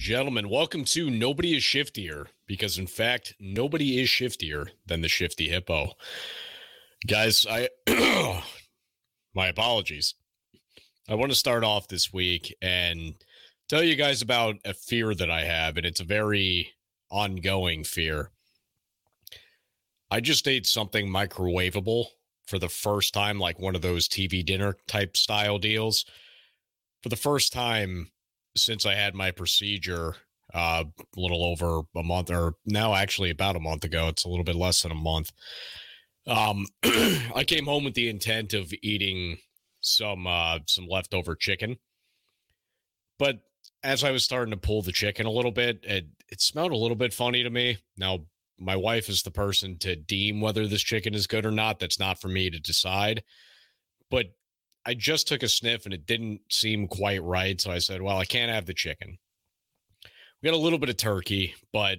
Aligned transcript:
gentlemen. 0.00 0.48
Welcome 0.48 0.86
to 0.86 1.10
Nobody 1.10 1.54
is 1.54 1.62
Shiftier, 1.62 2.28
because 2.46 2.78
in 2.78 2.86
fact, 2.86 3.34
nobody 3.38 4.00
is 4.00 4.08
shiftier 4.08 4.70
than 4.86 5.02
the 5.02 5.08
shifty 5.08 5.46
hippo. 5.46 5.92
Guys, 7.06 7.46
I 7.48 7.68
my 9.34 9.48
apologies. 9.48 10.14
I 11.06 11.16
want 11.16 11.32
to 11.32 11.36
start 11.36 11.64
off 11.64 11.86
this 11.86 12.14
week 12.14 12.56
and 12.62 13.14
tell 13.68 13.82
you 13.82 13.94
guys 13.94 14.22
about 14.22 14.56
a 14.64 14.72
fear 14.72 15.14
that 15.14 15.30
I 15.30 15.44
have, 15.44 15.76
and 15.76 15.84
it's 15.84 16.00
a 16.00 16.04
very 16.04 16.72
ongoing 17.10 17.84
fear. 17.84 18.30
I 20.10 20.20
just 20.20 20.48
ate 20.48 20.66
something 20.66 21.08
microwavable 21.08 22.06
for 22.46 22.58
the 22.58 22.70
first 22.70 23.12
time, 23.12 23.38
like 23.38 23.58
one 23.58 23.76
of 23.76 23.82
those 23.82 24.08
TV 24.08 24.42
dinner 24.44 24.78
type 24.88 25.14
style 25.14 25.58
deals. 25.58 26.06
For 27.02 27.10
the 27.10 27.16
first 27.16 27.52
time 27.52 28.10
since 28.56 28.86
I 28.86 28.94
had 28.94 29.14
my 29.14 29.30
procedure 29.30 30.14
uh, 30.52 30.84
a 31.16 31.20
little 31.20 31.44
over 31.44 31.82
a 31.94 32.02
month, 32.02 32.30
or 32.30 32.54
now 32.66 32.94
actually 32.94 33.30
about 33.30 33.56
a 33.56 33.60
month 33.60 33.84
ago, 33.84 34.08
it's 34.08 34.24
a 34.24 34.28
little 34.28 34.44
bit 34.44 34.56
less 34.56 34.82
than 34.82 34.92
a 34.92 34.96
month. 34.96 35.30
Um, 36.26 36.66
I 36.84 37.44
came 37.46 37.66
home 37.66 37.84
with 37.84 37.94
the 37.94 38.08
intent 38.08 38.52
of 38.52 38.72
eating 38.82 39.38
some 39.80 40.26
uh, 40.26 40.58
some 40.66 40.86
leftover 40.88 41.34
chicken, 41.34 41.76
but 43.18 43.40
as 43.82 44.04
I 44.04 44.10
was 44.10 44.24
starting 44.24 44.50
to 44.52 44.56
pull 44.56 44.82
the 44.82 44.92
chicken 44.92 45.26
a 45.26 45.30
little 45.30 45.50
bit, 45.50 45.80
it, 45.84 46.06
it 46.28 46.40
smelled 46.40 46.72
a 46.72 46.76
little 46.76 46.96
bit 46.96 47.14
funny 47.14 47.42
to 47.42 47.50
me. 47.50 47.78
Now, 47.96 48.20
my 48.58 48.76
wife 48.76 49.08
is 49.08 49.22
the 49.22 49.30
person 49.30 49.78
to 49.78 49.96
deem 49.96 50.40
whether 50.40 50.66
this 50.66 50.82
chicken 50.82 51.14
is 51.14 51.26
good 51.26 51.46
or 51.46 51.50
not. 51.50 51.78
That's 51.78 51.98
not 51.98 52.20
for 52.20 52.28
me 52.28 52.50
to 52.50 52.60
decide. 52.60 53.22
But 54.10 54.26
I 54.86 54.94
just 54.94 55.28
took 55.28 55.42
a 55.42 55.48
sniff 55.48 55.84
and 55.84 55.94
it 55.94 56.06
didn't 56.06 56.40
seem 56.50 56.88
quite 56.88 57.22
right. 57.22 57.60
So 57.60 57.70
I 57.70 57.78
said, 57.78 58.02
well, 58.02 58.18
I 58.18 58.24
can't 58.24 58.50
have 58.50 58.66
the 58.66 58.74
chicken. 58.74 59.18
We 60.42 60.48
got 60.48 60.56
a 60.56 60.58
little 60.60 60.78
bit 60.78 60.88
of 60.88 60.96
turkey, 60.96 61.54
but 61.72 61.98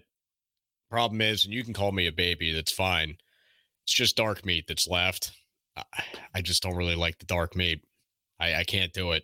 problem 0.89 1.21
is, 1.21 1.45
and 1.45 1.53
you 1.53 1.63
can 1.63 1.73
call 1.73 1.91
me 1.91 2.07
a 2.07 2.11
baby, 2.11 2.51
that's 2.51 2.71
fine. 2.71 3.17
It's 3.83 3.93
just 3.93 4.17
dark 4.17 4.45
meat 4.45 4.65
that's 4.67 4.87
left. 4.87 5.31
I, 5.77 5.83
I 6.35 6.41
just 6.41 6.63
don't 6.63 6.75
really 6.75 6.95
like 6.95 7.19
the 7.19 7.25
dark 7.25 7.55
meat. 7.55 7.81
I, 8.39 8.55
I 8.55 8.63
can't 8.63 8.93
do 8.93 9.11
it. 9.11 9.23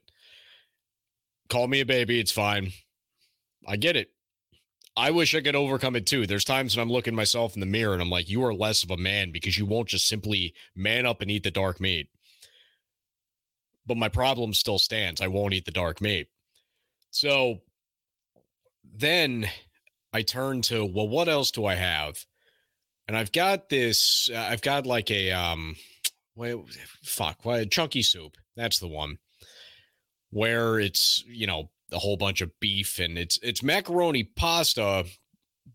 Call 1.50 1.67
me 1.67 1.81
a 1.81 1.85
baby, 1.85 2.19
it's 2.19 2.31
fine. 2.31 2.72
I 3.67 3.75
get 3.75 3.95
it. 3.95 4.09
I 4.95 5.11
wish 5.11 5.35
I 5.35 5.41
could 5.41 5.55
overcome 5.55 5.95
it 5.95 6.08
too. 6.08 6.25
There's 6.25 6.44
times 6.44 6.75
when 6.75 6.83
I'm 6.83 6.91
looking 6.91 7.13
myself 7.16 7.53
in 7.55 7.59
the 7.59 7.66
mirror 7.66 7.94
and 7.94 8.02
I'm 8.02 8.09
like, 8.09 8.30
you 8.30 8.44
are 8.45 8.53
less 8.53 8.83
of 8.83 8.91
a 8.91 8.97
man 8.97 9.31
because 9.31 9.58
you 9.58 9.66
won't 9.66 9.89
just 9.89 10.08
simply 10.08 10.53
man 10.75 11.05
up 11.05 11.22
and 11.22 11.30
eat 11.30 11.44
the 11.44 11.52
dark 11.52 11.80
meat. 11.80 12.09
But 13.88 13.97
my 13.97 14.09
problem 14.09 14.53
still 14.53 14.80
stands. 14.80 15.21
I 15.21 15.27
won't 15.27 15.53
eat 15.53 15.66
the 15.66 15.71
dark 15.71 16.02
meat. 16.02 16.27
So 17.09 17.61
then 18.83 19.49
I 20.13 20.21
turn 20.21 20.61
to, 20.63 20.85
well, 20.85 21.07
what 21.07 21.29
else 21.29 21.52
do 21.52 21.66
I 21.66 21.75
have? 21.75 22.23
And 23.07 23.16
I've 23.16 23.31
got 23.31 23.69
this, 23.69 24.29
uh, 24.33 24.38
I've 24.38 24.61
got 24.61 24.85
like 24.85 25.09
a, 25.09 25.31
um, 25.31 25.77
wait, 26.35 26.57
fuck, 27.03 27.45
what, 27.45 27.71
chunky 27.71 28.02
soup. 28.02 28.35
That's 28.55 28.79
the 28.79 28.88
one 28.88 29.17
where 30.29 30.79
it's, 30.79 31.23
you 31.25 31.47
know, 31.47 31.69
a 31.91 31.99
whole 31.99 32.17
bunch 32.17 32.41
of 32.41 32.51
beef 32.59 32.99
and 32.99 33.17
it's 33.17 33.39
it's 33.41 33.63
macaroni 33.63 34.23
pasta, 34.23 35.05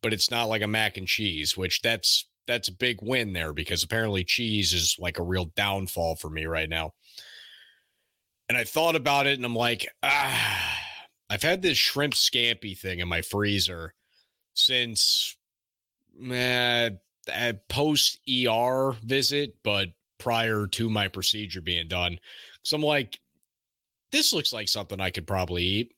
but 0.03 0.13
it's 0.13 0.31
not 0.31 0.49
like 0.49 0.63
a 0.63 0.67
mac 0.67 0.97
and 0.97 1.09
cheese, 1.09 1.57
which 1.57 1.81
that's 1.81 2.29
that's 2.47 2.69
a 2.69 2.73
big 2.73 2.99
win 3.01 3.33
there 3.33 3.53
because 3.53 3.83
apparently 3.83 4.25
cheese 4.25 4.73
is 4.73 4.97
like 4.99 5.19
a 5.19 5.23
real 5.23 5.47
downfall 5.57 6.17
for 6.17 6.29
me 6.29 6.45
right 6.45 6.69
now. 6.69 6.93
And 8.53 8.59
I 8.59 8.65
thought 8.65 8.97
about 8.97 9.27
it 9.27 9.39
and 9.39 9.47
I'm 9.47 9.57
like, 9.57 9.89
ah, 10.03 10.79
I've 11.31 11.43
had 11.43 11.63
this 11.63 11.79
shrimp 11.79 12.13
scampi 12.13 12.77
thing 12.77 12.99
in 12.99 13.09
my 13.09 13.23
freezer 13.23 13.95
since 14.53 15.39
uh, 16.31 16.91
post 17.71 18.19
ER 18.29 18.93
visit, 19.03 19.55
but 19.63 19.89
prior 20.19 20.67
to 20.67 20.91
my 20.91 21.09
procedure 21.09 21.63
being 21.63 21.89
done. 21.89 22.19
So 22.63 22.77
I'm 22.77 22.83
like, 22.83 23.19
this 24.11 24.35
looks 24.35 24.53
like 24.53 24.69
something 24.69 25.01
I 25.01 25.09
could 25.09 25.27
probably 25.27 25.63
eat. 25.63 25.95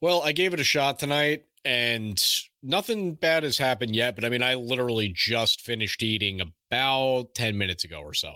Well, 0.00 0.20
I 0.20 0.32
gave 0.32 0.52
it 0.52 0.58
a 0.58 0.64
shot 0.64 0.98
tonight 0.98 1.44
and 1.64 2.20
nothing 2.60 3.14
bad 3.14 3.44
has 3.44 3.56
happened 3.56 3.94
yet, 3.94 4.16
but 4.16 4.24
I 4.24 4.30
mean, 4.30 4.42
I 4.42 4.54
literally 4.54 5.12
just 5.14 5.60
finished 5.60 6.02
eating 6.02 6.40
about 6.40 7.36
10 7.36 7.56
minutes 7.56 7.84
ago 7.84 8.00
or 8.00 8.14
so. 8.14 8.32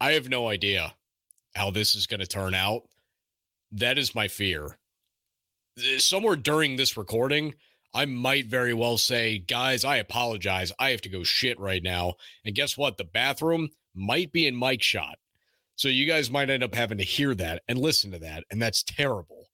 I 0.00 0.12
have 0.12 0.28
no 0.28 0.48
idea 0.48 0.94
how 1.54 1.70
this 1.70 1.94
is 1.94 2.06
going 2.06 2.20
to 2.20 2.26
turn 2.26 2.54
out. 2.54 2.82
That 3.72 3.98
is 3.98 4.14
my 4.14 4.28
fear. 4.28 4.78
Somewhere 5.98 6.36
during 6.36 6.76
this 6.76 6.96
recording, 6.96 7.54
I 7.94 8.04
might 8.04 8.46
very 8.46 8.74
well 8.74 8.98
say, 8.98 9.38
guys, 9.38 9.84
I 9.84 9.96
apologize. 9.96 10.72
I 10.78 10.90
have 10.90 11.00
to 11.02 11.08
go 11.08 11.22
shit 11.22 11.58
right 11.58 11.82
now. 11.82 12.14
And 12.44 12.54
guess 12.54 12.76
what? 12.76 12.98
The 12.98 13.04
bathroom 13.04 13.70
might 13.94 14.32
be 14.32 14.46
in 14.46 14.58
mic 14.58 14.82
shot. 14.82 15.18
So 15.76 15.88
you 15.88 16.06
guys 16.06 16.30
might 16.30 16.50
end 16.50 16.62
up 16.62 16.74
having 16.74 16.98
to 16.98 17.04
hear 17.04 17.34
that 17.34 17.62
and 17.68 17.78
listen 17.78 18.10
to 18.12 18.18
that. 18.18 18.44
And 18.50 18.60
that's 18.60 18.82
terrible. 18.82 19.48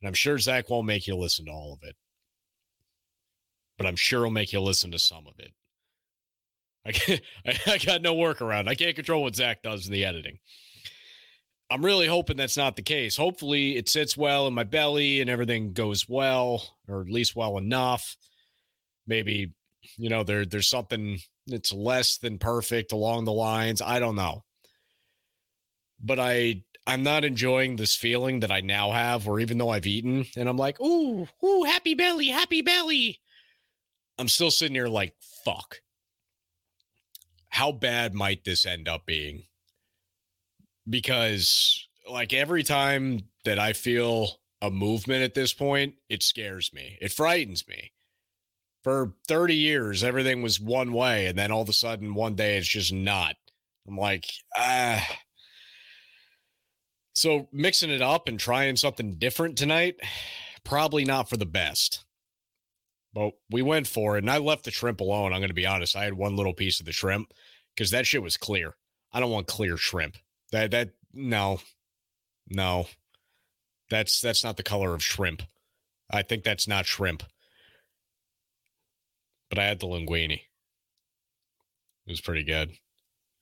And 0.00 0.08
I'm 0.08 0.14
sure 0.14 0.38
Zach 0.38 0.68
won't 0.68 0.86
make 0.86 1.06
you 1.06 1.16
listen 1.16 1.46
to 1.46 1.52
all 1.52 1.72
of 1.72 1.88
it, 1.88 1.94
but 3.78 3.86
I'm 3.86 3.96
sure 3.96 4.24
he'll 4.24 4.32
make 4.32 4.52
you 4.52 4.60
listen 4.60 4.90
to 4.90 4.98
some 4.98 5.26
of 5.28 5.34
it. 5.38 5.52
I, 6.84 6.92
can't, 6.92 7.20
I 7.66 7.78
got 7.78 8.02
no 8.02 8.14
workaround. 8.14 8.68
I 8.68 8.74
can't 8.74 8.96
control 8.96 9.22
what 9.22 9.36
Zach 9.36 9.62
does 9.62 9.86
in 9.86 9.92
the 9.92 10.04
editing. 10.04 10.38
I'm 11.70 11.84
really 11.84 12.06
hoping 12.06 12.36
that's 12.36 12.56
not 12.56 12.76
the 12.76 12.82
case. 12.82 13.16
Hopefully, 13.16 13.76
it 13.76 13.88
sits 13.88 14.16
well 14.16 14.46
in 14.46 14.52
my 14.52 14.64
belly 14.64 15.20
and 15.20 15.30
everything 15.30 15.72
goes 15.72 16.06
well, 16.06 16.76
or 16.86 17.00
at 17.00 17.08
least 17.08 17.34
well 17.34 17.56
enough. 17.56 18.16
Maybe, 19.06 19.52
you 19.96 20.10
know, 20.10 20.22
there 20.22 20.44
there's 20.44 20.68
something 20.68 21.18
that's 21.46 21.72
less 21.72 22.18
than 22.18 22.38
perfect 22.38 22.92
along 22.92 23.24
the 23.24 23.32
lines. 23.32 23.80
I 23.80 24.00
don't 24.00 24.16
know. 24.16 24.44
But 25.98 26.20
I 26.20 26.62
I'm 26.86 27.02
not 27.02 27.24
enjoying 27.24 27.76
this 27.76 27.96
feeling 27.96 28.40
that 28.40 28.50
I 28.50 28.60
now 28.60 28.90
have 28.90 29.26
where 29.26 29.40
even 29.40 29.56
though 29.56 29.70
I've 29.70 29.86
eaten 29.86 30.26
and 30.36 30.48
I'm 30.48 30.56
like, 30.56 30.80
ooh, 30.80 31.26
ooh, 31.44 31.62
happy 31.64 31.94
belly, 31.94 32.28
happy 32.28 32.60
belly. 32.60 33.20
I'm 34.18 34.28
still 34.28 34.50
sitting 34.50 34.74
here 34.74 34.88
like, 34.88 35.14
fuck. 35.44 35.76
How 37.52 37.72
bad 37.72 38.14
might 38.14 38.44
this 38.44 38.66
end 38.66 38.88
up 38.88 39.06
being? 39.06 39.44
Because 40.88 41.86
like 42.10 42.32
every 42.32 42.62
time 42.62 43.20
that 43.44 43.58
I 43.58 43.72
feel 43.72 44.40
a 44.60 44.70
movement 44.70 45.22
at 45.22 45.34
this 45.34 45.52
point, 45.52 45.94
it 46.08 46.22
scares 46.22 46.72
me. 46.72 46.98
It 47.00 47.12
frightens 47.12 47.66
me. 47.68 47.92
For 48.82 49.14
30 49.28 49.54
years, 49.54 50.02
everything 50.02 50.42
was 50.42 50.58
one 50.58 50.92
way, 50.92 51.26
and 51.26 51.38
then 51.38 51.52
all 51.52 51.62
of 51.62 51.68
a 51.68 51.72
sudden, 51.72 52.14
one 52.14 52.34
day 52.34 52.56
it's 52.56 52.66
just 52.66 52.92
not. 52.92 53.36
I'm 53.86 53.96
like, 53.96 54.26
ah 54.56 55.06
so 57.14 57.48
mixing 57.52 57.90
it 57.90 58.02
up 58.02 58.28
and 58.28 58.38
trying 58.38 58.76
something 58.76 59.16
different 59.16 59.58
tonight, 59.58 59.96
probably 60.64 61.04
not 61.04 61.28
for 61.28 61.36
the 61.36 61.46
best. 61.46 62.04
But 63.14 63.32
we 63.50 63.62
went 63.62 63.86
for 63.86 64.16
it, 64.16 64.24
and 64.24 64.30
I 64.30 64.38
left 64.38 64.64
the 64.64 64.70
shrimp 64.70 65.00
alone. 65.00 65.32
I'm 65.32 65.40
going 65.40 65.48
to 65.48 65.54
be 65.54 65.66
honest. 65.66 65.96
I 65.96 66.04
had 66.04 66.14
one 66.14 66.36
little 66.36 66.54
piece 66.54 66.80
of 66.80 66.86
the 66.86 66.92
shrimp 66.92 67.32
because 67.74 67.90
that 67.90 68.06
shit 68.06 68.22
was 68.22 68.36
clear. 68.36 68.74
I 69.12 69.20
don't 69.20 69.30
want 69.30 69.46
clear 69.46 69.76
shrimp. 69.76 70.16
That 70.50 70.70
that 70.70 70.90
no, 71.12 71.60
no, 72.48 72.86
that's 73.90 74.20
that's 74.20 74.42
not 74.42 74.56
the 74.56 74.62
color 74.62 74.94
of 74.94 75.04
shrimp. 75.04 75.42
I 76.10 76.22
think 76.22 76.42
that's 76.44 76.66
not 76.66 76.86
shrimp. 76.86 77.22
But 79.50 79.58
I 79.58 79.64
had 79.64 79.80
the 79.80 79.86
linguine. 79.86 80.32
It 80.32 80.40
was 82.10 82.20
pretty 82.20 82.44
good. 82.44 82.72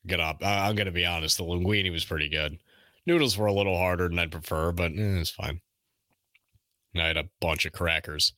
Get 0.07 0.19
up. 0.21 0.39
I'm 0.43 0.75
going 0.75 0.87
to 0.87 0.93
be 0.93 1.07
honest. 1.07 1.37
The 1.37 1.45
linguine 1.45 1.91
was 1.93 2.05
pretty 2.05 2.29
good. 2.29 2.59
Noodles 3.07 3.37
were 3.37 3.47
a 3.47 3.53
little 3.53 3.77
harder 3.77 4.09
than 4.09 4.19
I'd 4.19 4.33
prefer, 4.33 4.73
but 4.73 4.93
eh, 4.93 5.21
it's 5.21 5.31
fine. 5.31 5.61
I 6.97 7.07
had 7.07 7.17
a 7.17 7.29
bunch 7.41 7.65
of 7.65 7.73
crackers. 7.73 8.33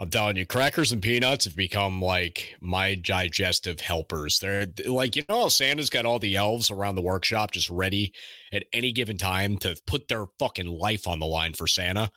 I'm 0.00 0.08
telling 0.08 0.36
you, 0.36 0.46
crackers 0.46 0.92
and 0.92 1.02
peanuts 1.02 1.44
have 1.44 1.54
become 1.54 2.00
like 2.00 2.56
my 2.62 2.94
digestive 2.94 3.80
helpers. 3.80 4.38
They're 4.38 4.66
like, 4.86 5.14
you 5.14 5.24
know, 5.28 5.50
Santa's 5.50 5.90
got 5.90 6.06
all 6.06 6.18
the 6.18 6.36
elves 6.36 6.70
around 6.70 6.94
the 6.94 7.02
workshop 7.02 7.50
just 7.50 7.68
ready 7.68 8.14
at 8.50 8.64
any 8.72 8.92
given 8.92 9.18
time 9.18 9.58
to 9.58 9.76
put 9.86 10.08
their 10.08 10.24
fucking 10.38 10.66
life 10.68 11.06
on 11.06 11.18
the 11.18 11.26
line 11.26 11.52
for 11.52 11.66
Santa. 11.66 12.10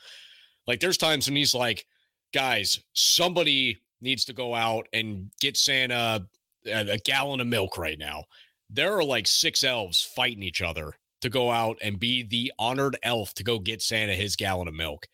Like, 0.65 0.80
there's 0.80 0.97
times 0.97 1.27
when 1.27 1.35
he's 1.35 1.53
like, 1.53 1.85
guys, 2.33 2.80
somebody 2.94 3.77
needs 4.00 4.24
to 4.25 4.33
go 4.33 4.56
out 4.56 4.88
and 4.94 5.30
get 5.41 5.57
Santa 5.57 6.25
a, 6.65 6.91
a 6.94 6.97
gallon 7.00 7.41
of 7.41 7.47
milk 7.47 7.77
right 7.77 8.00
now. 8.00 8.24
There 8.69 8.97
are 8.97 9.03
like 9.03 9.27
six 9.27 9.62
elves 9.62 10.01
fighting 10.15 10.41
each 10.41 10.62
other 10.62 10.94
to 11.19 11.30
go 11.30 11.51
out 11.51 11.77
and 11.81 12.00
be 12.00 12.24
the 12.24 12.53
honored 12.57 12.97
elf 13.03 13.33
to 13.33 13.44
go 13.44 13.59
get 13.59 13.81
Santa 13.81 14.13
his 14.13 14.38
gallon 14.38 14.69
of 14.69 14.74
milk. 14.74 15.06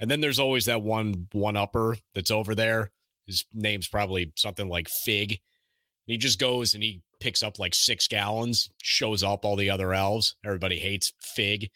And 0.00 0.10
then 0.10 0.20
there's 0.20 0.38
always 0.38 0.64
that 0.64 0.82
one 0.82 1.28
one 1.32 1.56
upper 1.56 1.96
that's 2.14 2.30
over 2.30 2.54
there. 2.54 2.90
His 3.26 3.44
name's 3.52 3.86
probably 3.86 4.32
something 4.36 4.68
like 4.68 4.88
Fig. 4.88 5.40
He 6.06 6.16
just 6.16 6.40
goes 6.40 6.74
and 6.74 6.82
he 6.82 7.02
picks 7.20 7.42
up 7.42 7.58
like 7.58 7.74
six 7.74 8.08
gallons, 8.08 8.70
shows 8.82 9.22
up 9.22 9.44
all 9.44 9.56
the 9.56 9.70
other 9.70 9.92
elves. 9.92 10.34
Everybody 10.44 10.78
hates 10.78 11.12
Fig. 11.20 11.70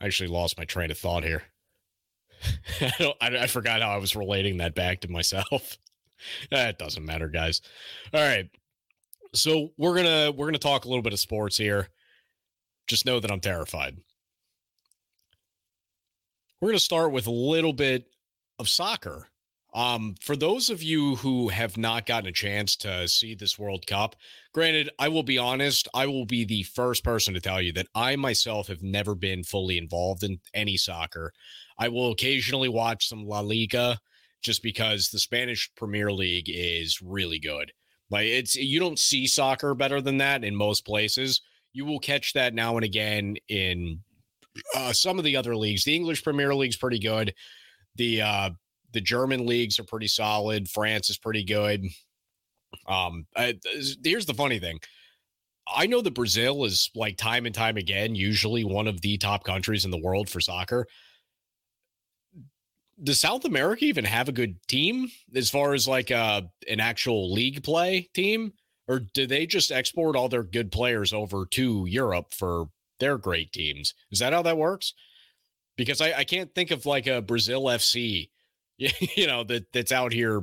I 0.00 0.06
actually 0.06 0.28
lost 0.28 0.58
my 0.58 0.64
train 0.64 0.90
of 0.90 0.98
thought 0.98 1.24
here. 1.24 1.42
I, 2.80 3.14
I, 3.20 3.26
I 3.42 3.46
forgot 3.46 3.82
how 3.82 3.90
I 3.90 3.98
was 3.98 4.14
relating 4.14 4.58
that 4.58 4.74
back 4.74 5.00
to 5.00 5.10
myself. 5.10 5.78
that 6.50 6.78
doesn't 6.78 7.04
matter, 7.04 7.28
guys. 7.28 7.60
All 8.14 8.20
right. 8.20 8.48
So 9.34 9.70
we're 9.76 9.94
gonna 9.94 10.32
we're 10.32 10.46
gonna 10.46 10.58
talk 10.58 10.84
a 10.84 10.88
little 10.88 11.02
bit 11.02 11.12
of 11.12 11.20
sports 11.20 11.56
here. 11.56 11.88
Just 12.86 13.06
know 13.06 13.20
that 13.20 13.30
I'm 13.30 13.40
terrified. 13.40 13.98
We're 16.60 16.68
gonna 16.68 16.78
start 16.78 17.12
with 17.12 17.26
a 17.26 17.30
little 17.30 17.72
bit 17.72 18.04
of 18.58 18.68
soccer. 18.68 19.28
Um, 19.72 20.14
for 20.20 20.36
those 20.36 20.68
of 20.68 20.82
you 20.82 21.16
who 21.16 21.48
have 21.48 21.78
not 21.78 22.04
gotten 22.04 22.28
a 22.28 22.32
chance 22.32 22.76
to 22.76 23.08
see 23.08 23.34
this 23.34 23.58
World 23.58 23.86
Cup, 23.86 24.14
granted, 24.52 24.90
I 24.98 25.08
will 25.08 25.22
be 25.22 25.38
honest, 25.38 25.88
I 25.94 26.04
will 26.06 26.26
be 26.26 26.44
the 26.44 26.64
first 26.64 27.02
person 27.02 27.32
to 27.32 27.40
tell 27.40 27.62
you 27.62 27.72
that 27.74 27.86
I 27.94 28.16
myself 28.16 28.66
have 28.68 28.82
never 28.82 29.14
been 29.14 29.42
fully 29.42 29.78
involved 29.78 30.22
in 30.22 30.38
any 30.52 30.76
soccer. 30.76 31.32
I 31.78 31.88
will 31.88 32.10
occasionally 32.10 32.68
watch 32.68 33.08
some 33.08 33.24
La 33.24 33.40
Liga 33.40 33.98
just 34.42 34.62
because 34.62 35.08
the 35.08 35.18
Spanish 35.18 35.70
Premier 35.76 36.12
League 36.12 36.50
is 36.52 37.00
really 37.00 37.38
good. 37.38 37.72
Like 38.10 38.26
it's 38.26 38.54
you 38.54 38.80
don't 38.80 38.98
see 38.98 39.26
soccer 39.26 39.74
better 39.74 40.02
than 40.02 40.18
that 40.18 40.44
in 40.44 40.54
most 40.54 40.84
places. 40.84 41.40
You 41.72 41.86
will 41.86 42.00
catch 42.00 42.34
that 42.34 42.52
now 42.52 42.76
and 42.76 42.84
again 42.84 43.36
in 43.48 44.00
uh, 44.74 44.92
some 44.92 45.18
of 45.18 45.24
the 45.24 45.36
other 45.36 45.56
leagues. 45.56 45.84
The 45.84 45.94
English 45.94 46.22
Premier 46.22 46.54
League's 46.54 46.76
pretty 46.76 46.98
good. 46.98 47.34
The 47.96 48.22
uh, 48.22 48.50
the 48.92 49.00
German 49.00 49.46
leagues 49.46 49.78
are 49.78 49.84
pretty 49.84 50.08
solid. 50.08 50.68
France 50.68 51.10
is 51.10 51.18
pretty 51.18 51.44
good. 51.44 51.84
Um, 52.86 53.26
I, 53.36 53.58
here's 54.02 54.26
the 54.26 54.34
funny 54.34 54.58
thing. 54.58 54.78
I 55.72 55.86
know 55.86 56.00
that 56.00 56.14
Brazil 56.14 56.64
is 56.64 56.90
like 56.94 57.16
time 57.16 57.46
and 57.46 57.54
time 57.54 57.76
again, 57.76 58.14
usually 58.14 58.64
one 58.64 58.88
of 58.88 59.00
the 59.00 59.18
top 59.18 59.44
countries 59.44 59.84
in 59.84 59.90
the 59.90 60.00
world 60.02 60.28
for 60.28 60.40
soccer. 60.40 60.86
Does 63.02 63.20
South 63.20 63.44
America 63.44 63.84
even 63.84 64.04
have 64.04 64.28
a 64.28 64.32
good 64.32 64.56
team 64.66 65.08
as 65.34 65.48
far 65.48 65.74
as 65.74 65.88
like 65.88 66.10
uh, 66.10 66.42
an 66.68 66.80
actual 66.80 67.32
league 67.32 67.62
play 67.62 68.08
team? 68.14 68.52
Or 68.88 69.00
do 69.14 69.26
they 69.26 69.46
just 69.46 69.70
export 69.70 70.16
all 70.16 70.28
their 70.28 70.42
good 70.42 70.72
players 70.72 71.12
over 71.12 71.46
to 71.52 71.86
Europe 71.86 72.34
for 72.34 72.66
their 73.00 73.18
great 73.18 73.52
teams? 73.52 73.94
Is 74.10 74.20
that 74.20 74.32
how 74.32 74.42
that 74.42 74.56
works? 74.56 74.94
Because 75.76 76.00
I, 76.00 76.12
I 76.18 76.24
can't 76.24 76.54
think 76.54 76.70
of 76.70 76.86
like 76.86 77.06
a 77.06 77.22
Brazil 77.22 77.64
FC 77.64 78.28
you 79.16 79.26
know, 79.26 79.44
that 79.44 79.72
that's 79.72 79.92
out 79.92 80.12
here 80.12 80.42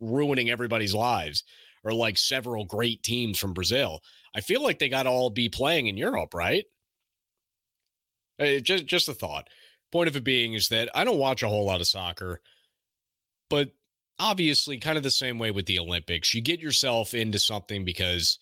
ruining 0.00 0.50
everybody's 0.50 0.94
lives, 0.94 1.42
or 1.82 1.92
like 1.92 2.16
several 2.16 2.64
great 2.64 3.02
teams 3.02 3.38
from 3.38 3.52
Brazil. 3.52 4.00
I 4.34 4.40
feel 4.40 4.62
like 4.62 4.78
they 4.78 4.88
got 4.88 5.04
to 5.04 5.10
all 5.10 5.30
be 5.30 5.48
playing 5.48 5.88
in 5.88 5.96
Europe, 5.96 6.34
right? 6.34 6.64
Uh, 8.38 8.60
just 8.60 8.86
just 8.86 9.08
a 9.08 9.14
thought. 9.14 9.48
Point 9.90 10.08
of 10.08 10.16
it 10.16 10.24
being 10.24 10.54
is 10.54 10.68
that 10.68 10.88
I 10.94 11.04
don't 11.04 11.18
watch 11.18 11.42
a 11.42 11.48
whole 11.48 11.66
lot 11.66 11.80
of 11.80 11.86
soccer, 11.88 12.40
but 13.50 13.72
obviously, 14.20 14.78
kind 14.78 14.96
of 14.96 15.02
the 15.02 15.10
same 15.10 15.38
way 15.38 15.50
with 15.50 15.66
the 15.66 15.80
Olympics, 15.80 16.32
you 16.32 16.40
get 16.42 16.60
yourself 16.60 17.12
into 17.12 17.40
something 17.40 17.84
because 17.84 18.38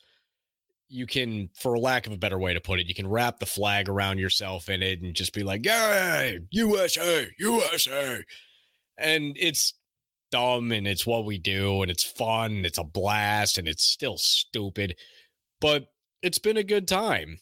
you 0.93 1.06
can, 1.06 1.49
for 1.55 1.79
lack 1.79 2.06
of 2.06 2.12
a 2.12 2.19
better 2.19 2.39
way 2.39 2.55
to 2.55 2.61
put 2.61 2.79
it, 2.79 2.87
you 2.87 2.94
can 2.94 3.09
wrap 3.09 3.39
the 3.39 3.47
flag 3.47 3.89
around 3.89 4.19
yourself 4.19 4.69
in 4.69 4.83
it 4.83 5.03
and 5.03 5.15
just 5.15 5.33
be 5.33 5.43
like, 5.43 5.65
"Yay, 5.65 6.39
USA, 6.50 7.29
USA!" 7.39 8.23
and 8.99 9.37
it's 9.39 9.75
dumb 10.31 10.73
and 10.73 10.87
it's 10.87 11.06
what 11.06 11.25
we 11.27 11.37
do 11.37 11.83
and 11.83 11.91
it's 11.91 12.05
fun 12.05 12.65
it's 12.65 12.79
a 12.79 12.85
blast 12.85 13.59
and 13.59 13.69
it's 13.69 13.85
still 13.85 14.17
stupid 14.17 14.97
but 15.61 15.89
it's 16.23 16.39
been 16.39 16.56
a 16.56 16.62
good 16.62 16.89
time. 16.89 17.39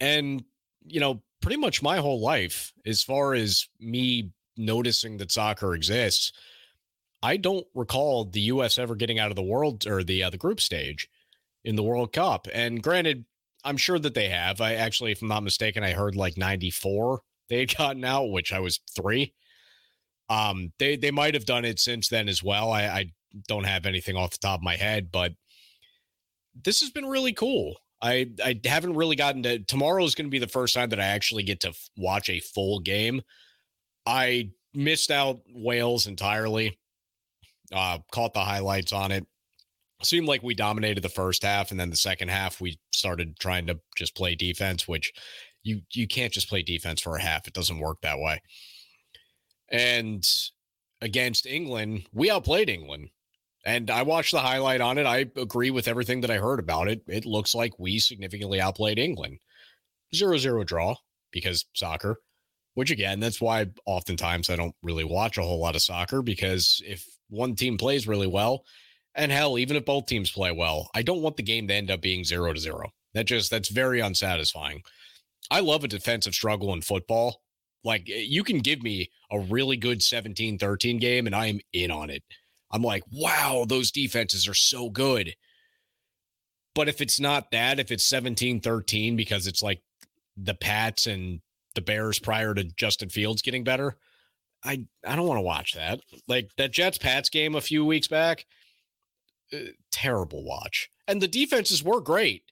And 0.00 0.44
you 0.86 1.00
know 1.00 1.22
pretty 1.40 1.56
much 1.56 1.82
my 1.82 1.98
whole 1.98 2.20
life 2.20 2.72
as 2.86 3.02
far 3.02 3.34
as 3.34 3.68
me 3.80 4.30
noticing 4.56 5.16
that 5.16 5.32
soccer 5.32 5.74
exists 5.74 6.32
i 7.22 7.36
don't 7.36 7.66
recall 7.74 8.24
the 8.26 8.40
us 8.40 8.78
ever 8.78 8.94
getting 8.94 9.18
out 9.18 9.30
of 9.30 9.36
the 9.36 9.42
world 9.42 9.86
or 9.86 10.04
the 10.04 10.22
uh, 10.22 10.30
the 10.30 10.36
group 10.36 10.60
stage 10.60 11.08
in 11.64 11.76
the 11.76 11.82
world 11.82 12.12
cup 12.12 12.46
and 12.52 12.82
granted 12.82 13.24
i'm 13.64 13.76
sure 13.76 13.98
that 13.98 14.14
they 14.14 14.28
have 14.28 14.60
i 14.60 14.74
actually 14.74 15.12
if 15.12 15.22
i'm 15.22 15.28
not 15.28 15.42
mistaken 15.42 15.82
i 15.82 15.92
heard 15.92 16.16
like 16.16 16.36
94 16.36 17.20
they 17.48 17.60
had 17.60 17.76
gotten 17.76 18.04
out 18.04 18.30
which 18.30 18.52
i 18.52 18.60
was 18.60 18.80
three 18.94 19.32
um, 20.28 20.72
they 20.78 20.96
they 20.96 21.10
might 21.10 21.34
have 21.34 21.46
done 21.46 21.64
it 21.64 21.78
since 21.78 22.08
then 22.08 22.28
as 22.28 22.42
well. 22.42 22.72
I, 22.72 22.82
I 22.84 23.12
don't 23.48 23.64
have 23.64 23.86
anything 23.86 24.16
off 24.16 24.30
the 24.30 24.38
top 24.38 24.60
of 24.60 24.64
my 24.64 24.76
head, 24.76 25.10
but 25.12 25.32
this 26.64 26.80
has 26.80 26.90
been 26.90 27.06
really 27.06 27.32
cool. 27.32 27.76
I 28.00 28.30
I 28.42 28.60
haven't 28.64 28.94
really 28.94 29.16
gotten 29.16 29.42
to 29.42 29.58
tomorrow 29.60 30.04
is 30.04 30.14
going 30.14 30.26
to 30.26 30.30
be 30.30 30.38
the 30.38 30.46
first 30.46 30.74
time 30.74 30.90
that 30.90 31.00
I 31.00 31.06
actually 31.06 31.42
get 31.42 31.60
to 31.60 31.68
f- 31.68 31.88
watch 31.96 32.30
a 32.30 32.40
full 32.40 32.80
game. 32.80 33.22
I 34.06 34.50
missed 34.72 35.10
out 35.10 35.40
Wales 35.52 36.06
entirely. 36.06 36.78
Uh, 37.72 37.98
caught 38.12 38.34
the 38.34 38.40
highlights 38.40 38.92
on 38.92 39.10
it. 39.10 39.26
Seemed 40.02 40.26
like 40.26 40.42
we 40.42 40.54
dominated 40.54 41.00
the 41.02 41.08
first 41.08 41.42
half, 41.44 41.70
and 41.70 41.80
then 41.80 41.90
the 41.90 41.96
second 41.96 42.28
half 42.28 42.60
we 42.60 42.78
started 42.92 43.38
trying 43.38 43.66
to 43.68 43.78
just 43.96 44.14
play 44.14 44.34
defense, 44.34 44.86
which 44.86 45.12
you 45.62 45.80
you 45.92 46.06
can't 46.06 46.32
just 46.32 46.48
play 46.48 46.62
defense 46.62 47.00
for 47.00 47.16
a 47.16 47.22
half. 47.22 47.46
It 47.46 47.54
doesn't 47.54 47.78
work 47.78 47.98
that 48.02 48.18
way. 48.18 48.40
And 49.70 50.24
against 51.00 51.46
England, 51.46 52.06
we 52.12 52.30
outplayed 52.30 52.68
England. 52.68 53.10
And 53.66 53.90
I 53.90 54.02
watched 54.02 54.32
the 54.32 54.40
highlight 54.40 54.82
on 54.82 54.98
it. 54.98 55.06
I 55.06 55.26
agree 55.36 55.70
with 55.70 55.88
everything 55.88 56.20
that 56.20 56.30
I 56.30 56.36
heard 56.36 56.60
about 56.60 56.88
it. 56.88 57.00
It 57.08 57.24
looks 57.24 57.54
like 57.54 57.78
we 57.78 57.98
significantly 57.98 58.60
outplayed 58.60 58.98
England. 58.98 59.38
Zero 60.14 60.36
zero 60.36 60.64
draw 60.64 60.96
because 61.32 61.64
soccer, 61.74 62.18
which 62.74 62.90
again, 62.90 63.20
that's 63.20 63.40
why 63.40 63.66
oftentimes 63.86 64.50
I 64.50 64.56
don't 64.56 64.74
really 64.82 65.04
watch 65.04 65.38
a 65.38 65.42
whole 65.42 65.60
lot 65.60 65.76
of 65.76 65.82
soccer 65.82 66.20
because 66.20 66.82
if 66.86 67.06
one 67.30 67.54
team 67.54 67.78
plays 67.78 68.06
really 68.06 68.26
well, 68.26 68.64
and 69.14 69.32
hell, 69.32 69.58
even 69.58 69.76
if 69.76 69.84
both 69.84 70.06
teams 70.06 70.30
play 70.30 70.52
well, 70.52 70.90
I 70.94 71.02
don't 71.02 71.22
want 71.22 71.36
the 71.36 71.42
game 71.42 71.68
to 71.68 71.74
end 71.74 71.90
up 71.90 72.00
being 72.00 72.24
zero 72.24 72.52
to 72.52 72.60
zero. 72.60 72.90
That 73.14 73.26
just, 73.26 73.50
that's 73.50 73.68
very 73.68 74.00
unsatisfying. 74.00 74.82
I 75.50 75.60
love 75.60 75.84
a 75.84 75.88
defensive 75.88 76.34
struggle 76.34 76.72
in 76.72 76.82
football 76.82 77.40
like 77.84 78.08
eh, 78.10 78.24
you 78.26 78.42
can 78.42 78.58
give 78.58 78.82
me 78.82 79.10
a 79.30 79.38
really 79.38 79.76
good 79.76 80.02
17 80.02 80.58
13 80.58 80.98
game 80.98 81.26
and 81.26 81.34
I 81.34 81.46
am 81.46 81.60
in 81.72 81.90
on 81.90 82.10
it. 82.10 82.22
I'm 82.70 82.82
like, 82.82 83.04
wow, 83.12 83.64
those 83.68 83.92
defenses 83.92 84.48
are 84.48 84.54
so 84.54 84.90
good. 84.90 85.34
But 86.74 86.88
if 86.88 87.00
it's 87.00 87.20
not 87.20 87.52
that, 87.52 87.78
if 87.78 87.92
it's 87.92 88.06
17 88.06 88.60
13 88.60 89.14
because 89.14 89.46
it's 89.46 89.62
like 89.62 89.82
the 90.36 90.54
Pats 90.54 91.06
and 91.06 91.40
the 91.76 91.82
Bears 91.82 92.18
prior 92.18 92.54
to 92.54 92.64
Justin 92.64 93.10
Fields 93.10 93.42
getting 93.42 93.62
better, 93.62 93.96
I 94.64 94.86
I 95.06 95.14
don't 95.14 95.28
want 95.28 95.38
to 95.38 95.42
watch 95.42 95.74
that. 95.74 96.00
Like 96.26 96.50
that 96.56 96.72
Jets 96.72 96.98
Pats 96.98 97.28
game 97.28 97.54
a 97.54 97.60
few 97.60 97.84
weeks 97.84 98.08
back, 98.08 98.46
Uh, 99.54 99.70
terrible 99.92 100.44
watch. 100.44 100.90
And 101.06 101.20
the 101.20 101.28
defenses 101.28 101.82
were 101.82 102.00
great. 102.00 102.42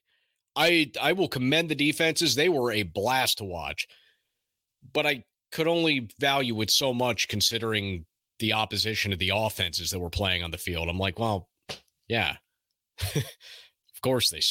I 0.55 0.91
I 1.01 1.13
will 1.13 1.27
commend 1.27 1.69
the 1.69 1.75
defenses. 1.75 2.35
They 2.35 2.49
were 2.49 2.71
a 2.71 2.83
blast 2.83 3.39
to 3.39 3.43
watch 3.43 3.87
but 4.91 5.05
I 5.05 5.23
could 5.51 5.67
only 5.67 6.09
value 6.19 6.59
it 6.61 6.71
so 6.71 6.93
much 6.93 7.27
considering 7.27 8.05
the 8.39 8.53
opposition 8.53 9.13
of 9.13 9.19
the 9.19 9.31
offenses 9.33 9.91
that 9.91 9.99
were 9.99 10.09
playing 10.09 10.43
on 10.43 10.51
the 10.51 10.57
field. 10.57 10.89
I'm 10.89 10.97
like, 10.97 11.19
well, 11.19 11.49
yeah, 12.07 12.37
of 13.15 14.01
course 14.01 14.29
they 14.29 14.41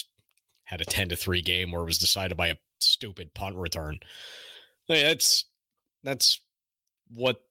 had 0.64 0.80
a 0.80 0.85
10 0.85 1.11
to 1.11 1.16
3 1.16 1.42
game 1.42 1.73
where 1.73 1.82
it 1.82 1.87
was 1.87 1.99
decided 1.99 2.37
by 2.37 2.49
a 2.49 2.56
stupid 2.80 3.35
punt 3.35 3.56
return. 3.56 3.99
That's 4.88 5.44
that's 6.04 6.40
what 7.09 7.42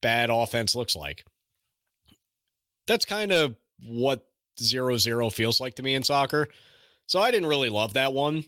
bad 0.00 0.30
offense 0.30 0.74
looks 0.74 0.96
like. 0.96 1.24
That's 2.86 3.04
kind 3.04 3.30
of 3.30 3.54
what 3.78 4.26
zero 4.62 4.96
zero 4.96 5.30
feels 5.30 5.60
like 5.60 5.74
to 5.76 5.82
me 5.82 5.94
in 5.94 6.02
soccer. 6.02 6.48
So 7.06 7.20
I 7.20 7.30
didn't 7.30 7.48
really 7.48 7.68
love 7.68 7.94
that 7.94 8.12
one. 8.12 8.44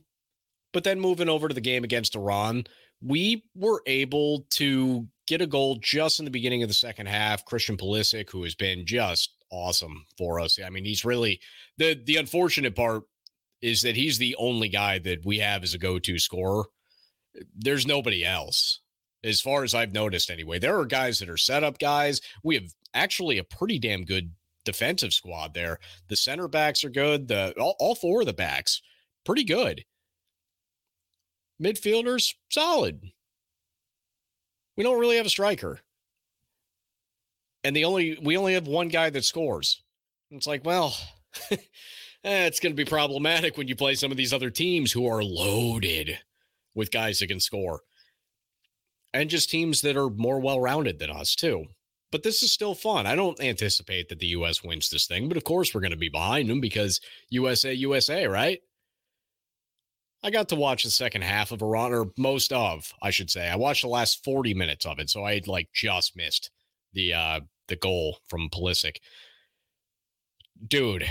But 0.73 0.85
then 0.85 1.01
moving 1.01 1.29
over 1.29 1.49
to 1.49 1.55
the 1.55 1.61
game 1.61 1.85
against 1.85 2.17
Iran, 2.17 2.65
we 3.01 3.45
were 3.55 3.83
able 3.87 4.47
to 4.51 5.07
get 5.27 5.41
a 5.41 5.47
goal 5.47 5.79
just 5.81 6.19
in 6.19 6.25
the 6.25 6.31
beginning 6.31 6.63
of 6.63 6.69
the 6.69 6.75
second 6.75 7.07
half. 7.07 7.45
Christian 7.45 7.77
Pulisic, 7.77 8.31
who 8.31 8.43
has 8.45 8.55
been 8.55 8.85
just 8.87 9.35
awesome 9.51 10.05
for 10.19 10.41
us. 10.41 10.59
I 10.65 10.71
mean, 10.71 10.85
he's 10.85 11.05
really 11.05 11.41
the 11.79 11.95
the 11.95 12.17
unfortunate 12.17 12.75
part 12.75 13.05
is 13.63 13.83
that 13.83 13.97
he's 13.97 14.19
the 14.19 14.37
only 14.37 14.69
guy 14.69 14.99
that 14.99 15.25
we 15.25 15.39
have 15.39 15.63
as 15.63 15.75
a 15.75 15.79
go-to 15.79 16.19
scorer. 16.19 16.65
There's 17.57 17.87
nobody 17.87 18.25
else. 18.25 18.81
As 19.23 19.41
far 19.41 19.65
as 19.65 19.75
I've 19.75 19.95
noticed 19.95 20.31
anyway. 20.31 20.59
There 20.59 20.79
are 20.79 20.85
guys 20.85 21.19
that 21.19 21.31
are 21.31 21.39
setup 21.39 21.79
guys. 21.79 22.21
We 22.43 22.57
have 22.57 22.65
actually 22.93 23.39
a 23.39 23.45
pretty 23.45 23.79
damn 23.79 24.05
good 24.05 24.33
defensive 24.65 25.13
squad 25.13 25.55
there. 25.55 25.79
The 26.09 26.17
center 26.17 26.49
backs 26.49 26.85
are 26.85 26.91
good. 26.91 27.29
The 27.29 27.53
all, 27.59 27.77
all 27.79 27.95
four 27.95 28.21
of 28.21 28.27
the 28.27 28.33
backs 28.33 28.81
pretty 29.25 29.45
good. 29.45 29.85
Midfielders, 31.63 32.35
solid. 32.51 33.01
We 34.77 34.85
don't 34.85 34.99
really 35.01 35.17
have 35.17 35.27
a 35.27 35.31
striker. 35.31 35.81
And 37.63 37.75
the 37.75 37.85
only 37.85 38.19
we 38.21 38.37
only 38.37 38.55
have 38.55 38.67
one 38.67 38.89
guy 38.89 39.11
that 39.11 39.25
scores. 39.25 39.83
It's 40.31 40.47
like, 40.47 40.65
well, 40.65 40.97
eh, 41.51 41.57
it's 42.25 42.61
going 42.61 42.73
to 42.73 42.77
be 42.77 42.89
problematic 42.89 43.57
when 43.57 43.69
you 43.69 43.77
play 43.77 43.95
some 43.95 44.11
of 44.11 44.17
these 44.17 44.33
other 44.33 44.51
teams 44.51 44.93
who 44.93 45.07
are 45.07 45.23
loaded 45.23 46.19
with 46.75 46.91
guys 46.91 47.21
that 47.21 47.29
can 47.29 47.41
score. 47.41 47.81
and 49.13 49.31
just 49.31 49.49
teams 49.51 49.81
that 49.83 49.97
are 49.97 50.11
more 50.11 50.41
well 50.41 50.61
rounded 50.61 50.99
than 50.99 51.11
us, 51.11 51.35
too. 51.35 51.67
But 52.15 52.23
this 52.23 52.45
is 52.45 52.53
still 52.53 52.77
fun. 52.77 53.09
I 53.09 53.17
don't 53.17 53.43
anticipate 53.43 54.09
that 54.09 54.21
the 54.21 54.29
U.S. 54.29 54.63
wins 54.63 54.89
this 54.89 55.09
thing, 55.09 55.27
but 55.27 55.37
of 55.37 55.43
course 55.43 55.75
we're 55.75 55.81
going 55.81 55.91
to 55.91 55.97
be 55.97 56.09
behind 56.09 56.49
them 56.49 56.61
because 56.61 57.01
USA, 57.31 57.75
USA, 57.75 58.29
right? 58.29 58.61
I 60.23 60.31
got 60.31 60.49
to 60.51 60.55
watch 60.55 60.85
the 60.85 60.91
second 60.91 61.23
half 61.23 61.51
of 61.51 61.61
Iran, 61.61 61.93
or 61.93 62.13
most 62.17 62.53
of, 62.53 62.93
I 63.03 63.11
should 63.11 63.33
say. 63.33 63.49
I 63.49 63.57
watched 63.57 63.83
the 63.83 63.89
last 63.89 64.23
40 64.23 64.55
minutes 64.55 64.87
of 64.87 65.01
it, 65.01 65.11
so 65.11 65.25
I 65.25 65.41
like 65.49 65.71
just 65.75 66.17
missed 66.17 66.53
the 66.93 67.15
uh 67.15 67.41
the 67.67 67.75
goal 67.75 68.19
from 68.29 68.49
Pulisic. 68.49 68.99
Dude, 70.69 71.09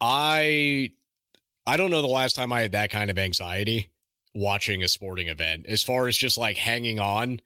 I 0.00 0.92
I 1.66 1.76
don't 1.76 1.90
know 1.90 2.02
the 2.02 2.06
last 2.06 2.36
time 2.36 2.52
I 2.52 2.60
had 2.60 2.70
that 2.70 2.92
kind 2.92 3.10
of 3.10 3.18
anxiety 3.18 3.90
watching 4.32 4.84
a 4.84 4.88
sporting 4.88 5.26
event 5.26 5.66
as 5.66 5.82
far 5.82 6.06
as 6.06 6.16
just 6.16 6.38
like 6.38 6.56
hanging 6.56 7.00
on 7.00 7.40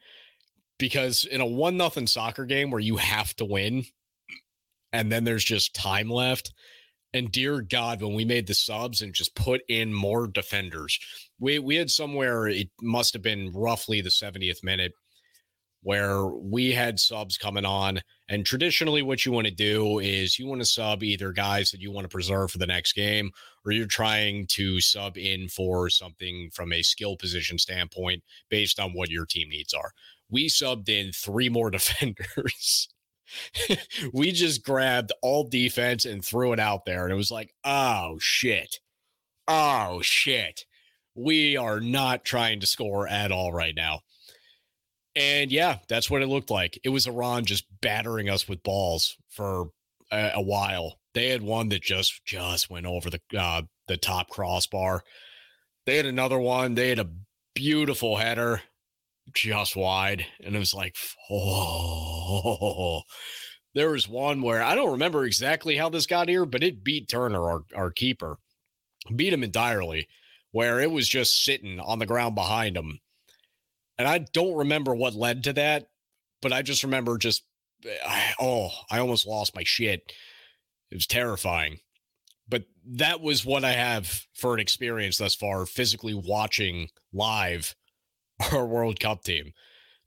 because 0.80 1.24
in 1.26 1.40
a 1.40 1.46
one 1.46 1.76
nothing 1.76 2.08
soccer 2.08 2.44
game 2.44 2.70
where 2.70 2.80
you 2.80 2.96
have 2.96 3.34
to 3.36 3.44
win 3.44 3.84
and 4.92 5.12
then 5.12 5.22
there's 5.22 5.44
just 5.44 5.74
time 5.74 6.10
left 6.10 6.52
and 7.14 7.30
dear 7.30 7.60
god 7.60 8.02
when 8.02 8.14
we 8.14 8.24
made 8.24 8.48
the 8.48 8.54
subs 8.54 9.02
and 9.02 9.14
just 9.14 9.36
put 9.36 9.60
in 9.68 9.94
more 9.94 10.26
defenders 10.26 10.98
we 11.38 11.60
we 11.60 11.76
had 11.76 11.90
somewhere 11.90 12.48
it 12.48 12.68
must 12.82 13.12
have 13.12 13.22
been 13.22 13.52
roughly 13.52 14.00
the 14.00 14.08
70th 14.10 14.64
minute 14.64 14.92
where 15.82 16.26
we 16.26 16.72
had 16.72 17.00
subs 17.00 17.38
coming 17.38 17.64
on. 17.64 18.00
And 18.28 18.44
traditionally, 18.44 19.02
what 19.02 19.24
you 19.24 19.32
want 19.32 19.46
to 19.46 19.52
do 19.52 19.98
is 19.98 20.38
you 20.38 20.46
want 20.46 20.60
to 20.60 20.66
sub 20.66 21.02
either 21.02 21.32
guys 21.32 21.70
that 21.70 21.80
you 21.80 21.90
want 21.90 22.04
to 22.04 22.08
preserve 22.08 22.50
for 22.50 22.58
the 22.58 22.66
next 22.66 22.92
game, 22.92 23.30
or 23.64 23.72
you're 23.72 23.86
trying 23.86 24.46
to 24.48 24.80
sub 24.80 25.16
in 25.16 25.48
for 25.48 25.88
something 25.88 26.50
from 26.52 26.72
a 26.72 26.82
skill 26.82 27.16
position 27.16 27.58
standpoint 27.58 28.22
based 28.50 28.78
on 28.78 28.92
what 28.92 29.10
your 29.10 29.26
team 29.26 29.48
needs 29.48 29.72
are. 29.72 29.92
We 30.30 30.48
subbed 30.48 30.88
in 30.88 31.12
three 31.12 31.48
more 31.48 31.70
defenders. 31.70 32.88
we 34.12 34.32
just 34.32 34.64
grabbed 34.64 35.12
all 35.22 35.48
defense 35.48 36.04
and 36.04 36.24
threw 36.24 36.52
it 36.52 36.60
out 36.60 36.84
there. 36.84 37.04
And 37.04 37.12
it 37.12 37.16
was 37.16 37.30
like, 37.30 37.52
oh, 37.64 38.18
shit. 38.20 38.78
Oh, 39.46 40.00
shit. 40.02 40.64
We 41.14 41.56
are 41.56 41.80
not 41.80 42.24
trying 42.24 42.60
to 42.60 42.66
score 42.66 43.08
at 43.08 43.32
all 43.32 43.52
right 43.52 43.74
now. 43.74 44.00
And 45.16 45.50
yeah, 45.50 45.78
that's 45.88 46.08
what 46.08 46.22
it 46.22 46.28
looked 46.28 46.50
like. 46.50 46.78
It 46.84 46.90
was 46.90 47.06
Iran 47.06 47.44
just 47.44 47.64
battering 47.80 48.28
us 48.28 48.48
with 48.48 48.62
balls 48.62 49.16
for 49.28 49.70
a, 50.10 50.32
a 50.34 50.42
while. 50.42 51.00
They 51.14 51.30
had 51.30 51.42
one 51.42 51.68
that 51.70 51.82
just 51.82 52.24
just 52.24 52.70
went 52.70 52.86
over 52.86 53.10
the 53.10 53.20
uh, 53.36 53.62
the 53.88 53.96
top 53.96 54.28
crossbar. 54.28 55.02
They 55.84 55.96
had 55.96 56.06
another 56.06 56.38
one. 56.38 56.74
They 56.74 56.90
had 56.90 57.00
a 57.00 57.10
beautiful 57.54 58.16
header 58.16 58.62
just 59.34 59.76
wide, 59.76 60.26
and 60.44 60.54
it 60.54 60.58
was 60.58 60.74
like, 60.74 60.96
oh. 61.30 63.02
There 63.74 63.90
was 63.90 64.08
one 64.08 64.42
where 64.42 64.62
I 64.62 64.74
don't 64.74 64.92
remember 64.92 65.24
exactly 65.24 65.76
how 65.76 65.88
this 65.88 66.06
got 66.06 66.28
here, 66.28 66.44
but 66.44 66.64
it 66.64 66.82
beat 66.82 67.08
Turner, 67.08 67.42
our, 67.48 67.62
our 67.74 67.90
keeper, 67.90 68.38
beat 69.14 69.32
him 69.32 69.44
entirely, 69.44 70.08
where 70.50 70.80
it 70.80 70.90
was 70.90 71.08
just 71.08 71.44
sitting 71.44 71.78
on 71.78 72.00
the 72.00 72.06
ground 72.06 72.34
behind 72.34 72.76
him 72.76 72.98
and 74.00 74.08
I 74.08 74.24
don't 74.32 74.56
remember 74.56 74.94
what 74.94 75.14
led 75.14 75.44
to 75.44 75.52
that, 75.52 75.88
but 76.40 76.54
I 76.54 76.62
just 76.62 76.84
remember 76.84 77.18
just, 77.18 77.44
I, 77.84 78.32
oh, 78.40 78.70
I 78.90 78.98
almost 78.98 79.26
lost 79.26 79.54
my 79.54 79.62
shit. 79.62 80.10
It 80.90 80.94
was 80.94 81.06
terrifying. 81.06 81.80
But 82.48 82.62
that 82.86 83.20
was 83.20 83.44
what 83.44 83.62
I 83.62 83.72
have 83.72 84.22
for 84.32 84.54
an 84.54 84.60
experience 84.60 85.18
thus 85.18 85.34
far, 85.34 85.66
physically 85.66 86.14
watching 86.14 86.88
live 87.12 87.74
our 88.52 88.66
World 88.66 89.00
Cup 89.00 89.22
team. 89.22 89.52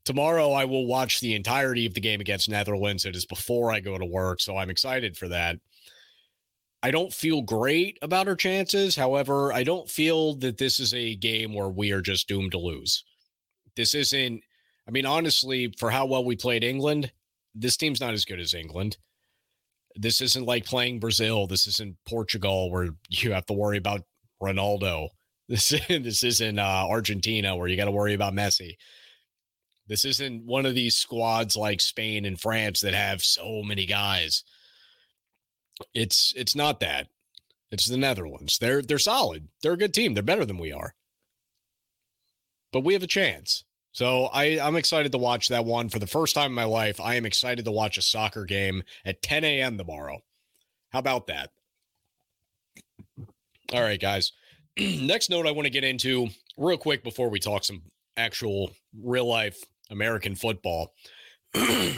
Tomorrow, 0.04 0.52
I 0.52 0.66
will 0.66 0.86
watch 0.86 1.20
the 1.20 1.34
entirety 1.34 1.86
of 1.86 1.94
the 1.94 2.00
game 2.00 2.20
against 2.20 2.48
Netherlands. 2.48 3.06
It 3.06 3.16
is 3.16 3.24
before 3.24 3.72
I 3.72 3.80
go 3.80 3.96
to 3.96 4.04
work, 4.04 4.40
so 4.40 4.56
I'm 4.56 4.68
excited 4.68 5.16
for 5.16 5.28
that. 5.28 5.56
I 6.82 6.90
don't 6.90 7.14
feel 7.14 7.40
great 7.40 7.98
about 8.02 8.28
our 8.28 8.36
chances. 8.36 8.94
However, 8.94 9.50
I 9.54 9.62
don't 9.62 9.88
feel 9.88 10.34
that 10.36 10.58
this 10.58 10.78
is 10.78 10.92
a 10.92 11.16
game 11.16 11.54
where 11.54 11.70
we 11.70 11.92
are 11.92 12.02
just 12.02 12.28
doomed 12.28 12.52
to 12.52 12.58
lose. 12.58 13.04
This 13.74 13.94
isn't, 13.94 14.42
I 14.86 14.90
mean, 14.90 15.06
honestly, 15.06 15.72
for 15.78 15.90
how 15.90 16.04
well 16.04 16.22
we 16.22 16.36
played 16.36 16.62
England, 16.62 17.10
this 17.54 17.78
team's 17.78 18.02
not 18.02 18.12
as 18.12 18.26
good 18.26 18.38
as 18.38 18.52
England. 18.52 18.98
This 19.96 20.20
isn't 20.20 20.44
like 20.44 20.66
playing 20.66 21.00
Brazil. 21.00 21.46
This 21.46 21.66
isn't 21.66 21.96
Portugal 22.06 22.70
where 22.70 22.90
you 23.08 23.32
have 23.32 23.46
to 23.46 23.54
worry 23.54 23.78
about 23.78 24.02
Ronaldo. 24.42 25.08
This, 25.48 25.68
this 25.88 26.24
isn't 26.24 26.58
uh, 26.58 26.86
Argentina 26.88 27.56
where 27.56 27.68
you 27.68 27.76
got 27.76 27.84
to 27.84 27.90
worry 27.90 28.14
about 28.14 28.34
Messi. 28.34 28.76
This 29.86 30.04
isn't 30.04 30.46
one 30.46 30.64
of 30.64 30.74
these 30.74 30.96
squads 30.96 31.56
like 31.56 31.80
Spain 31.80 32.24
and 32.24 32.40
France 32.40 32.80
that 32.80 32.94
have 32.94 33.22
so 33.22 33.62
many 33.62 33.84
guys. 33.84 34.42
It's 35.92 36.32
it's 36.36 36.56
not 36.56 36.80
that. 36.80 37.08
It's 37.70 37.86
the 37.86 37.98
Netherlands. 37.98 38.58
They're 38.58 38.80
they're 38.80 38.98
solid. 38.98 39.48
They're 39.62 39.72
a 39.72 39.76
good 39.76 39.92
team. 39.92 40.14
They're 40.14 40.22
better 40.22 40.46
than 40.46 40.58
we 40.58 40.72
are 40.72 40.94
but 42.74 42.80
we 42.80 42.92
have 42.92 43.04
a 43.04 43.06
chance. 43.06 43.62
So 43.92 44.24
I, 44.24 44.58
I'm 44.60 44.74
excited 44.74 45.12
to 45.12 45.18
watch 45.18 45.46
that 45.46 45.64
one 45.64 45.88
for 45.88 46.00
the 46.00 46.08
first 46.08 46.34
time 46.34 46.50
in 46.50 46.56
my 46.56 46.64
life. 46.64 47.00
I 47.00 47.14
am 47.14 47.24
excited 47.24 47.64
to 47.64 47.70
watch 47.70 47.96
a 47.96 48.02
soccer 48.02 48.44
game 48.44 48.82
at 49.04 49.22
10 49.22 49.44
a.m. 49.44 49.78
tomorrow. 49.78 50.18
How 50.90 50.98
about 50.98 51.28
that? 51.28 51.50
All 53.72 53.80
right, 53.80 54.00
guys. 54.00 54.32
Next 54.78 55.30
note 55.30 55.46
I 55.46 55.52
want 55.52 55.66
to 55.66 55.70
get 55.70 55.84
into 55.84 56.28
real 56.56 56.78
quick 56.78 57.04
before 57.04 57.28
we 57.28 57.38
talk 57.38 57.64
some 57.64 57.82
actual 58.16 58.72
real 59.00 59.26
life 59.26 59.62
American 59.90 60.34
football. 60.34 60.92
I 61.54 61.96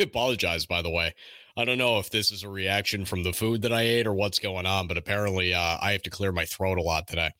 apologize, 0.00 0.66
by 0.66 0.82
the 0.82 0.90
way. 0.90 1.14
I 1.56 1.64
don't 1.64 1.78
know 1.78 1.98
if 1.98 2.10
this 2.10 2.30
is 2.30 2.42
a 2.42 2.48
reaction 2.48 3.04
from 3.04 3.22
the 3.22 3.32
food 3.32 3.62
that 3.62 3.72
I 3.72 3.82
ate 3.82 4.06
or 4.06 4.14
what's 4.14 4.38
going 4.38 4.66
on, 4.66 4.88
but 4.88 4.96
apparently 4.96 5.52
uh, 5.52 5.76
I 5.80 5.92
have 5.92 6.02
to 6.02 6.10
clear 6.10 6.32
my 6.32 6.46
throat 6.46 6.78
a 6.78 6.82
lot 6.82 7.06
today. 7.06 7.30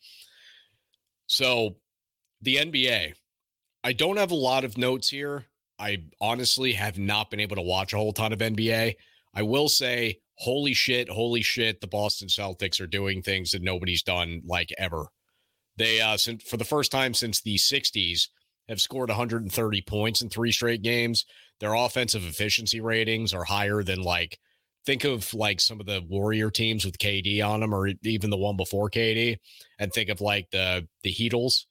So 1.26 1.76
the 2.42 2.56
NBA. 2.56 3.14
I 3.84 3.92
don't 3.92 4.18
have 4.18 4.30
a 4.30 4.36
lot 4.36 4.64
of 4.64 4.78
notes 4.78 5.08
here. 5.08 5.46
I 5.78 6.04
honestly 6.20 6.72
have 6.74 6.98
not 6.98 7.30
been 7.30 7.40
able 7.40 7.56
to 7.56 7.62
watch 7.62 7.92
a 7.92 7.96
whole 7.96 8.12
ton 8.12 8.32
of 8.32 8.38
NBA. 8.38 8.94
I 9.34 9.42
will 9.42 9.68
say, 9.68 10.18
holy 10.36 10.74
shit, 10.74 11.08
holy 11.08 11.42
shit, 11.42 11.80
the 11.80 11.86
Boston 11.86 12.28
Celtics 12.28 12.80
are 12.80 12.86
doing 12.86 13.22
things 13.22 13.52
that 13.52 13.62
nobody's 13.62 14.02
done 14.02 14.42
like 14.46 14.72
ever. 14.78 15.06
They, 15.76 16.00
uh, 16.00 16.16
since, 16.16 16.42
for 16.42 16.56
the 16.56 16.64
first 16.64 16.92
time 16.92 17.14
since 17.14 17.40
the 17.40 17.56
60s, 17.56 18.28
have 18.68 18.80
scored 18.80 19.08
130 19.08 19.82
points 19.82 20.22
in 20.22 20.28
three 20.28 20.52
straight 20.52 20.82
games. 20.82 21.24
Their 21.60 21.74
offensive 21.74 22.24
efficiency 22.24 22.80
ratings 22.80 23.32
are 23.32 23.44
higher 23.44 23.82
than 23.82 24.02
like, 24.02 24.38
think 24.84 25.04
of 25.04 25.32
like 25.32 25.60
some 25.60 25.80
of 25.80 25.86
the 25.86 26.02
Warrior 26.08 26.50
teams 26.50 26.84
with 26.84 26.98
KD 26.98 27.44
on 27.46 27.60
them, 27.60 27.74
or 27.74 27.88
even 28.02 28.30
the 28.30 28.36
one 28.36 28.56
before 28.56 28.90
KD, 28.90 29.36
and 29.78 29.92
think 29.92 30.10
of 30.10 30.20
like 30.20 30.48
the 30.50 30.86
the 31.02 31.12
Heatles 31.12 31.64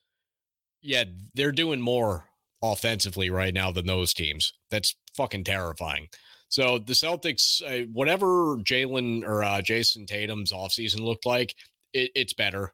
yeah, 0.82 1.04
they're 1.34 1.52
doing 1.52 1.80
more 1.80 2.26
offensively 2.62 3.30
right 3.30 3.54
now 3.54 3.72
than 3.72 3.86
those 3.86 4.14
teams. 4.14 4.54
That's 4.70 4.96
fucking 5.16 5.44
terrifying. 5.44 6.08
So 6.52 6.80
the 6.80 6.92
Celtics, 6.92 7.62
uh, 7.64 7.88
whatever 7.94 8.58
Jalen 8.58 9.24
or 9.24 9.42
uh, 9.42 9.62
Jayson 9.62 10.06
Tatum's 10.06 10.52
offseason 10.52 11.00
looked 11.00 11.26
like, 11.26 11.56
it, 11.94 12.12
it's 12.14 12.34
better. 12.34 12.74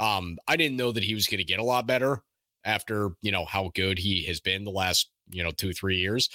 Um, 0.00 0.38
I 0.48 0.56
didn't 0.56 0.76
know 0.76 0.90
that 0.90 1.04
he 1.04 1.14
was 1.14 1.28
going 1.28 1.38
to 1.38 1.44
get 1.44 1.60
a 1.60 1.64
lot 1.64 1.86
better 1.86 2.20
after 2.64 3.10
you 3.22 3.30
know 3.30 3.44
how 3.44 3.70
good 3.76 3.98
he 3.98 4.24
has 4.24 4.40
been 4.40 4.64
the 4.64 4.72
last 4.72 5.08
you 5.30 5.44
know 5.44 5.52
two 5.52 5.72
three 5.72 5.98
years. 5.98 6.30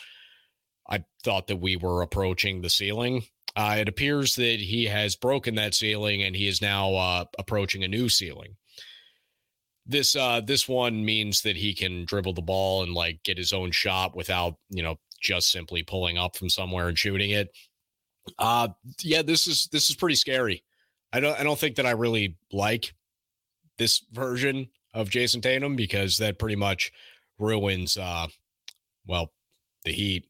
I 0.89 1.03
thought 1.25 1.47
that 1.47 1.57
we 1.57 1.75
were 1.75 2.03
approaching 2.03 2.61
the 2.61 2.69
ceiling. 2.69 3.23
Uh, 3.57 3.75
it 3.79 3.89
appears 3.89 4.37
that 4.37 4.61
he 4.61 4.85
has 4.85 5.17
broken 5.17 5.55
that 5.55 5.73
ceiling 5.73 6.23
and 6.23 6.35
he 6.37 6.47
is 6.47 6.61
now 6.61 6.93
uh, 6.93 7.25
approaching 7.37 7.83
a 7.83 7.87
new 7.87 8.07
ceiling 8.07 8.55
this 9.87 10.15
uh 10.15 10.41
this 10.41 10.67
one 10.67 11.03
means 11.03 11.41
that 11.41 11.55
he 11.55 11.73
can 11.73 12.03
dribble 12.05 12.33
the 12.33 12.41
ball 12.41 12.83
and 12.83 12.93
like 12.93 13.23
get 13.23 13.37
his 13.37 13.53
own 13.53 13.71
shot 13.71 14.15
without 14.15 14.55
you 14.69 14.83
know 14.83 14.97
just 15.21 15.51
simply 15.51 15.83
pulling 15.83 16.17
up 16.17 16.35
from 16.35 16.49
somewhere 16.49 16.87
and 16.87 16.97
shooting 16.97 17.31
it 17.31 17.49
uh 18.39 18.67
yeah 19.01 19.21
this 19.21 19.47
is 19.47 19.67
this 19.71 19.89
is 19.89 19.95
pretty 19.95 20.15
scary 20.15 20.63
i 21.13 21.19
don't 21.19 21.39
i 21.39 21.43
don't 21.43 21.59
think 21.59 21.75
that 21.75 21.85
i 21.85 21.91
really 21.91 22.35
like 22.51 22.93
this 23.77 24.03
version 24.11 24.67
of 24.93 25.09
Jayson 25.09 25.41
Tatum 25.41 25.75
because 25.75 26.17
that 26.17 26.39
pretty 26.39 26.55
much 26.55 26.91
ruins 27.37 27.97
uh 27.97 28.27
well 29.05 29.31
the 29.85 29.91
heat 29.91 30.25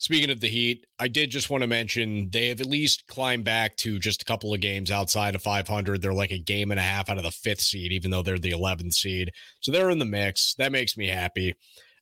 Speaking 0.00 0.30
of 0.30 0.38
the 0.38 0.48
Heat, 0.48 0.86
I 1.00 1.08
did 1.08 1.30
just 1.30 1.50
want 1.50 1.62
to 1.62 1.66
mention 1.66 2.30
they 2.30 2.48
have 2.48 2.60
at 2.60 2.68
least 2.68 3.08
climbed 3.08 3.42
back 3.42 3.76
to 3.78 3.98
just 3.98 4.22
a 4.22 4.24
couple 4.24 4.54
of 4.54 4.60
games 4.60 4.92
outside 4.92 5.34
of 5.34 5.42
500. 5.42 6.00
They're 6.00 6.12
like 6.12 6.30
a 6.30 6.38
game 6.38 6.70
and 6.70 6.78
a 6.78 6.84
half 6.84 7.10
out 7.10 7.16
of 7.16 7.24
the 7.24 7.32
fifth 7.32 7.60
seed, 7.60 7.90
even 7.90 8.12
though 8.12 8.22
they're 8.22 8.38
the 8.38 8.52
11th 8.52 8.94
seed. 8.94 9.32
So 9.58 9.72
they're 9.72 9.90
in 9.90 9.98
the 9.98 10.04
mix. 10.04 10.54
That 10.54 10.70
makes 10.70 10.96
me 10.96 11.08
happy. 11.08 11.56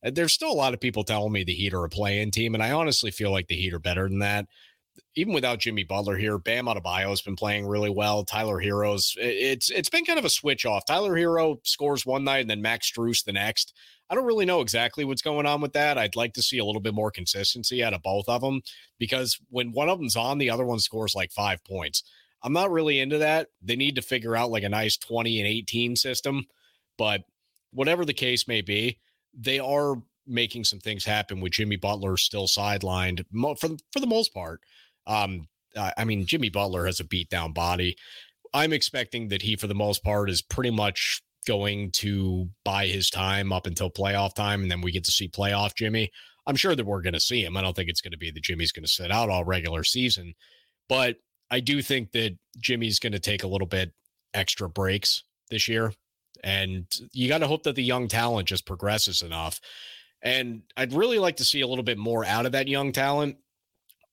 Uh, 0.07 0.11
there's 0.15 0.33
still 0.33 0.53
a 0.53 0.55
lot 0.55 0.75
of 0.75 0.81
people 0.81 1.05
telling 1.05 1.33
me 1.33 1.45
the 1.45 1.55
Heat 1.55 1.75
are 1.75 1.85
a 1.85 1.89
play 1.89 2.21
in 2.21 2.31
team, 2.31 2.55
and 2.55 2.63
I 2.63 2.73
honestly 2.73 3.11
feel 3.11 3.33
like 3.33 3.49
the 3.49 3.57
Heat 3.57 3.75
are 3.75 3.79
better 3.79 4.09
than 4.09 4.21
that. 4.21 4.47
even 5.15 5.33
without 5.35 5.59
Jimmy 5.59 5.85
Butler 5.85 6.17
here, 6.17 6.39
Bam 6.39 6.67
Adebayo 6.67 7.11
has 7.11 7.23
been 7.23 7.37
playing 7.37 7.67
really 7.67 7.91
well. 7.91 8.25
Tyler 8.25 8.61
Herro's 8.61 9.15
it's 9.19 9.71
it's 9.71 9.91
been 9.91 10.05
kind 10.05 10.19
of 10.19 10.25
a 10.25 10.31
switch 10.31 10.67
off. 10.67 10.87
Tyler 10.87 11.15
Herro 11.15 11.59
scores 11.67 12.07
one 12.07 12.25
night 12.25 12.41
and 12.41 12.51
then 12.51 12.63
Max 12.63 12.91
Strus 12.91 13.25
the 13.25 13.33
next. 13.33 13.75
I 14.09 14.15
don't 14.15 14.25
really 14.27 14.47
know 14.47 14.61
exactly 14.61 15.05
what's 15.05 15.23
going 15.23 15.47
on 15.47 15.61
with 15.61 15.73
that. 15.73 15.99
I'd 15.99 16.17
like 16.17 16.33
to 16.35 16.43
see 16.43 16.59
a 16.59 16.65
little 16.65 16.81
bit 16.81 16.95
more 16.95 17.11
consistency 17.11 17.83
out 17.83 17.95
of 17.95 18.03
both 18.03 18.29
of 18.29 18.41
them 18.41 18.63
because 18.99 19.39
when 19.51 19.73
one 19.73 19.89
of 19.89 19.99
them's 19.99 20.17
on, 20.17 20.39
the 20.39 20.51
other 20.51 20.65
one 20.65 20.79
scores 20.79 21.15
like 21.15 21.33
five 21.33 21.65
points. 21.65 22.05
I'm 22.43 22.53
not 22.53 22.71
really 22.71 23.01
into 23.01 23.19
that. 23.19 23.49
They 23.63 23.77
need 23.77 23.97
to 23.97 24.03
figure 24.03 24.37
out 24.37 24.51
like 24.51 24.63
a 24.63 24.69
nice 24.69 24.97
20 24.97 25.41
and 25.41 25.49
18 25.49 25.97
system, 25.97 26.47
but 26.97 27.23
whatever 27.73 28.05
the 28.05 28.15
case 28.15 28.47
may 28.47 28.61
be, 28.61 29.01
they 29.37 29.59
are 29.59 29.97
making 30.27 30.65
some 30.65 30.81
things 30.81 31.05
happen 31.05 31.41
with 31.41 31.53
Jimmy 31.53 31.77
Butler 31.77 32.17
still 32.17 32.47
sidelined 32.47 33.25
for 33.61 33.69
for 33.93 34.01
the 34.01 34.07
most 34.07 34.35
part. 34.35 34.61
Um, 35.07 35.49
I 35.77 36.05
mean, 36.05 36.27
Jimmy 36.27 36.49
Butler 36.49 36.87
has 36.87 37.01
a 37.01 37.05
beat 37.05 37.29
down 37.29 37.53
body. 37.53 37.97
I'm 38.55 38.73
expecting 38.73 39.29
that 39.29 39.43
he, 39.43 39.57
for 39.57 39.67
the 39.67 39.75
most 39.75 40.03
part, 40.03 40.31
is 40.31 40.41
pretty 40.41 40.71
much 40.71 41.23
going 41.47 41.91
to 41.93 42.49
buy 42.65 42.87
his 42.87 43.11
time 43.11 43.53
up 43.53 43.67
until 43.67 43.91
playoff 43.91 44.35
time, 44.35 44.63
and 44.63 44.71
then 44.71 44.81
we 44.81 44.91
get 44.91 45.05
to 45.05 45.13
see 45.13 45.29
playoff 45.29 45.75
Jimmy. 45.77 46.11
I'm 46.47 46.57
sure 46.57 46.75
that 46.75 46.87
we're 46.87 47.03
going 47.03 47.13
to 47.13 47.21
see 47.21 47.45
him. 47.45 47.57
I 47.57 47.61
don't 47.61 47.77
think 47.77 47.91
it's 47.91 48.01
going 48.01 48.13
to 48.13 48.19
be 48.19 48.31
that 48.31 48.43
Jimmy's 48.43 48.73
going 48.73 48.85
to 48.85 48.91
sit 48.91 49.11
out 49.11 49.29
all 49.29 49.45
regular 49.45 49.85
season, 49.85 50.35
but 50.89 51.17
I 51.51 51.61
do 51.61 51.83
think 51.83 52.13
that 52.13 52.37
Jimmy's 52.59 52.99
going 52.99 53.13
to 53.13 53.21
take 53.21 53.43
a 53.43 53.49
little 53.49 53.67
bit 53.67 53.93
extra 54.33 54.69
breaks 54.69 55.25
this 55.51 55.69
year. 55.69 55.93
And 56.43 56.87
you 57.13 57.29
got 57.29 57.39
to 57.39 57.47
hope 57.47 57.65
that 57.65 57.77
the 57.77 57.83
young 57.83 58.09
talent 58.09 58.49
just 58.49 58.67
progresses 58.67 59.23
enough. 59.23 59.61
And 60.23 60.63
I'd 60.77 60.93
really 60.93 61.19
like 61.19 61.37
to 61.37 61.45
see 61.45 61.61
a 61.61 61.67
little 61.67 61.85
bit 61.85 61.99
more 61.99 62.25
out 62.25 62.47
of 62.47 62.53
that 62.53 62.69
young 62.69 62.93
talent. 62.93 63.37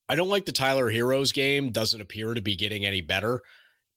I 0.09 0.15
don't 0.15 0.29
like 0.29 0.45
the 0.45 0.51
Tyler 0.51 0.91
Herro's 0.91 1.31
game 1.31 1.71
doesn't 1.71 2.01
appear 2.01 2.33
to 2.33 2.41
be 2.41 2.55
getting 2.55 2.85
any 2.85 3.01
better 3.01 3.41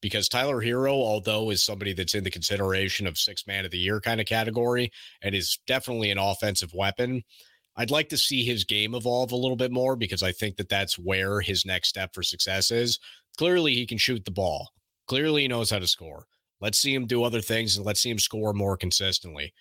because 0.01 0.29
Tyler 0.29 0.63
Herro, 0.63 0.93
although 0.93 1.51
is 1.51 1.65
somebody 1.65 1.93
that's 1.93 2.15
in 2.15 2.25
the 2.25 2.31
consideration 2.31 3.07
of 3.07 3.19
six 3.19 3.47
man 3.47 3.65
of 3.65 3.71
the 3.71 3.79
year 3.79 4.01
kind 4.01 4.21
of 4.21 4.27
category 4.27 4.93
and 5.23 5.35
is 5.35 5.59
definitely 5.67 6.11
an 6.11 6.19
offensive 6.19 6.73
weapon, 6.75 7.23
I'd 7.77 7.91
like 7.91 8.09
to 8.11 8.17
see 8.17 8.45
his 8.45 8.65
game 8.65 8.95
evolve 8.95 9.33
a 9.33 9.37
little 9.37 9.57
bit 9.57 9.73
more 9.73 9.97
because 9.97 10.23
I 10.23 10.33
think 10.33 10.57
that 10.57 10.69
that's 10.69 10.99
where 10.99 11.41
his 11.41 11.67
next 11.67 11.89
step 11.89 12.15
for 12.15 12.23
success 12.23 12.71
is. 12.71 12.99
Clearly, 13.37 13.75
he 13.75 13.87
can 13.87 13.99
shoot 13.99 14.25
the 14.25 14.31
ball. 14.31 14.71
Clearly, 15.09 15.43
he 15.43 15.49
knows 15.49 15.71
how 15.71 15.79
to 15.79 15.87
score. 15.87 16.27
Let's 16.61 16.79
see 16.79 16.95
him 16.95 17.07
do 17.07 17.23
other 17.25 17.41
things 17.41 17.77
and 17.77 17.85
let's 17.85 18.01
see 18.01 18.11
him 18.11 18.19
score 18.19 18.53
more 18.53 18.77
consistently. 18.77 19.53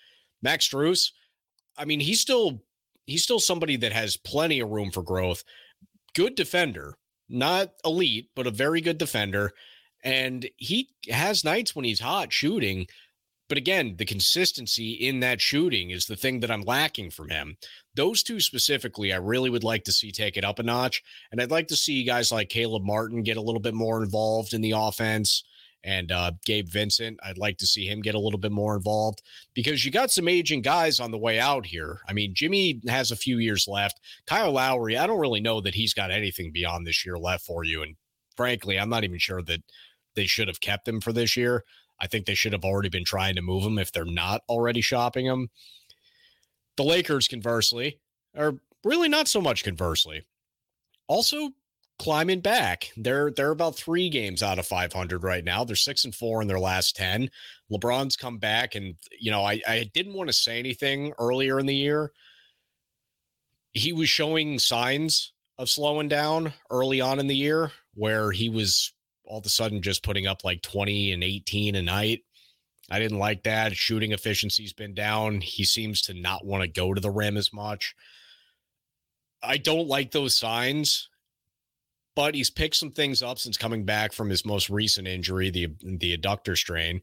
Max 0.41 0.67
Strus, 0.67 1.11
I 1.77 1.85
mean, 1.85 1.99
he's 1.99 2.21
still 2.21 2.61
he's 3.05 3.23
still 3.23 3.39
somebody 3.39 3.75
that 3.77 3.93
has 3.93 4.17
plenty 4.17 4.59
of 4.59 4.69
room 4.69 4.91
for 4.91 5.03
growth. 5.03 5.43
Good 6.15 6.35
defender, 6.35 6.95
not 7.29 7.73
elite, 7.83 8.29
but 8.35 8.47
a 8.47 8.51
very 8.51 8.81
good 8.81 8.97
defender. 8.97 9.51
And 10.03 10.47
he 10.57 10.89
has 11.09 11.43
nights 11.43 11.75
when 11.75 11.85
he's 11.85 11.99
hot 11.99 12.31
shooting. 12.31 12.87
But 13.47 13.57
again, 13.57 13.95
the 13.97 14.05
consistency 14.05 14.93
in 14.93 15.19
that 15.19 15.41
shooting 15.41 15.91
is 15.91 16.05
the 16.05 16.15
thing 16.15 16.39
that 16.39 16.49
I'm 16.49 16.61
lacking 16.61 17.11
from 17.11 17.29
him. 17.29 17.57
Those 17.95 18.23
two 18.23 18.39
specifically, 18.39 19.13
I 19.13 19.17
really 19.17 19.49
would 19.49 19.63
like 19.63 19.83
to 19.83 19.91
see 19.91 20.11
take 20.11 20.37
it 20.37 20.43
up 20.43 20.59
a 20.59 20.63
notch. 20.63 21.03
And 21.31 21.41
I'd 21.41 21.51
like 21.51 21.67
to 21.67 21.75
see 21.75 22.03
guys 22.03 22.31
like 22.31 22.49
Caleb 22.49 22.83
Martin 22.83 23.21
get 23.23 23.37
a 23.37 23.41
little 23.41 23.61
bit 23.61 23.75
more 23.75 24.01
involved 24.01 24.53
in 24.53 24.61
the 24.61 24.71
offense 24.71 25.43
and 25.86 26.12
uh, 26.12 26.32
Gabe 26.46 26.68
Vincent. 26.68 27.20
I'd 27.24 27.38
like 27.38 27.58
to 27.60 27.68
see 27.68 27.86
him 27.86 28.01
get 28.01 28.15
a 28.15 28.20
little 28.20 28.39
bit 28.39 28.51
more 28.51 28.75
involved 28.75 29.22
because 29.54 29.86
you 29.86 29.92
got 29.92 30.12
some 30.12 30.27
aging 30.27 30.63
guys 30.63 31.00
on 31.00 31.12
the 31.12 31.17
way 31.17 31.39
out 31.39 31.67
here. 31.67 32.00
I 32.10 32.13
mean, 32.13 32.34
Jimmy 32.34 32.82
has 32.88 33.12
a 33.12 33.15
few 33.15 33.38
years 33.38 33.67
left. 33.67 34.02
Kyle 34.26 34.52
Lowry, 34.52 34.98
I 34.98 35.06
don't 35.06 35.19
really 35.19 35.41
know 35.41 35.62
that 35.62 35.76
he's 35.76 35.93
got 35.93 36.12
anything 36.12 36.52
beyond 36.52 36.86
this 36.86 37.06
year 37.06 37.17
left 37.17 37.45
for 37.45 37.63
you. 37.63 37.84
And 37.84 37.95
frankly, 38.36 38.80
I'm 38.80 38.89
not 38.89 39.04
even 39.04 39.19
sure 39.19 39.43
that 39.43 39.62
they 40.15 40.26
should 40.26 40.48
have 40.48 40.60
kept 40.60 40.88
him 40.88 41.00
for 41.00 41.13
this 41.13 41.38
year. 41.38 41.63
I 42.02 42.08
think 42.08 42.26
they 42.26 42.36
should 42.36 42.54
have 42.54 42.65
already 42.65 42.89
been 42.89 43.06
trying 43.06 43.36
to 43.36 43.41
move 43.41 43.63
him 43.63 43.78
if 43.78 43.91
they're 43.91 44.06
not 44.06 44.41
already 44.50 44.82
shopping 44.82 45.28
him. 45.28 45.50
The 46.78 46.84
Lakers, 46.84 47.28
conversely, 47.28 48.00
are 48.36 48.56
really 48.84 49.08
not 49.08 49.28
so 49.28 49.39
much 49.39 49.63
conversely. 49.63 50.26
Also, 51.08 51.52
climbing 51.97 52.41
back. 52.41 52.91
They're 52.97 53.31
they're 53.31 53.51
about 53.51 53.75
three 53.75 54.10
games 54.10 54.43
out 54.43 54.60
of 54.60 54.67
500 54.67 55.23
right 55.23 55.43
now. 55.43 55.63
They're 55.63 55.75
six 55.75 56.05
and 56.05 56.13
four 56.13 56.41
in 56.41 56.47
their 56.47 56.60
last 56.60 56.95
10. 56.95 57.29
LeBron's 57.71 58.15
come 58.15 58.38
back, 58.38 58.75
and 58.75 58.95
you 59.19 59.31
know 59.31 59.43
I 59.43 59.62
I 59.67 59.89
didn't 59.93 60.13
want 60.13 60.29
to 60.29 60.34
say 60.34 60.60
anything 60.60 61.13
earlier 61.19 61.60
in 61.60 61.65
the 61.65 61.75
year. 61.75 62.12
He 63.71 63.93
was 63.93 64.10
showing 64.10 64.60
signs 64.60 65.34
of 65.58 65.69
slowing 65.69 66.08
down 66.10 66.53
early 66.69 67.01
on 67.01 67.19
in 67.19 67.27
the 67.27 67.36
year, 67.36 67.71
where 67.93 68.31
he 68.31 68.49
was 68.49 68.93
all 69.25 69.39
of 69.39 69.45
a 69.45 69.49
sudden 69.49 69.81
just 69.81 70.03
putting 70.03 70.27
up 70.27 70.43
like 70.43 70.62
20 70.62 71.12
and 71.12 71.23
18 71.23 71.75
a 71.75 71.81
night. 71.81 72.21
I 72.91 72.99
didn't 72.99 73.17
like 73.17 73.43
that. 73.43 73.75
Shooting 73.75 74.12
efficiency's 74.12 74.73
been 74.73 74.93
down. 74.93 75.41
He 75.41 75.63
seems 75.63 76.03
to 76.03 76.13
not 76.13 76.45
want 76.45 76.62
to 76.62 76.67
go 76.67 76.93
to 76.93 77.01
the 77.01 77.10
rim 77.10 77.36
as 77.36 77.51
much. 77.51 77.95
I 79.41 79.58
don't 79.58 79.88
like 79.88 80.12
those 80.12 80.38
signs 80.38 81.10
but 82.15 82.36
he's 82.36 82.49
picked 82.49 82.75
some 82.75 82.91
things 82.91 83.21
up 83.21 83.39
since 83.39 83.58
coming 83.58 83.84
back 83.86 84.13
from 84.13 84.30
his 84.30 84.45
most 84.45 84.69
recent 84.69 85.08
injury, 85.08 85.49
the 85.49 85.67
the 85.82 86.17
adductor 86.17 86.58
strain. 86.58 87.01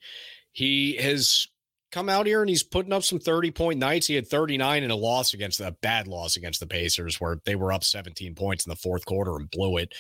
He 0.53 0.97
has 0.97 1.47
come 1.93 2.09
out 2.09 2.27
here 2.27 2.41
and 2.41 2.49
he's 2.49 2.63
putting 2.63 2.93
up 2.93 3.03
some 3.05 3.19
30 3.19 3.51
point 3.51 3.79
nights. 3.79 4.07
He 4.07 4.15
had 4.15 4.27
39 4.27 4.83
in 4.83 4.91
a 4.91 4.97
loss 4.97 5.35
against 5.35 5.61
a 5.61 5.77
bad 5.83 6.09
loss 6.09 6.37
against 6.37 6.59
the 6.59 6.67
Pacers 6.67 7.21
where 7.21 7.39
they 7.45 7.55
were 7.55 7.73
up 7.73 7.85
17 7.85 8.35
points 8.35 8.67
in 8.67 8.71
the 8.71 8.77
fourth 8.77 9.05
quarter 9.05 9.37
and 9.37 9.51
blew 9.51 9.77
it. 9.77 9.95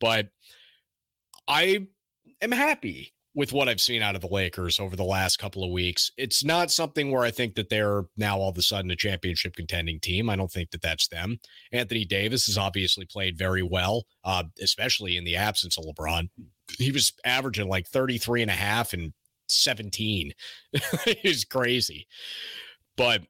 But 0.00 0.28
I 1.48 1.86
am 2.42 2.52
happy 2.52 3.14
with 3.36 3.52
what 3.52 3.68
I've 3.68 3.82
seen 3.82 4.00
out 4.00 4.14
of 4.14 4.22
the 4.22 4.28
Lakers 4.28 4.80
over 4.80 4.96
the 4.96 5.04
last 5.04 5.38
couple 5.38 5.62
of 5.62 5.70
weeks. 5.70 6.10
It's 6.16 6.42
not 6.42 6.70
something 6.70 7.10
where 7.10 7.22
I 7.22 7.30
think 7.30 7.54
that 7.56 7.68
they're 7.68 8.04
now 8.16 8.38
all 8.38 8.48
of 8.48 8.56
a 8.56 8.62
sudden 8.62 8.90
a 8.90 8.96
championship 8.96 9.54
contending 9.54 10.00
team. 10.00 10.30
I 10.30 10.36
don't 10.36 10.50
think 10.50 10.70
that 10.70 10.80
that's 10.80 11.06
them. 11.08 11.38
Anthony 11.70 12.06
Davis 12.06 12.46
has 12.46 12.56
obviously 12.56 13.04
played 13.04 13.36
very 13.36 13.62
well, 13.62 14.06
uh, 14.24 14.44
especially 14.60 15.18
in 15.18 15.24
the 15.24 15.36
absence 15.36 15.76
of 15.76 15.84
LeBron. 15.84 16.30
He 16.78 16.90
was 16.90 17.12
averaging 17.26 17.68
like 17.68 17.86
33 17.86 18.40
and 18.40 18.50
a 18.50 18.54
half 18.54 18.94
and 18.94 19.12
17. 19.48 20.32
It's 21.06 21.44
crazy. 21.44 22.06
But 22.96 23.22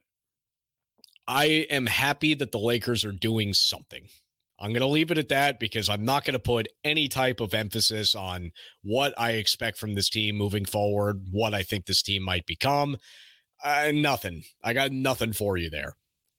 I 1.26 1.66
am 1.68 1.86
happy 1.86 2.34
that 2.34 2.52
the 2.52 2.58
Lakers 2.60 3.04
are 3.04 3.12
doing 3.12 3.52
something. 3.54 4.06
I'm 4.58 4.70
going 4.70 4.80
to 4.80 4.86
leave 4.86 5.10
it 5.10 5.18
at 5.18 5.28
that 5.28 5.60
because 5.60 5.88
I'm 5.88 6.04
not 6.04 6.24
going 6.24 6.32
to 6.32 6.38
put 6.38 6.68
any 6.82 7.08
type 7.08 7.40
of 7.40 7.52
emphasis 7.52 8.14
on 8.14 8.52
what 8.82 9.12
I 9.18 9.32
expect 9.32 9.76
from 9.76 9.94
this 9.94 10.08
team 10.08 10.36
moving 10.36 10.64
forward, 10.64 11.26
what 11.30 11.52
I 11.52 11.62
think 11.62 11.84
this 11.84 12.02
team 12.02 12.22
might 12.22 12.46
become. 12.46 12.96
Uh, 13.62 13.92
nothing. 13.92 14.44
I 14.64 14.72
got 14.72 14.92
nothing 14.92 15.32
for 15.34 15.56
you 15.56 15.68
there. 15.68 15.96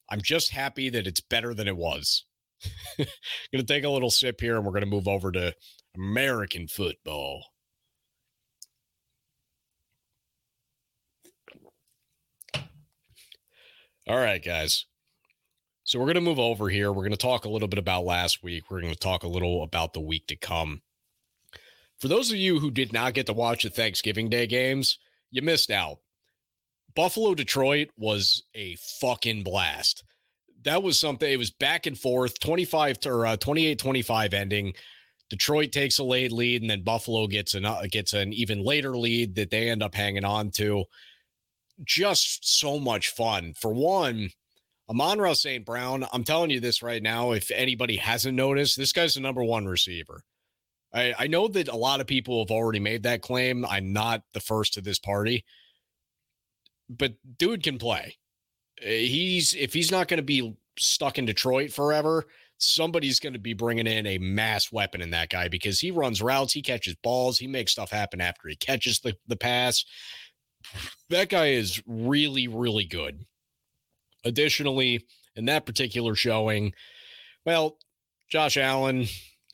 I'm 0.09 0.21
just 0.21 0.51
happy 0.51 0.89
that 0.89 1.05
it's 1.05 1.21
better 1.21 1.53
than 1.53 1.67
it 1.67 1.77
was. 1.77 2.25
going 2.97 3.07
to 3.55 3.63
take 3.63 3.83
a 3.83 3.89
little 3.89 4.09
sip 4.09 4.41
here 4.41 4.55
and 4.55 4.65
we're 4.65 4.71
going 4.71 4.81
to 4.81 4.87
move 4.87 5.07
over 5.07 5.31
to 5.31 5.53
American 5.95 6.67
football. 6.67 7.43
All 14.07 14.17
right, 14.17 14.43
guys. 14.43 14.85
So 15.87 15.99
we're 15.99 16.05
going 16.07 16.15
to 16.15 16.21
move 16.21 16.37
over 16.37 16.67
here. 16.67 16.91
We're 16.91 17.03
going 17.03 17.11
to 17.11 17.17
talk 17.17 17.45
a 17.45 17.49
little 17.49 17.69
bit 17.69 17.79
about 17.79 18.03
last 18.03 18.43
week. 18.43 18.69
We're 18.69 18.81
going 18.81 18.91
to 18.91 18.99
talk 18.99 19.23
a 19.23 19.27
little 19.29 19.63
about 19.63 19.93
the 19.93 20.01
week 20.01 20.27
to 20.27 20.35
come. 20.35 20.81
For 21.97 22.09
those 22.09 22.29
of 22.29 22.35
you 22.35 22.59
who 22.59 22.71
did 22.71 22.91
not 22.91 23.13
get 23.13 23.25
to 23.27 23.33
watch 23.33 23.63
the 23.63 23.69
Thanksgiving 23.69 24.27
Day 24.27 24.47
games, 24.47 24.99
you 25.31 25.41
missed 25.41 25.71
out. 25.71 25.99
Buffalo 26.93 27.33
Detroit 27.35 27.87
was 27.97 28.43
a 28.53 28.75
fucking 28.99 29.43
blast. 29.43 30.03
That 30.63 30.83
was 30.83 30.99
something. 30.99 31.31
It 31.31 31.39
was 31.39 31.51
back 31.51 31.85
and 31.85 31.97
forth, 31.97 32.37
25 32.41 32.99
to, 32.99 33.09
or 33.09 33.25
uh, 33.25 33.37
28 33.37 33.79
25 33.79 34.33
ending. 34.33 34.73
Detroit 35.29 35.71
takes 35.71 35.99
a 35.99 36.03
late 36.03 36.33
lead, 36.33 36.63
and 36.63 36.69
then 36.69 36.83
Buffalo 36.83 37.27
gets 37.27 37.53
an 37.53 37.63
uh, 37.63 37.83
gets 37.89 38.11
an 38.11 38.33
even 38.33 38.61
later 38.61 38.97
lead 38.97 39.35
that 39.35 39.51
they 39.51 39.69
end 39.69 39.81
up 39.81 39.95
hanging 39.95 40.25
on 40.25 40.51
to. 40.51 40.83
Just 41.81 42.59
so 42.59 42.77
much 42.77 43.07
fun. 43.07 43.53
For 43.53 43.73
one, 43.73 44.31
Amon-Ra 44.89 45.33
St. 45.33 45.65
Brown, 45.65 46.05
I'm 46.13 46.23
telling 46.23 46.49
you 46.49 46.59
this 46.59 46.81
right 46.81 47.03
now. 47.03 47.31
If 47.31 47.51
anybody 47.51 47.97
hasn't 47.97 48.35
noticed, 48.35 48.77
this 48.77 48.93
guy's 48.93 49.15
the 49.15 49.19
number 49.19 49.43
one 49.43 49.65
receiver. 49.65 50.23
I, 50.93 51.13
I 51.19 51.27
know 51.27 51.47
that 51.49 51.67
a 51.67 51.75
lot 51.75 51.99
of 51.99 52.07
people 52.07 52.39
have 52.39 52.51
already 52.51 52.79
made 52.79 53.03
that 53.03 53.21
claim. 53.21 53.65
I'm 53.65 53.91
not 53.91 54.23
the 54.33 54.39
first 54.39 54.73
to 54.73 54.81
this 54.81 54.99
party, 54.99 55.43
but 56.89 57.15
dude 57.37 57.63
can 57.63 57.77
play. 57.77 58.17
Eh, 58.81 58.99
he's 59.01 59.53
if 59.53 59.73
he's 59.73 59.91
not 59.91 60.07
going 60.07 60.19
to 60.19 60.23
be 60.23 60.55
stuck 60.79 61.17
in 61.17 61.25
Detroit 61.25 61.73
forever, 61.73 62.25
somebody's 62.57 63.19
going 63.19 63.33
to 63.33 63.39
be 63.39 63.53
bringing 63.53 63.87
in 63.87 64.07
a 64.07 64.17
mass 64.17 64.71
weapon 64.71 65.01
in 65.01 65.11
that 65.11 65.29
guy 65.29 65.49
because 65.49 65.79
he 65.79 65.91
runs 65.91 66.21
routes, 66.21 66.53
he 66.53 66.61
catches 66.61 66.95
balls, 66.95 67.37
he 67.37 67.47
makes 67.47 67.73
stuff 67.73 67.91
happen 67.91 68.21
after 68.21 68.47
he 68.47 68.55
catches 68.55 68.99
the, 68.99 69.15
the 69.27 69.35
pass. 69.35 69.83
That 71.09 71.29
guy 71.29 71.47
is 71.47 71.81
really, 71.85 72.47
really 72.47 72.85
good. 72.85 73.25
Additionally, 74.25 75.05
in 75.35 75.45
that 75.45 75.65
particular 75.65 76.15
showing, 76.15 76.73
well, 77.45 77.77
Josh 78.29 78.57
Allen 78.57 79.07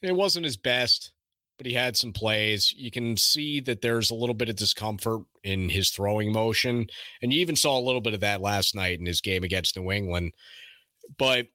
It 0.03 0.15
wasn't 0.15 0.45
his 0.45 0.57
best, 0.57 1.13
but 1.57 1.65
he 1.65 1.73
had 1.73 1.95
some 1.95 2.11
plays. 2.11 2.73
You 2.73 2.91
can 2.91 3.15
see 3.15 3.61
that 3.61 3.81
there's 3.81 4.11
a 4.11 4.15
little 4.15 4.35
bit 4.35 4.49
of 4.49 4.57
discomfort 4.57 5.21
in 5.43 5.69
his 5.69 5.89
throwing 5.91 6.31
motion. 6.33 6.87
And 7.21 7.31
you 7.31 7.39
even 7.39 7.55
saw 7.55 7.79
a 7.79 7.81
little 7.81 8.01
bit 8.01 8.13
of 8.13 8.19
that 8.19 8.41
last 8.41 8.75
night 8.75 8.99
in 8.99 9.05
his 9.05 9.21
game 9.21 9.43
against 9.43 9.77
New 9.77 9.91
England. 9.91 10.33
But 11.17 11.47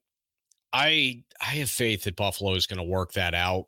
I 0.73 1.25
I 1.40 1.57
have 1.57 1.71
faith 1.71 2.05
that 2.05 2.16
Buffalo 2.16 2.55
is 2.55 2.66
going 2.66 2.79
to 2.79 2.85
work 2.85 3.12
that 3.12 3.35
out. 3.35 3.66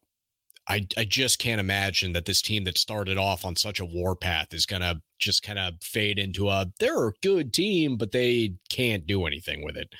I 0.66 0.86
I 0.96 1.04
just 1.04 1.38
can't 1.38 1.60
imagine 1.60 2.14
that 2.14 2.24
this 2.24 2.40
team 2.42 2.64
that 2.64 2.78
started 2.78 3.18
off 3.18 3.44
on 3.44 3.56
such 3.56 3.80
a 3.80 3.84
warpath 3.84 4.54
is 4.54 4.66
going 4.66 4.82
to 4.82 5.00
just 5.20 5.42
kind 5.42 5.58
of 5.58 5.74
fade 5.82 6.18
into 6.18 6.48
a 6.48 6.66
they're 6.80 7.08
a 7.08 7.12
good 7.22 7.52
team, 7.52 7.96
but 7.96 8.12
they 8.12 8.54
can't 8.68 9.06
do 9.06 9.26
anything 9.26 9.64
with 9.64 9.76
it. 9.76 9.94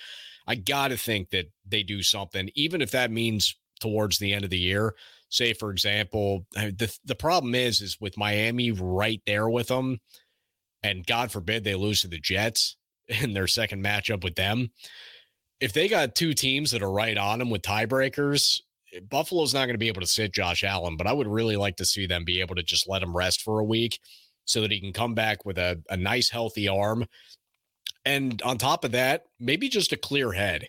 I 0.47 0.57
got 0.57 0.89
to 0.89 0.97
think 0.97 1.31
that 1.31 1.47
they 1.67 1.83
do 1.83 2.03
something, 2.03 2.51
even 2.55 2.83
if 2.83 2.91
that 2.91 3.11
means 3.11 3.55
towards 3.81 4.19
the 4.19 4.33
end 4.33 4.45
of 4.45 4.51
the 4.51 4.59
year. 4.59 4.95
Say, 5.29 5.53
for 5.53 5.71
example, 5.71 6.47
the 6.55 6.93
the 7.05 7.15
problem 7.15 7.55
is 7.55 7.81
is 7.81 8.01
with 8.01 8.19
Miami 8.19 8.73
right 8.73 9.23
there 9.27 9.49
with 9.49 9.69
them, 9.69 10.01
and 10.83 11.07
God 11.07 11.31
forbid 11.31 11.63
they 11.63 11.77
lose 11.77 12.01
to 12.01 12.09
the 12.09 12.19
Jets 12.19 12.77
in 13.09 13.33
their 13.33 13.47
second 13.47 13.85
matchup 13.85 14.25
with 14.25 14.35
them. 14.35 14.71
If 15.61 15.73
they 15.73 15.89
got 15.89 16.15
two 16.15 16.33
teams 16.33 16.71
that 16.71 16.83
are 16.83 16.91
right 16.91 17.19
on 17.19 17.39
them 17.39 17.51
with 17.51 17.63
tiebreakers, 17.63 18.61
eh, 18.95 19.01
Buffalo's 19.09 19.53
not 19.55 19.67
going 19.67 19.75
to 19.75 19.79
be 19.79 19.89
able 19.89 20.01
to 20.01 20.07
sit 20.07 20.33
Josh 20.33 20.65
Allen, 20.65 20.97
but 20.97 21.07
I 21.07 21.13
would 21.13 21.29
really 21.29 21.57
like 21.57 21.77
to 21.77 21.85
see 21.85 22.07
them 22.07 22.25
be 22.25 22.41
able 22.41 22.55
to 22.55 22.63
just 22.63 22.89
let 22.89 23.03
him 23.03 23.17
rest 23.17 23.43
for 23.43 23.61
a 23.61 23.65
week 23.65 24.01
so 24.45 24.61
that 24.61 24.71
he 24.71 24.81
can 24.81 24.93
come 24.93 25.15
back 25.15 25.45
with 25.45 25.59
a, 25.59 25.83
a 25.91 25.97
nice, 25.97 26.31
healthy 26.31 26.69
arm. 26.69 27.07
And 28.05 28.41
on 28.43 28.59
top 28.59 28.85
of 28.85 28.93
that, 28.93 29.25
maybe 29.39 29.69
just 29.69 29.93
a 29.93 29.97
clear 29.97 30.33
head 30.33 30.69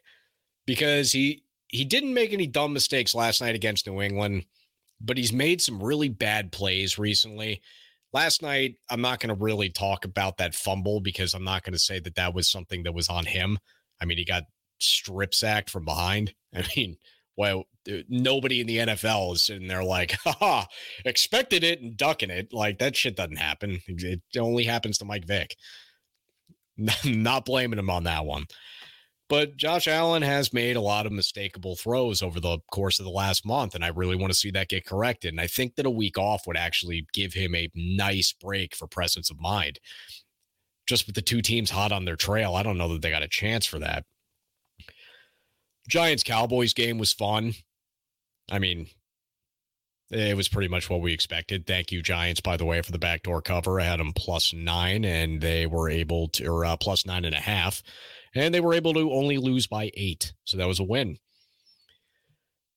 because 0.65 1.11
he 1.11 1.43
he 1.67 1.85
didn't 1.85 2.13
make 2.13 2.33
any 2.33 2.47
dumb 2.47 2.73
mistakes 2.73 3.15
last 3.15 3.41
night 3.41 3.55
against 3.55 3.87
New 3.87 4.01
England, 4.01 4.45
but 4.99 5.17
he's 5.17 5.31
made 5.31 5.61
some 5.61 5.81
really 5.81 6.09
bad 6.09 6.51
plays 6.51 6.99
recently. 6.99 7.61
Last 8.13 8.41
night, 8.41 8.75
I'm 8.89 8.99
not 8.99 9.21
going 9.21 9.33
to 9.33 9.41
really 9.41 9.69
talk 9.69 10.03
about 10.03 10.37
that 10.37 10.53
fumble 10.53 10.99
because 10.99 11.33
I'm 11.33 11.45
not 11.45 11.63
going 11.63 11.73
to 11.73 11.79
say 11.79 11.99
that 11.99 12.15
that 12.15 12.33
was 12.33 12.51
something 12.51 12.83
that 12.83 12.93
was 12.93 13.07
on 13.07 13.25
him. 13.25 13.57
I 14.01 14.05
mean, 14.05 14.17
he 14.17 14.25
got 14.25 14.43
strip 14.79 15.33
sacked 15.33 15.69
from 15.69 15.85
behind. 15.85 16.33
I 16.55 16.65
mean, 16.75 16.97
well, 17.37 17.65
nobody 18.09 18.61
in 18.61 18.67
the 18.67 18.77
NFL 18.77 19.33
is 19.33 19.43
sitting 19.43 19.67
there 19.67 19.83
like, 19.83 20.11
ha, 20.23 20.67
expected 21.05 21.63
it 21.63 21.81
and 21.81 21.97
ducking 21.97 22.29
it. 22.29 22.53
Like 22.53 22.79
that 22.79 22.95
shit 22.95 23.15
doesn't 23.15 23.37
happen. 23.37 23.79
It 23.87 24.21
only 24.37 24.63
happens 24.63 24.97
to 24.99 25.05
Mike 25.05 25.25
Vick. 25.25 25.55
Not 27.05 27.45
blaming 27.45 27.79
him 27.79 27.89
on 27.89 28.03
that 28.05 28.25
one. 28.25 28.45
But 29.31 29.55
Josh 29.55 29.87
Allen 29.87 30.23
has 30.23 30.51
made 30.51 30.75
a 30.75 30.81
lot 30.81 31.05
of 31.05 31.13
mistakable 31.13 31.79
throws 31.79 32.21
over 32.21 32.41
the 32.41 32.59
course 32.69 32.99
of 32.99 33.05
the 33.05 33.11
last 33.11 33.45
month, 33.45 33.75
and 33.75 33.85
I 33.85 33.87
really 33.87 34.17
want 34.17 34.33
to 34.33 34.37
see 34.37 34.51
that 34.51 34.67
get 34.67 34.85
corrected. 34.85 35.31
And 35.31 35.39
I 35.39 35.47
think 35.47 35.75
that 35.75 35.85
a 35.85 35.89
week 35.89 36.17
off 36.17 36.45
would 36.45 36.57
actually 36.57 37.07
give 37.13 37.33
him 37.33 37.55
a 37.55 37.71
nice 37.73 38.33
break 38.33 38.75
for 38.75 38.87
presence 38.87 39.31
of 39.31 39.39
mind. 39.39 39.79
Just 40.85 41.05
with 41.05 41.15
the 41.15 41.21
two 41.21 41.41
teams 41.41 41.69
hot 41.69 41.93
on 41.93 42.03
their 42.03 42.17
trail, 42.17 42.55
I 42.55 42.63
don't 42.63 42.77
know 42.77 42.89
that 42.89 43.01
they 43.01 43.09
got 43.09 43.23
a 43.23 43.27
chance 43.29 43.65
for 43.65 43.79
that. 43.79 44.03
Giants 45.87 46.23
Cowboys 46.23 46.73
game 46.73 46.97
was 46.97 47.13
fun. 47.13 47.53
I 48.51 48.59
mean, 48.59 48.87
it 50.11 50.35
was 50.35 50.49
pretty 50.49 50.67
much 50.67 50.89
what 50.89 51.01
we 51.01 51.13
expected. 51.13 51.65
Thank 51.65 51.91
you, 51.91 52.03
Giants, 52.03 52.41
by 52.41 52.57
the 52.57 52.65
way, 52.65 52.81
for 52.81 52.91
the 52.91 52.99
backdoor 52.99 53.41
cover. 53.41 53.79
I 53.79 53.85
had 53.85 53.99
them 53.99 54.11
plus 54.13 54.53
nine, 54.53 55.05
and 55.05 55.41
they 55.41 55.65
were 55.65 55.89
able 55.89 56.27
to, 56.29 56.45
or 56.47 56.65
uh, 56.65 56.77
plus 56.77 57.05
nine 57.05 57.25
and 57.25 57.35
a 57.35 57.39
half 57.39 57.81
and 58.35 58.53
they 58.53 58.61
were 58.61 58.73
able 58.73 58.93
to 58.93 59.11
only 59.11 59.37
lose 59.37 59.67
by 59.67 59.91
eight. 59.95 60.33
So 60.45 60.57
that 60.57 60.67
was 60.67 60.79
a 60.79 60.83
win. 60.83 61.17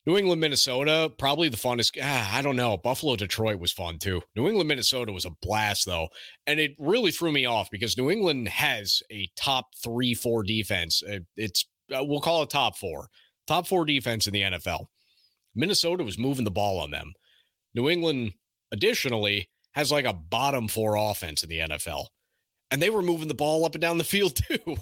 New 0.07 0.19
England, 0.19 0.41
Minnesota, 0.41 1.11
probably 1.17 1.49
the 1.49 1.57
funnest. 1.57 1.99
Ah, 2.03 2.37
I 2.37 2.43
don't 2.43 2.57
know. 2.57 2.77
Buffalo, 2.77 3.17
Detroit 3.17 3.59
was 3.59 3.73
fun 3.73 3.99
too. 3.99 4.21
New 4.37 4.49
England, 4.49 4.69
Minnesota 4.69 5.13
was 5.13 5.25
a 5.25 5.31
blast 5.41 5.87
though. 5.87 6.09
And 6.47 6.61
it 6.61 6.75
really 6.79 7.11
threw 7.11 7.33
me 7.33 7.47
off 7.47 7.71
because 7.71 7.97
New 7.97 8.11
England 8.11 8.49
has 8.49 9.03
a 9.11 9.31
top 9.35 9.69
three, 9.83 10.13
four 10.13 10.43
defense. 10.43 11.03
It's, 11.37 11.67
uh, 11.95 12.05
we'll 12.05 12.21
call 12.21 12.43
it 12.43 12.51
top 12.51 12.77
four, 12.77 13.09
top 13.47 13.67
four 13.67 13.87
defense 13.87 14.27
in 14.27 14.35
the 14.35 14.43
NFL. 14.43 14.87
Minnesota 15.55 16.05
was 16.05 16.19
moving 16.19 16.45
the 16.45 16.51
ball 16.51 16.79
on 16.79 16.91
them. 16.91 17.13
New 17.75 17.89
England, 17.89 18.33
additionally, 18.73 19.49
has 19.73 19.91
like 19.91 20.05
a 20.05 20.13
bottom 20.13 20.69
four 20.69 20.97
offense 20.97 21.43
in 21.43 21.49
the 21.49 21.59
NFL 21.59 22.07
and 22.75 22.83
they 22.83 22.91
were 22.91 23.03
moving 23.03 23.29
the 23.29 23.35
ball 23.35 23.65
up 23.65 23.77
and 23.77 23.83
down 23.83 23.99
the 23.99 24.05
field 24.05 24.37
too. 24.49 24.77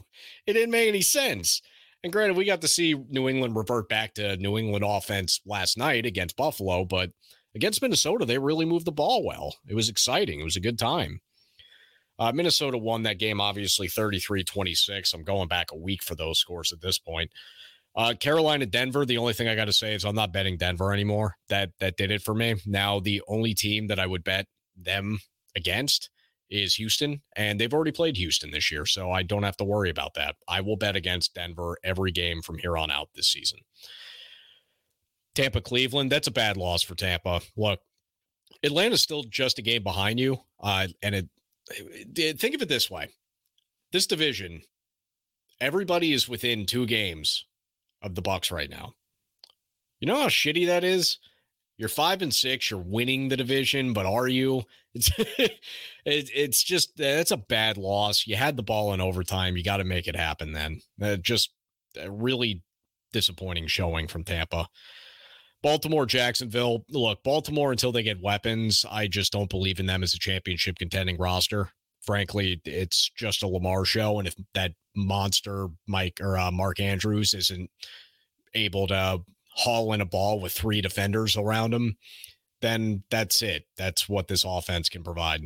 It 0.46 0.54
didn't 0.54 0.70
make 0.70 0.88
any 0.88 1.02
sense. 1.02 1.60
And 2.02 2.12
granted, 2.12 2.38
we 2.38 2.46
got 2.46 2.62
to 2.62 2.68
see 2.68 2.94
New 2.94 3.28
England 3.28 3.54
revert 3.54 3.88
back 3.88 4.14
to 4.14 4.36
New 4.38 4.56
England 4.56 4.82
offense 4.86 5.42
last 5.46 5.76
night 5.76 6.06
against 6.06 6.36
Buffalo, 6.36 6.86
but 6.86 7.10
against 7.54 7.82
Minnesota, 7.82 8.24
they 8.24 8.38
really 8.38 8.64
moved 8.64 8.86
the 8.86 8.92
ball 8.92 9.24
well. 9.24 9.56
It 9.68 9.74
was 9.74 9.90
exciting. 9.90 10.40
It 10.40 10.44
was 10.44 10.56
a 10.56 10.60
good 10.60 10.78
time. 10.78 11.20
Uh, 12.18 12.32
Minnesota 12.32 12.78
won 12.78 13.02
that 13.02 13.18
game, 13.18 13.40
obviously 13.42 13.88
33 13.88 14.42
26. 14.42 15.12
I'm 15.12 15.22
going 15.22 15.48
back 15.48 15.70
a 15.70 15.76
week 15.76 16.02
for 16.02 16.14
those 16.14 16.38
scores 16.38 16.72
at 16.72 16.80
this 16.80 16.98
point. 16.98 17.30
Uh, 17.94 18.14
Carolina, 18.18 18.66
Denver. 18.66 19.04
The 19.04 19.18
only 19.18 19.34
thing 19.34 19.48
I 19.48 19.54
got 19.54 19.66
to 19.66 19.72
say 19.72 19.94
is 19.94 20.04
I'm 20.04 20.14
not 20.14 20.32
betting 20.32 20.56
Denver 20.56 20.92
anymore. 20.92 21.36
That 21.48 21.70
that 21.80 21.96
did 21.96 22.10
it 22.10 22.22
for 22.22 22.34
me. 22.34 22.56
Now 22.66 23.00
the 23.00 23.22
only 23.28 23.54
team 23.54 23.88
that 23.88 23.98
I 23.98 24.06
would 24.06 24.24
bet 24.24 24.46
them 24.76 25.18
against 25.54 26.08
is 26.48 26.74
Houston, 26.74 27.22
and 27.36 27.58
they've 27.58 27.72
already 27.72 27.92
played 27.92 28.16
Houston 28.16 28.50
this 28.50 28.70
year, 28.70 28.84
so 28.84 29.10
I 29.10 29.22
don't 29.22 29.42
have 29.42 29.56
to 29.56 29.64
worry 29.64 29.90
about 29.90 30.14
that. 30.14 30.36
I 30.46 30.60
will 30.60 30.76
bet 30.76 30.96
against 30.96 31.34
Denver 31.34 31.78
every 31.82 32.12
game 32.12 32.42
from 32.42 32.58
here 32.58 32.76
on 32.76 32.90
out 32.90 33.08
this 33.14 33.28
season. 33.32 33.60
Tampa, 35.34 35.62
Cleveland, 35.62 36.12
that's 36.12 36.28
a 36.28 36.32
bad 36.32 36.58
loss 36.58 36.82
for 36.82 36.94
Tampa. 36.94 37.40
Look, 37.56 37.80
Atlanta's 38.62 39.02
still 39.02 39.24
just 39.24 39.58
a 39.58 39.62
game 39.62 39.82
behind 39.82 40.20
you, 40.20 40.40
uh, 40.60 40.88
and 41.02 41.14
it, 41.14 41.28
it, 42.16 42.38
think 42.38 42.54
of 42.54 42.60
it 42.60 42.68
this 42.68 42.90
way: 42.90 43.08
this 43.92 44.06
division, 44.06 44.60
everybody 45.58 46.12
is 46.12 46.28
within 46.28 46.66
two 46.66 46.86
games 46.86 47.46
of 48.02 48.14
the 48.14 48.22
Bucs 48.22 48.50
right 48.50 48.70
now. 48.70 48.94
You 50.00 50.06
know 50.08 50.20
how 50.20 50.28
shitty 50.28 50.66
that 50.66 50.84
is 50.84 51.18
you're 51.82 51.88
five 51.88 52.22
and 52.22 52.32
six. 52.32 52.70
You're 52.70 52.80
winning 52.80 53.28
the 53.28 53.36
division, 53.36 53.92
but 53.92 54.06
are 54.06 54.28
you? 54.28 54.62
It's 54.94 55.10
it, 55.18 55.58
it's 56.04 56.62
just 56.62 56.96
that's 56.96 57.30
a 57.30 57.36
bad 57.36 57.76
loss. 57.76 58.26
You 58.26 58.36
had 58.36 58.56
the 58.56 58.62
ball 58.62 58.92
in 58.94 59.00
overtime. 59.00 59.56
You 59.56 59.64
got 59.64 59.78
to 59.78 59.84
make 59.84 60.06
it 60.06 60.14
happen. 60.14 60.52
Then 60.52 60.80
uh, 61.00 61.16
just 61.16 61.50
a 62.00 62.10
really 62.10 62.62
disappointing 63.12 63.66
showing 63.66 64.06
from 64.06 64.22
Tampa. 64.22 64.68
Baltimore, 65.62 66.06
Jacksonville. 66.06 66.84
Look, 66.88 67.22
Baltimore 67.24 67.72
until 67.72 67.90
they 67.90 68.02
get 68.04 68.22
weapons, 68.22 68.84
I 68.88 69.08
just 69.08 69.32
don't 69.32 69.50
believe 69.50 69.80
in 69.80 69.86
them 69.86 70.02
as 70.02 70.14
a 70.14 70.18
championship 70.18 70.78
contending 70.78 71.16
roster. 71.18 71.70
Frankly, 72.04 72.60
it's 72.64 73.10
just 73.16 73.42
a 73.42 73.48
Lamar 73.48 73.84
show, 73.84 74.18
and 74.18 74.26
if 74.26 74.34
that 74.54 74.72
monster 74.94 75.68
Mike 75.86 76.18
or 76.20 76.36
uh, 76.36 76.50
Mark 76.50 76.80
Andrews 76.80 77.34
isn't 77.34 77.70
able 78.54 78.86
to 78.88 79.20
haul 79.54 79.92
in 79.92 80.00
a 80.00 80.06
ball 80.06 80.40
with 80.40 80.52
three 80.52 80.80
defenders 80.80 81.36
around 81.36 81.72
him, 81.74 81.96
then 82.60 83.02
that's 83.10 83.42
it. 83.42 83.64
That's 83.76 84.08
what 84.08 84.28
this 84.28 84.44
offense 84.46 84.88
can 84.88 85.02
provide. 85.02 85.42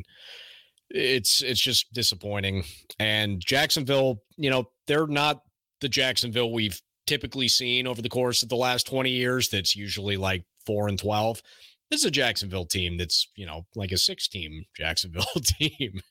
It's 0.89 1.41
it's 1.41 1.59
just 1.59 1.91
disappointing. 1.93 2.63
And 2.99 3.41
Jacksonville, 3.41 4.21
you 4.37 4.49
know, 4.49 4.69
they're 4.87 5.07
not 5.07 5.41
the 5.81 5.89
Jacksonville 5.89 6.51
we've 6.51 6.81
typically 7.05 7.47
seen 7.47 7.87
over 7.87 8.01
the 8.01 8.09
course 8.09 8.43
of 8.43 8.49
the 8.49 8.55
last 8.55 8.87
20 8.87 9.09
years. 9.09 9.49
That's 9.49 9.75
usually 9.75 10.17
like 10.17 10.45
four 10.65 10.87
and 10.87 10.97
12. 10.97 11.41
This 11.89 12.01
is 12.01 12.05
a 12.05 12.11
Jacksonville 12.11 12.65
team 12.65 12.97
that's, 12.97 13.29
you 13.35 13.45
know, 13.45 13.65
like 13.75 13.91
a 13.91 13.97
six 13.97 14.27
team 14.27 14.65
Jacksonville 14.75 15.25
team, 15.43 16.01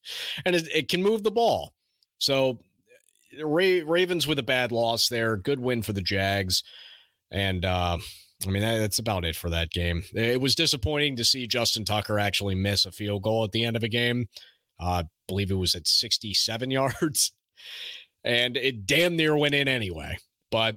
and 0.45 0.57
it, 0.57 0.69
it 0.75 0.89
can 0.89 1.03
move 1.03 1.23
the 1.23 1.31
ball. 1.31 1.75
So, 2.19 2.61
Ra- 3.43 3.83
Ravens 3.85 4.27
with 4.27 4.39
a 4.39 4.43
bad 4.43 4.73
loss 4.73 5.09
there. 5.09 5.37
Good 5.37 5.61
win 5.61 5.83
for 5.83 5.93
the 5.93 6.01
Jags. 6.01 6.63
And 7.31 7.65
uh, 7.65 7.99
I 8.45 8.51
mean, 8.51 8.63
that's 8.63 8.99
about 8.99 9.25
it 9.25 9.37
for 9.37 9.51
that 9.51 9.71
game. 9.71 10.03
It 10.15 10.41
was 10.41 10.55
disappointing 10.55 11.17
to 11.17 11.25
see 11.25 11.47
Justin 11.47 11.85
Tucker 11.85 12.19
actually 12.19 12.55
miss 12.55 12.85
a 12.85 12.93
field 12.93 13.23
goal 13.23 13.45
at 13.45 13.53
the 13.53 13.65
end 13.65 13.77
of 13.77 13.83
a 13.83 13.89
game. 13.89 14.29
Uh, 14.81 14.85
I 14.85 15.05
believe 15.27 15.51
it 15.51 15.55
was 15.55 15.75
at 15.75 15.87
67 15.87 16.71
yards, 16.71 17.33
and 18.25 18.57
it 18.57 18.87
damn 18.87 19.17
near 19.17 19.37
went 19.37 19.55
in 19.55 19.69
anyway. 19.69 20.19
But 20.51 20.77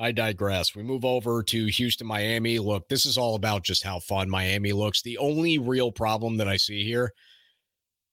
I 0.00 0.12
digress. 0.12 0.74
We 0.74 0.82
move 0.82 1.04
over 1.04 1.42
to 1.42 1.66
Houston, 1.66 2.06
Miami. 2.06 2.58
Look, 2.58 2.88
this 2.88 3.04
is 3.04 3.18
all 3.18 3.34
about 3.34 3.62
just 3.62 3.82
how 3.82 4.00
fun 4.00 4.30
Miami 4.30 4.72
looks. 4.72 5.02
The 5.02 5.18
only 5.18 5.58
real 5.58 5.92
problem 5.92 6.38
that 6.38 6.48
I 6.48 6.56
see 6.56 6.84
here 6.84 7.12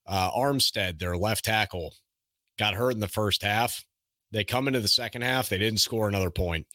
uh, 0.05 0.31
Armstead, 0.31 0.99
their 0.99 1.17
left 1.17 1.45
tackle, 1.45 1.93
got 2.57 2.73
hurt 2.73 2.91
in 2.91 2.99
the 2.99 3.07
first 3.07 3.41
half. 3.41 3.83
They 4.31 4.43
come 4.43 4.67
into 4.67 4.81
the 4.81 4.87
second 4.87 5.21
half, 5.21 5.49
they 5.49 5.57
didn't 5.57 5.79
score 5.79 6.07
another 6.07 6.31
point. 6.31 6.67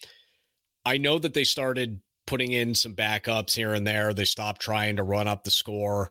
I 0.85 0.99
know 0.99 1.19
that 1.19 1.35
they 1.35 1.45
started 1.45 2.01
putting 2.27 2.53
in 2.53 2.75
some 2.75 2.95
backups 2.95 3.55
here 3.55 3.75
and 3.75 3.87
there. 3.87 4.15
They 4.15 4.25
stopped 4.25 4.61
trying 4.61 4.97
to 4.97 5.03
run 5.03 5.29
up 5.29 5.45
the 5.45 5.51
score. 5.51 6.11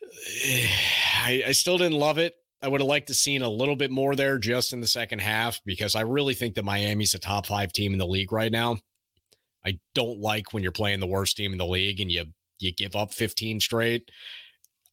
I, 0.44 1.42
I 1.48 1.52
still 1.52 1.78
didn't 1.78 1.98
love 1.98 2.18
it. 2.18 2.34
I 2.66 2.68
would 2.68 2.80
have 2.80 2.88
liked 2.88 3.06
to 3.06 3.14
seen 3.14 3.42
a 3.42 3.48
little 3.48 3.76
bit 3.76 3.92
more 3.92 4.16
there 4.16 4.38
just 4.38 4.72
in 4.72 4.80
the 4.80 4.88
second 4.88 5.20
half 5.20 5.60
because 5.64 5.94
I 5.94 6.00
really 6.00 6.34
think 6.34 6.56
that 6.56 6.64
Miami's 6.64 7.14
a 7.14 7.18
top 7.20 7.46
five 7.46 7.72
team 7.72 7.92
in 7.92 7.98
the 8.00 8.06
league 8.08 8.32
right 8.32 8.50
now. 8.50 8.78
I 9.64 9.78
don't 9.94 10.18
like 10.18 10.52
when 10.52 10.64
you're 10.64 10.72
playing 10.72 10.98
the 10.98 11.06
worst 11.06 11.36
team 11.36 11.52
in 11.52 11.58
the 11.58 11.66
league 11.66 12.00
and 12.00 12.10
you 12.10 12.24
you 12.58 12.72
give 12.72 12.96
up 12.96 13.14
15 13.14 13.60
straight. 13.60 14.10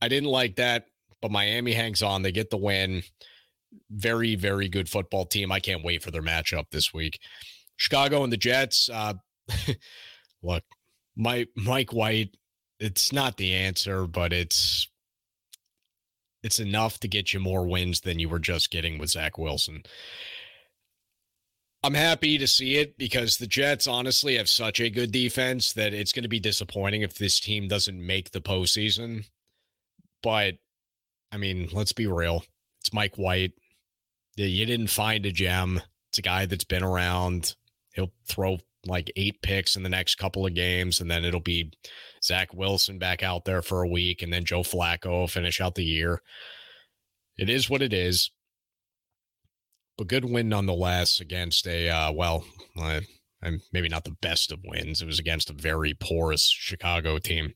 I 0.03 0.07
didn't 0.07 0.29
like 0.29 0.57
that, 0.57 0.85
but 1.19 1.31
Miami 1.31 1.73
hangs 1.73 2.03
on. 2.03 2.21
They 2.21 2.31
get 2.31 2.51
the 2.51 2.57
win. 2.57 3.01
Very, 3.89 4.35
very 4.35 4.69
good 4.69 4.87
football 4.87 5.25
team. 5.25 5.51
I 5.51 5.59
can't 5.59 5.83
wait 5.83 6.03
for 6.03 6.11
their 6.11 6.21
matchup 6.21 6.65
this 6.71 6.93
week. 6.93 7.17
Chicago 7.77 8.23
and 8.23 8.31
the 8.31 8.37
Jets. 8.37 8.87
Uh, 8.87 9.15
look, 10.43 10.63
Mike 11.15 11.49
Mike 11.55 11.91
White. 11.91 12.37
It's 12.79 13.11
not 13.11 13.37
the 13.37 13.55
answer, 13.55 14.05
but 14.05 14.31
it's 14.31 14.87
it's 16.43 16.59
enough 16.59 16.99
to 16.99 17.07
get 17.07 17.33
you 17.33 17.39
more 17.39 17.65
wins 17.65 18.01
than 18.01 18.19
you 18.19 18.29
were 18.29 18.39
just 18.39 18.69
getting 18.69 18.99
with 18.99 19.09
Zach 19.09 19.37
Wilson. 19.37 19.83
I'm 21.85 21.93
happy 21.93 22.37
to 22.37 22.47
see 22.47 22.77
it 22.77 22.97
because 22.97 23.37
the 23.37 23.47
Jets 23.47 23.87
honestly 23.87 24.37
have 24.37 24.47
such 24.47 24.79
a 24.79 24.89
good 24.89 25.11
defense 25.11 25.73
that 25.73 25.93
it's 25.93 26.13
going 26.13 26.23
to 26.23 26.29
be 26.29 26.39
disappointing 26.39 27.01
if 27.01 27.17
this 27.17 27.39
team 27.39 27.67
doesn't 27.67 28.05
make 28.05 28.31
the 28.31 28.39
postseason. 28.39 29.25
But 30.21 30.55
I 31.31 31.37
mean, 31.37 31.69
let's 31.73 31.91
be 31.91 32.07
real. 32.07 32.45
It's 32.79 32.93
Mike 32.93 33.15
White. 33.15 33.53
You 34.35 34.65
didn't 34.65 34.87
find 34.87 35.25
a 35.25 35.31
gem. 35.31 35.81
It's 36.09 36.19
a 36.19 36.21
guy 36.21 36.45
that's 36.45 36.63
been 36.63 36.83
around. 36.83 37.55
He'll 37.93 38.11
throw 38.27 38.59
like 38.85 39.11
eight 39.15 39.41
picks 39.41 39.75
in 39.75 39.83
the 39.83 39.89
next 39.89 40.15
couple 40.15 40.45
of 40.45 40.53
games, 40.53 40.99
and 40.99 41.09
then 41.09 41.23
it'll 41.23 41.39
be 41.39 41.71
Zach 42.23 42.53
Wilson 42.53 42.99
back 42.99 43.23
out 43.23 43.45
there 43.45 43.61
for 43.61 43.81
a 43.81 43.87
week, 43.87 44.21
and 44.21 44.31
then 44.31 44.45
Joe 44.45 44.61
Flacco 44.61 45.29
finish 45.29 45.61
out 45.61 45.75
the 45.75 45.85
year. 45.85 46.21
It 47.37 47.49
is 47.49 47.69
what 47.69 47.81
it 47.81 47.93
is 47.93 48.29
but 49.97 50.07
good 50.07 50.25
win 50.25 50.49
nonetheless 50.49 51.19
against 51.19 51.67
a 51.67 51.89
uh, 51.89 52.11
well, 52.11 52.43
uh, 52.79 53.01
maybe 53.71 53.89
not 53.89 54.03
the 54.03 54.15
best 54.21 54.51
of 54.51 54.59
wins. 54.63 55.01
It 55.01 55.05
was 55.05 55.19
against 55.19 55.49
a 55.49 55.53
very 55.53 55.93
porous 55.93 56.47
Chicago 56.47 57.19
team. 57.19 57.53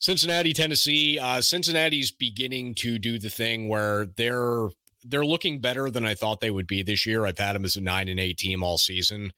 Cincinnati, 0.00 0.52
Tennessee. 0.52 1.18
Uh, 1.18 1.40
Cincinnati's 1.40 2.10
beginning 2.10 2.74
to 2.76 2.98
do 2.98 3.18
the 3.18 3.30
thing 3.30 3.68
where 3.68 4.06
they're 4.16 4.68
they're 5.06 5.26
looking 5.26 5.60
better 5.60 5.90
than 5.90 6.06
I 6.06 6.14
thought 6.14 6.40
they 6.40 6.50
would 6.50 6.66
be 6.66 6.82
this 6.82 7.04
year. 7.04 7.26
I've 7.26 7.38
had 7.38 7.54
them 7.54 7.64
as 7.64 7.76
a 7.76 7.80
nine 7.80 8.08
and 8.08 8.18
eight 8.18 8.38
team 8.38 8.62
all 8.62 8.78
season. 8.78 9.32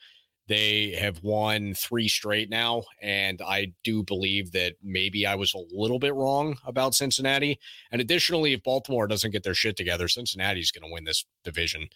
They 0.48 0.92
have 0.92 1.22
won 1.22 1.74
three 1.74 2.08
straight 2.08 2.48
now, 2.48 2.84
and 3.02 3.42
I 3.42 3.72
do 3.82 4.04
believe 4.04 4.52
that 4.52 4.74
maybe 4.82 5.26
I 5.26 5.34
was 5.34 5.54
a 5.54 5.76
little 5.76 5.98
bit 5.98 6.14
wrong 6.14 6.58
about 6.64 6.94
Cincinnati. 6.94 7.58
And 7.90 8.00
additionally, 8.00 8.52
if 8.52 8.62
Baltimore 8.62 9.08
doesn't 9.08 9.32
get 9.32 9.42
their 9.42 9.54
shit 9.54 9.76
together, 9.76 10.06
Cincinnati's 10.06 10.70
going 10.70 10.88
to 10.88 10.92
win 10.92 11.04
this 11.04 11.24
division. 11.42 11.88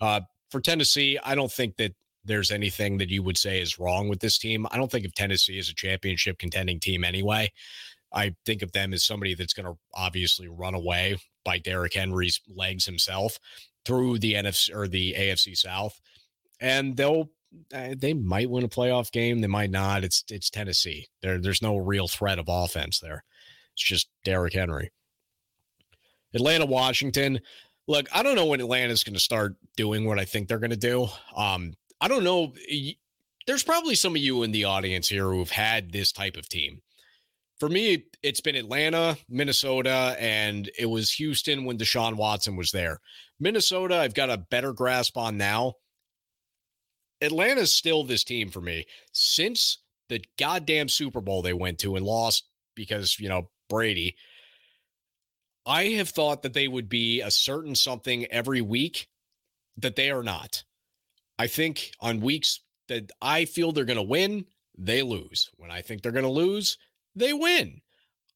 Uh, 0.00 0.22
for 0.50 0.60
Tennessee, 0.60 1.18
I 1.22 1.34
don't 1.34 1.52
think 1.52 1.76
that 1.76 1.94
there's 2.24 2.50
anything 2.50 2.98
that 2.98 3.10
you 3.10 3.22
would 3.22 3.38
say 3.38 3.60
is 3.60 3.78
wrong 3.78 4.08
with 4.08 4.20
this 4.20 4.38
team. 4.38 4.66
I 4.70 4.76
don't 4.76 4.90
think 4.90 5.04
of 5.04 5.14
Tennessee 5.14 5.58
as 5.58 5.68
a 5.68 5.74
championship 5.74 6.38
contending 6.38 6.80
team 6.80 7.04
anyway. 7.04 7.52
I 8.12 8.34
think 8.44 8.62
of 8.62 8.72
them 8.72 8.92
as 8.92 9.04
somebody 9.04 9.34
that's 9.34 9.52
going 9.52 9.66
to 9.66 9.78
obviously 9.94 10.48
run 10.48 10.74
away 10.74 11.16
by 11.44 11.58
Derrick 11.58 11.94
Henry's 11.94 12.40
legs 12.54 12.84
himself 12.84 13.38
through 13.84 14.18
the 14.18 14.34
NFC 14.34 14.74
or 14.74 14.88
the 14.88 15.14
AFC 15.16 15.56
South, 15.56 16.00
and 16.60 16.96
they'll 16.96 17.30
they 17.70 18.14
might 18.14 18.50
win 18.50 18.64
a 18.64 18.68
playoff 18.68 19.10
game. 19.12 19.40
They 19.40 19.46
might 19.46 19.70
not. 19.70 20.04
It's 20.04 20.24
it's 20.30 20.50
Tennessee. 20.50 21.08
There 21.22 21.38
there's 21.38 21.62
no 21.62 21.76
real 21.76 22.08
threat 22.08 22.38
of 22.38 22.46
offense 22.48 23.00
there. 23.00 23.24
It's 23.74 23.82
just 23.82 24.08
Derrick 24.24 24.54
Henry. 24.54 24.92
Atlanta, 26.34 26.66
Washington. 26.66 27.40
Look, 27.88 28.08
I 28.14 28.22
don't 28.22 28.36
know 28.36 28.46
when 28.46 28.60
Atlanta's 28.60 29.02
going 29.02 29.14
to 29.14 29.20
start 29.20 29.56
doing 29.76 30.04
what 30.04 30.18
I 30.18 30.24
think 30.24 30.48
they're 30.48 30.58
going 30.58 30.70
to 30.70 30.76
do. 30.76 31.08
Um, 31.34 31.74
I 32.00 32.08
don't 32.08 32.24
know. 32.24 32.54
There's 33.46 33.64
probably 33.64 33.96
some 33.96 34.14
of 34.14 34.22
you 34.22 34.42
in 34.44 34.52
the 34.52 34.64
audience 34.64 35.08
here 35.08 35.24
who've 35.24 35.50
had 35.50 35.92
this 35.92 36.12
type 36.12 36.36
of 36.36 36.48
team. 36.48 36.82
For 37.58 37.68
me, 37.68 38.04
it's 38.22 38.40
been 38.40 38.54
Atlanta, 38.54 39.18
Minnesota, 39.28 40.16
and 40.18 40.70
it 40.78 40.86
was 40.86 41.10
Houston 41.12 41.64
when 41.64 41.78
Deshaun 41.78 42.14
Watson 42.14 42.56
was 42.56 42.70
there. 42.70 43.00
Minnesota, 43.38 43.96
I've 43.96 44.14
got 44.14 44.30
a 44.30 44.38
better 44.38 44.72
grasp 44.72 45.16
on 45.16 45.36
now. 45.36 45.74
Atlanta's 47.22 47.74
still 47.74 48.04
this 48.04 48.24
team 48.24 48.50
for 48.50 48.60
me 48.60 48.86
since 49.12 49.78
the 50.08 50.22
goddamn 50.38 50.88
Super 50.88 51.20
Bowl 51.20 51.42
they 51.42 51.52
went 51.52 51.78
to 51.80 51.96
and 51.96 52.04
lost 52.04 52.48
because, 52.74 53.18
you 53.18 53.28
know, 53.28 53.50
Brady. 53.68 54.16
I 55.66 55.84
have 55.90 56.08
thought 56.08 56.42
that 56.42 56.54
they 56.54 56.68
would 56.68 56.88
be 56.88 57.20
a 57.20 57.30
certain 57.30 57.74
something 57.74 58.24
every 58.26 58.60
week 58.60 59.08
that 59.76 59.96
they 59.96 60.10
are 60.10 60.22
not. 60.22 60.64
I 61.38 61.46
think 61.46 61.92
on 62.00 62.20
weeks 62.20 62.60
that 62.88 63.10
I 63.22 63.44
feel 63.44 63.72
they're 63.72 63.84
going 63.84 63.96
to 63.96 64.02
win, 64.02 64.46
they 64.76 65.02
lose. 65.02 65.50
When 65.56 65.70
I 65.70 65.82
think 65.82 66.02
they're 66.02 66.12
going 66.12 66.24
to 66.24 66.30
lose, 66.30 66.76
they 67.14 67.32
win. 67.32 67.80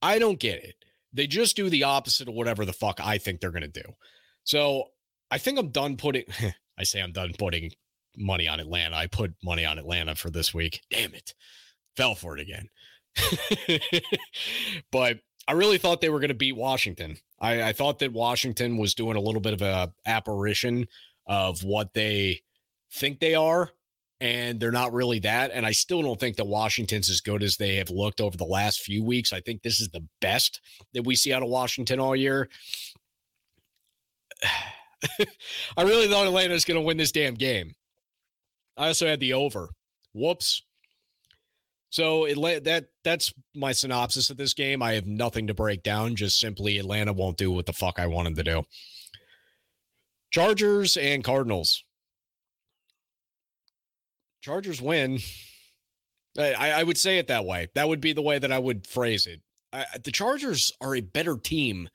I 0.01 0.19
don't 0.19 0.39
get 0.39 0.63
it. 0.63 0.77
They 1.13 1.27
just 1.27 1.57
do 1.57 1.69
the 1.69 1.85
opposite 1.85 2.29
of 2.29 2.35
whatever 2.35 2.65
the 2.65 2.73
fuck 2.73 3.01
I 3.03 3.19
think 3.19 3.41
they're 3.41 3.51
going 3.51 3.63
to 3.63 3.83
do. 3.83 3.95
So 4.45 4.85
I 5.31 5.39
think 5.39 5.59
I'm 5.59 5.71
done 5.71 5.97
putting, 5.97 6.25
I 6.79 6.85
say 6.85 7.01
I'm 7.01 7.13
done 7.13 7.33
putting 7.39 7.73
money 8.17 8.49
on 8.49 8.61
Atlanta. 8.61 8.97
I 8.97 9.07
put 9.07 9.35
money 9.43 9.65
on 9.65 9.79
Atlanta 9.79 10.15
for 10.15 10.31
this 10.31 10.55
week. 10.55 10.81
Damn 10.91 11.15
it. 11.15 11.35
Fell 11.97 12.15
for 12.15 12.37
it 12.37 12.41
again. 12.41 12.69
but 14.93 15.19
I 15.47 15.53
really 15.53 15.79
thought 15.79 16.01
they 16.01 16.09
were 16.09 16.21
going 16.21 16.29
to 16.29 16.35
beat 16.35 16.57
Washington. 16.57 17.17
I, 17.41 17.63
I, 17.63 17.73
thought 17.73 18.01
that 18.01 18.13
Washington 18.13 18.77
was 18.77 18.95
doing 18.95 19.17
a 19.17 19.21
little 19.21 19.41
bit 19.41 19.53
of 19.53 19.63
a 19.63 19.93
apparition 20.07 20.89
of 21.27 21.63
what 21.63 21.95
they 21.95 22.41
think 22.93 23.21
they 23.21 23.35
are, 23.35 23.71
and 24.21 24.59
they're 24.59 24.73
not 24.73 24.93
really 24.93 25.21
that. 25.21 25.53
And 25.53 25.65
I 25.65 25.73
still 25.73 26.03
don't 26.03 26.19
think 26.19 26.37
that 26.37 26.47
Washington's 26.47 27.09
as 27.09 27.21
good 27.21 27.43
as 27.43 27.57
they 27.57 27.77
have 27.77 27.91
looked 27.91 28.21
over 28.21 28.37
the 28.37 28.45
last 28.45 28.81
few 28.81 29.05
weeks. 29.05 29.33
I 29.33 29.41
think 29.41 29.63
this 29.63 29.81
is 29.81 29.91
the 29.91 30.07
best 30.21 30.61
that 30.93 31.05
we 31.05 31.15
see 31.15 31.33
out 31.33 31.43
of 31.43 31.49
Washington 31.49 32.01
all 32.01 32.17
year. 32.17 32.49
I 35.77 35.83
really 35.83 36.09
thought 36.09 36.27
Atlanta 36.27 36.55
was 36.55 36.65
going 36.65 36.81
to 36.81 36.87
win 36.87 36.97
this 36.97 37.13
damn 37.13 37.35
game. 37.35 37.75
I 38.77 38.89
also 38.89 39.07
had 39.07 39.21
the 39.21 39.35
over. 39.35 39.71
Whoops. 40.13 40.63
So 41.91 42.25
it 42.25 42.65
that 42.65 42.87
that's 43.05 43.33
my 43.55 43.71
synopsis 43.71 44.29
of 44.31 44.37
this 44.37 44.53
game. 44.53 44.83
I 44.83 44.95
have 44.95 45.07
nothing 45.07 45.47
to 45.47 45.55
break 45.55 45.83
down. 45.85 46.17
Just 46.17 46.41
simply 46.41 46.79
Atlanta 46.79 47.13
won't 47.13 47.37
do 47.37 47.53
what 47.53 47.67
the 47.67 47.73
fuck 47.73 48.01
I 48.01 48.09
wanted 48.09 48.35
to 48.37 48.43
do. 48.43 48.65
Chargers 50.33 50.97
and 50.97 51.23
Cardinals. 51.23 51.85
Chargers 54.43 54.83
win. 54.83 55.21
I, 56.37 56.73
I 56.73 56.83
would 56.83 56.99
say 56.99 57.19
it 57.19 57.29
that 57.29 57.45
way. 57.45 57.69
That 57.77 57.89
would 57.89 58.01
be 58.01 58.13
the 58.13 58.23
way 58.23 58.41
that 58.41 58.51
I 58.51 58.59
would 58.59 58.89
phrase 58.89 59.27
it. 59.27 59.41
I, 59.73 59.87
the 60.03 60.11
Chargers 60.11 60.73
are 60.81 60.97
a 60.97 61.01
better 61.01 61.37
team 61.37 61.89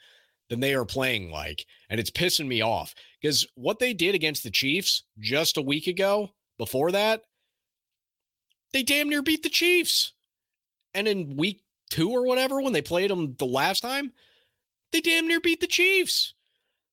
than 0.49 0.61
they 0.61 0.73
are 0.73 0.85
playing 0.85 1.29
like, 1.29 1.65
and 1.89 1.99
it's 1.99 2.09
pissing 2.09 2.47
me 2.47 2.61
off 2.61 2.95
because 3.21 3.45
what 3.55 3.79
they 3.79 3.93
did 3.93 4.15
against 4.15 4.43
the 4.43 4.49
Chiefs 4.49 5.03
just 5.19 5.57
a 5.57 5.61
week 5.61 5.87
ago 5.87 6.29
before 6.59 6.91
that, 6.91 7.23
they 8.73 8.83
damn 8.83 9.09
near 9.09 9.23
beat 9.23 9.41
the 9.41 9.49
Chiefs. 9.49 10.13
And 10.93 11.07
in 11.07 11.35
week 11.37 11.63
two 11.89 12.11
or 12.11 12.25
whatever, 12.25 12.61
when 12.61 12.73
they 12.73 12.81
played 12.83 13.09
them 13.09 13.35
the 13.39 13.45
last 13.45 13.81
time, 13.81 14.11
they 14.91 15.01
damn 15.01 15.27
near 15.27 15.39
beat 15.39 15.61
the 15.61 15.67
Chiefs. 15.67 16.35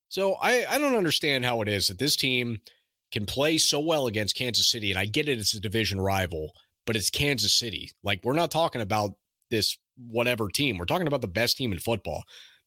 So 0.08 0.34
I, 0.34 0.64
I 0.70 0.78
don't 0.78 0.96
understand 0.96 1.44
how 1.44 1.60
it 1.60 1.68
is 1.68 1.88
that 1.88 1.98
this 1.98 2.16
team 2.16 2.60
can 3.12 3.26
play 3.26 3.58
so 3.58 3.80
well 3.80 4.06
against 4.06 4.36
Kansas 4.36 4.70
City. 4.70 4.90
And 4.90 4.98
I 4.98 5.04
get 5.04 5.28
it, 5.28 5.38
it's 5.38 5.54
a 5.54 5.60
division 5.60 6.00
rival, 6.00 6.52
but 6.86 6.96
it's 6.96 7.10
Kansas 7.10 7.52
City. 7.52 7.90
Like, 8.02 8.20
we're 8.22 8.34
not 8.34 8.50
talking 8.50 8.80
about 8.80 9.14
this 9.50 9.76
whatever 9.96 10.48
team. 10.48 10.78
We're 10.78 10.84
talking 10.84 11.08
about 11.08 11.22
the 11.22 11.28
best 11.28 11.56
team 11.56 11.72
in 11.72 11.78
football. 11.78 12.22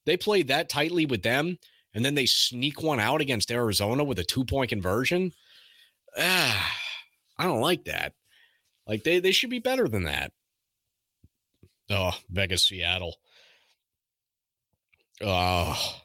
They 0.06 0.18
played 0.18 0.50
that 0.50 0.70
tightly 0.70 1.06
with 1.06 1.24
them, 1.24 1.58
and 1.94 2.04
then 2.04 2.16
they 2.16 2.26
sneak 2.26 2.82
one 2.82 3.00
out 3.00 3.22
against 3.22 3.52
Arizona 3.52 4.04
with 4.04 4.20
a 4.20 4.24
two 4.24 4.44
point 4.44 4.70
conversion. 4.70 5.32
Ah 6.18 6.74
I 7.40 7.46
don't 7.46 7.62
like 7.62 7.86
that. 7.86 8.14
Like 8.86 9.04
they 9.04 9.20
they 9.20 9.32
should 9.32 9.50
be 9.50 9.60
better 9.60 9.88
than 9.88 10.04
that. 10.04 10.32
Oh, 11.90 12.12
Vegas, 12.30 12.64
Seattle. 12.64 13.16
Oh. 15.22 16.02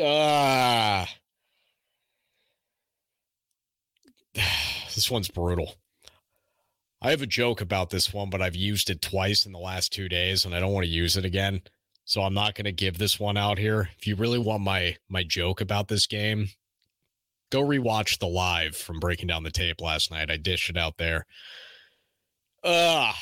Ah. 0.00 1.08
This 4.94 5.12
one's 5.12 5.28
brutal. 5.28 5.76
I 7.00 7.10
have 7.10 7.22
a 7.22 7.26
joke 7.26 7.60
about 7.60 7.90
this 7.90 8.12
one, 8.12 8.30
but 8.30 8.42
I've 8.42 8.56
used 8.56 8.90
it 8.90 9.00
twice 9.00 9.46
in 9.46 9.52
the 9.52 9.60
last 9.60 9.92
two 9.92 10.08
days, 10.08 10.44
and 10.44 10.52
I 10.52 10.58
don't 10.58 10.72
want 10.72 10.86
to 10.86 10.90
use 10.90 11.16
it 11.16 11.24
again. 11.24 11.62
So 12.04 12.22
I'm 12.22 12.34
not 12.34 12.56
going 12.56 12.64
to 12.64 12.72
give 12.72 12.98
this 12.98 13.20
one 13.20 13.36
out 13.36 13.58
here. 13.58 13.90
If 13.96 14.08
you 14.08 14.16
really 14.16 14.40
want 14.40 14.64
my 14.64 14.96
my 15.08 15.22
joke 15.22 15.60
about 15.60 15.86
this 15.86 16.08
game, 16.08 16.48
go 17.50 17.62
rewatch 17.62 18.18
the 18.18 18.26
live 18.26 18.76
from 18.76 19.00
breaking 19.00 19.28
down 19.28 19.42
the 19.42 19.50
tape 19.50 19.80
last 19.80 20.10
night. 20.10 20.30
I 20.30 20.36
dished 20.36 20.70
it 20.70 20.76
out 20.76 20.98
there. 20.98 21.26
Uh 22.62 23.12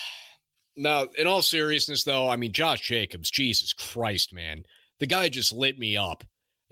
now, 0.77 1.07
in 1.17 1.27
all 1.27 1.43
seriousness, 1.43 2.05
though, 2.05 2.29
I 2.29 2.37
mean, 2.37 2.53
Josh 2.53 2.83
Jacobs, 2.83 3.31
Jesus 3.31 3.73
Christ, 3.73 4.35
man, 4.35 4.65
the 5.01 5.07
guy 5.07 5.29
just 5.29 5.53
lit 5.53 5.79
me 5.79 5.97
up. 5.97 6.23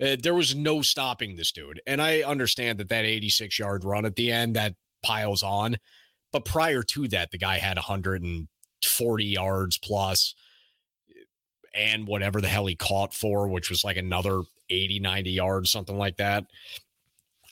Uh, 0.01 0.15
there 0.21 0.35
was 0.35 0.55
no 0.55 0.81
stopping 0.81 1.35
this 1.35 1.51
dude. 1.51 1.81
And 1.87 2.01
I 2.01 2.21
understand 2.21 2.79
that 2.79 2.89
that 2.89 3.05
86 3.05 3.57
yard 3.57 3.83
run 3.83 4.05
at 4.05 4.15
the 4.15 4.31
end 4.31 4.55
that 4.55 4.75
piles 5.03 5.43
on, 5.43 5.77
But 6.31 6.45
prior 6.45 6.83
to 6.83 7.07
that, 7.09 7.31
the 7.31 7.37
guy 7.37 7.57
had 7.57 7.77
140 7.77 9.25
yards 9.25 9.77
plus 9.77 10.35
and 11.73 12.07
whatever 12.07 12.41
the 12.41 12.47
hell 12.47 12.65
he 12.65 12.75
caught 12.75 13.13
for, 13.13 13.47
which 13.47 13.69
was 13.69 13.83
like 13.83 13.97
another 13.97 14.41
80, 14.69 14.99
90 14.99 15.31
yards, 15.31 15.71
something 15.71 15.97
like 15.97 16.17
that. 16.17 16.45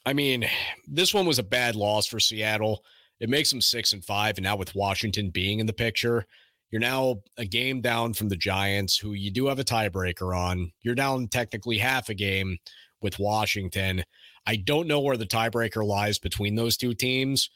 I 0.06 0.13
mean, 0.13 0.46
this 0.88 1.13
one 1.13 1.26
was 1.26 1.39
a 1.39 1.44
bad 1.44 1.76
loss 1.76 2.06
for 2.06 2.20
Seattle. 2.20 2.84
It 3.20 3.30
makes 3.30 3.50
them 3.50 3.62
six 3.62 3.94
and 3.94 4.04
five. 4.04 4.38
And 4.38 4.44
now 4.44 4.56
with 4.56 4.76
Washington 4.76 5.30
being 5.30 5.60
in 5.60 5.66
the 5.66 5.74
picture, 5.74 6.26
you're 6.72 6.82
now 6.82 7.22
a 7.38 7.46
game 7.46 7.82
down 7.82 8.13
from 8.13 8.30
the 8.30 8.36
Giants, 8.36 8.98
who 8.98 9.13
you 9.13 9.32
do 9.32 9.46
have 9.48 9.60
a 9.60 9.63
tiebreaker 9.63 10.36
on. 10.36 10.72
You're 10.82 10.96
down 10.96 11.28
technically 11.28 11.78
half 11.78 12.10
a 12.10 12.16
game 12.16 12.58
with 13.00 13.20
Washington. 13.20 14.04
I 14.48 14.56
don't 14.56 14.88
know 14.88 15.00
where 15.00 15.16
the 15.18 15.28
tiebreaker 15.28 15.86
lies 15.86 16.18
between 16.18 16.56
those 16.56 16.76
two 16.76 16.96
teams, 16.96 17.50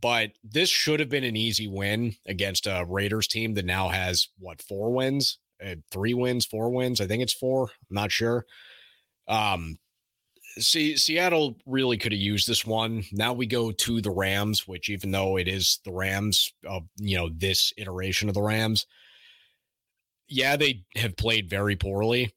but 0.00 0.30
this 0.42 0.70
should 0.70 1.00
have 1.00 1.10
been 1.10 1.24
an 1.24 1.36
easy 1.36 1.68
win 1.68 2.16
against 2.26 2.66
a 2.66 2.86
Raiders 2.88 3.28
team 3.28 3.54
that 3.54 3.66
now 3.66 3.90
has 3.90 4.28
what 4.38 4.62
four 4.62 4.92
wins, 4.92 5.38
uh, 5.64 5.74
three 5.90 6.14
wins, 6.14 6.46
four 6.46 6.70
wins. 6.70 7.00
I 7.00 7.06
think 7.06 7.22
it's 7.22 7.34
four. 7.34 7.64
I'm 7.90 7.94
not 7.94 8.12
sure. 8.12 8.46
Um, 9.28 9.78
see, 10.58 10.96
Seattle 10.96 11.56
really 11.66 11.96
could 11.96 12.12
have 12.12 12.20
used 12.20 12.48
this 12.48 12.64
one. 12.64 13.04
Now 13.12 13.32
we 13.32 13.46
go 13.46 13.72
to 13.72 14.00
the 14.00 14.10
Rams, 14.10 14.66
which 14.66 14.88
even 14.88 15.10
though 15.10 15.36
it 15.36 15.48
is 15.48 15.80
the 15.84 15.92
Rams 15.92 16.52
of 16.66 16.84
you 16.96 17.16
know 17.16 17.30
this 17.34 17.72
iteration 17.76 18.28
of 18.28 18.34
the 18.34 18.42
Rams, 18.42 18.86
yeah, 20.28 20.56
they 20.56 20.84
have 20.96 21.16
played 21.16 21.50
very 21.50 21.76
poorly. 21.76 22.32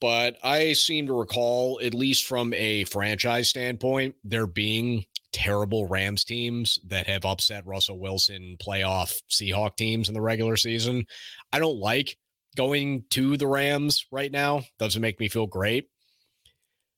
But 0.00 0.38
I 0.42 0.72
seem 0.72 1.06
to 1.08 1.18
recall, 1.18 1.78
at 1.82 1.92
least 1.92 2.24
from 2.24 2.54
a 2.54 2.84
franchise 2.84 3.50
standpoint, 3.50 4.14
there 4.24 4.46
being 4.46 5.04
terrible 5.32 5.86
Rams 5.86 6.24
teams 6.24 6.78
that 6.86 7.06
have 7.06 7.24
upset 7.24 7.66
Russell 7.66 7.98
Wilson 7.98 8.56
playoff 8.58 9.14
Seahawk 9.30 9.76
teams 9.76 10.08
in 10.08 10.14
the 10.14 10.20
regular 10.20 10.56
season. 10.56 11.06
I 11.52 11.58
don't 11.58 11.78
like 11.78 12.16
going 12.56 13.04
to 13.10 13.36
the 13.36 13.46
Rams 13.46 14.06
right 14.10 14.32
now. 14.32 14.62
Doesn't 14.78 15.02
make 15.02 15.20
me 15.20 15.28
feel 15.28 15.46
great. 15.46 15.88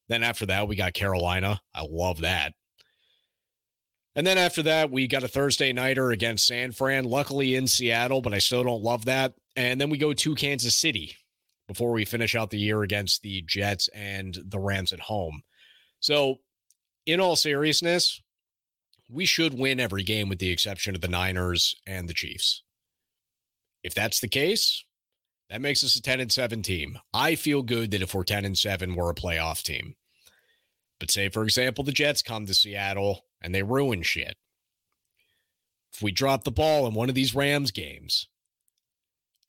Then 0.09 0.23
after 0.23 0.47
that, 0.47 0.69
we 0.69 0.77
got 0.77 0.95
Carolina. 0.95 1.61
I 1.75 1.87
love 1.88 2.21
that. 2.21 2.53
And 4.15 4.27
then 4.27 4.37
after 4.37 4.62
that, 4.65 4.91
we 4.91 5.07
got 5.07 5.23
a 5.23 5.29
Thursday 5.29 5.73
nighter 5.73 6.11
against 6.11 6.47
San 6.47 6.73
Fran, 6.73 7.05
luckily 7.05 7.55
in 7.55 7.67
Seattle, 7.67 8.21
but 8.21 8.35
I 8.35 8.38
still 8.38 8.62
don't 8.62 8.83
love 8.83 9.07
that. 9.07 9.33
And 9.57 9.81
then 9.81 9.88
we 9.88 9.97
go 9.97 10.12
to 10.12 10.35
Kansas 10.35 10.77
City 10.77 11.17
before 11.67 11.93
we 11.93 12.05
finish 12.05 12.35
out 12.35 12.51
the 12.51 12.59
year 12.59 12.83
against 12.83 13.23
the 13.23 13.43
Jets 13.47 13.88
and 13.95 14.37
the 14.47 14.59
Rams 14.59 14.93
at 14.93 15.01
home. 15.01 15.43
So, 16.01 16.37
in 17.07 17.21
all 17.21 17.37
seriousness, 17.37 18.21
we 19.09 19.25
should 19.25 19.59
win 19.59 19.81
every 19.81 20.03
game 20.03 20.29
with 20.29 20.38
the 20.38 20.51
exception 20.51 20.95
of 20.95 21.01
the 21.01 21.09
Niners 21.09 21.75
and 21.87 22.09
the 22.09 22.15
Chiefs. 22.15 22.62
If 23.83 23.95
that's 23.95 24.21
the 24.21 24.29
case, 24.29 24.85
that 25.53 25.61
makes 25.61 25.85
us 25.85 25.97
a 25.97 26.01
10 26.01 26.19
and 26.19 26.33
7 26.33 26.62
team. 26.62 26.99
I 27.12 27.35
feel 27.35 27.62
good 27.62 27.91
that 27.91 28.01
if 28.01 28.15
we're 28.15 28.25
10 28.25 28.47
and 28.47 28.57
7, 28.57 28.95
we're 28.95 29.11
a 29.11 29.15
playoff 29.15 29.62
team. 29.62 29.97
But 30.99 31.11
say, 31.11 31.29
for 31.29 31.45
example, 31.45 31.85
the 31.85 31.93
Jets 31.93 32.23
come 32.23 32.47
to 32.47 32.55
Seattle 32.55 33.27
and 33.38 33.55
they 33.55 33.62
ruin 33.62 34.01
shit. 34.01 34.38
If 35.93 36.01
we 36.01 36.11
drop 36.11 36.45
the 36.45 36.51
ball 36.51 36.87
in 36.87 36.95
one 36.95 37.11
of 37.11 37.15
these 37.15 37.35
Rams 37.35 37.71
games, 37.71 38.29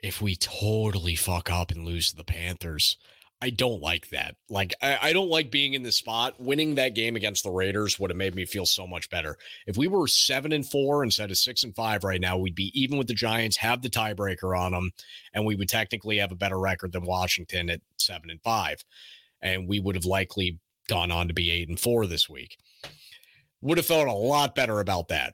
if 0.03 0.21
we 0.21 0.35
totally 0.35 1.15
fuck 1.15 1.49
up 1.49 1.71
and 1.71 1.85
lose 1.85 2.09
to 2.09 2.17
the 2.17 2.25
Panthers, 2.25 2.97
I 3.43 3.49
don't 3.49 3.81
like 3.81 4.07
that. 4.11 4.37
Like, 4.49 4.73
I, 4.81 4.97
I, 5.01 5.13
don't 5.13 5.27
like 5.27 5.51
being 5.51 5.73
in 5.73 5.83
the 5.83 5.91
spot. 5.91 6.39
Winning 6.39 6.75
that 6.75 6.95
game 6.95 7.17
against 7.17 7.43
the 7.43 7.51
Raiders 7.51 7.99
would 7.99 8.09
have 8.09 8.15
made 8.15 8.35
me 8.35 8.45
feel 8.45 8.65
so 8.65 8.87
much 8.87 9.09
better. 9.09 9.37
If 9.67 9.75
we 9.75 9.89
were 9.89 10.07
seven 10.07 10.53
and 10.53 10.65
four 10.65 11.03
instead 11.03 11.29
of 11.29 11.35
six 11.35 11.65
and 11.65 11.75
five 11.75 12.05
right 12.05 12.21
now, 12.21 12.37
we'd 12.37 12.55
be 12.55 12.71
even 12.73 12.97
with 12.97 13.07
the 13.07 13.13
Giants, 13.13 13.57
have 13.57 13.81
the 13.81 13.89
tiebreaker 13.89 14.57
on 14.57 14.71
them, 14.71 14.91
and 15.33 15.45
we 15.45 15.55
would 15.55 15.67
technically 15.67 16.19
have 16.19 16.31
a 16.31 16.35
better 16.35 16.57
record 16.57 16.93
than 16.93 17.03
Washington 17.03 17.69
at 17.69 17.81
seven 17.97 18.29
and 18.29 18.41
five. 18.43 18.81
And 19.41 19.67
we 19.67 19.81
would 19.81 19.95
have 19.95 20.05
likely 20.05 20.57
gone 20.87 21.11
on 21.11 21.27
to 21.27 21.33
be 21.33 21.51
eight 21.51 21.67
and 21.67 21.77
four 21.77 22.07
this 22.07 22.29
week. 22.29 22.57
Would 23.59 23.77
have 23.77 23.85
felt 23.85 24.07
a 24.07 24.13
lot 24.13 24.55
better 24.55 24.79
about 24.79 25.09
that. 25.09 25.33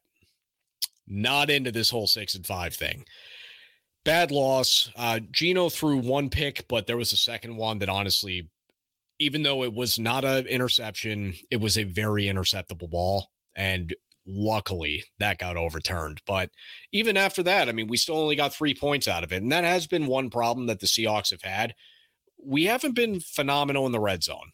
Not 1.07 1.51
into 1.51 1.71
this 1.71 1.91
whole 1.91 2.07
six 2.07 2.33
and 2.33 2.45
five 2.45 2.73
thing 2.73 3.05
bad 4.05 4.31
loss. 4.31 4.91
Uh, 4.95 5.19
Geno 5.31 5.69
threw 5.69 5.97
one 5.97 6.29
pick, 6.29 6.65
but 6.67 6.88
there 6.88 6.97
was 6.97 7.13
a 7.13 7.17
second 7.17 7.57
one 7.57 7.79
that 7.79 7.89
honestly, 7.89 8.49
even 9.19 9.43
though 9.43 9.63
it 9.63 9.73
was 9.73 9.99
not 9.99 10.23
an 10.23 10.47
interception, 10.47 11.33
it 11.51 11.57
was 11.57 11.77
a 11.77 11.83
very 11.83 12.25
interceptable 12.25 12.89
ball. 12.89 13.29
And 13.55 13.93
luckily 14.29 15.03
that 15.17 15.39
got 15.39 15.57
overturned. 15.57 16.21
But 16.25 16.51
even 16.91 17.17
after 17.17 17.43
that, 17.43 17.67
I 17.67 17.71
mean, 17.71 17.88
we 17.88 17.97
still 17.97 18.17
only 18.17 18.35
got 18.35 18.53
three 18.53 18.73
points 18.73 19.07
out 19.07 19.23
of 19.23 19.33
it. 19.33 19.41
And 19.41 19.51
that 19.51 19.63
has 19.63 19.88
been 19.88 20.05
one 20.07 20.29
problem 20.29 20.67
that 20.67 20.79
the 20.79 20.88
Seahawks 20.88 21.31
have 21.31 21.41
had. 21.41 21.73
We 22.41 22.65
haven't 22.65 22.93
been 22.93 23.19
phenomenal 23.19 23.85
in 23.85 23.91
the 23.91 23.99
red 23.99 24.23
zone. 24.23 24.51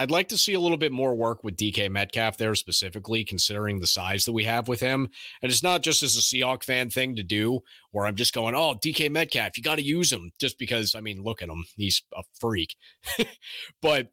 I'd 0.00 0.10
like 0.10 0.28
to 0.28 0.38
see 0.38 0.54
a 0.54 0.60
little 0.60 0.78
bit 0.78 0.92
more 0.92 1.14
work 1.14 1.44
with 1.44 1.58
DK 1.58 1.90
Metcalf 1.90 2.38
there 2.38 2.54
specifically, 2.54 3.22
considering 3.22 3.80
the 3.80 3.86
size 3.86 4.24
that 4.24 4.32
we 4.32 4.44
have 4.44 4.66
with 4.66 4.80
him. 4.80 5.10
And 5.42 5.52
it's 5.52 5.62
not 5.62 5.82
just 5.82 6.02
as 6.02 6.16
a 6.16 6.20
Seahawk 6.20 6.64
fan 6.64 6.88
thing 6.88 7.16
to 7.16 7.22
do, 7.22 7.60
where 7.90 8.06
I'm 8.06 8.16
just 8.16 8.32
going, 8.32 8.54
oh, 8.54 8.78
DK 8.82 9.10
Metcalf, 9.10 9.58
you 9.58 9.62
got 9.62 9.74
to 9.74 9.84
use 9.84 10.10
him 10.10 10.32
just 10.40 10.58
because, 10.58 10.94
I 10.94 11.02
mean, 11.02 11.22
look 11.22 11.42
at 11.42 11.50
him. 11.50 11.66
He's 11.76 12.02
a 12.16 12.22
freak. 12.32 12.76
but 13.82 14.10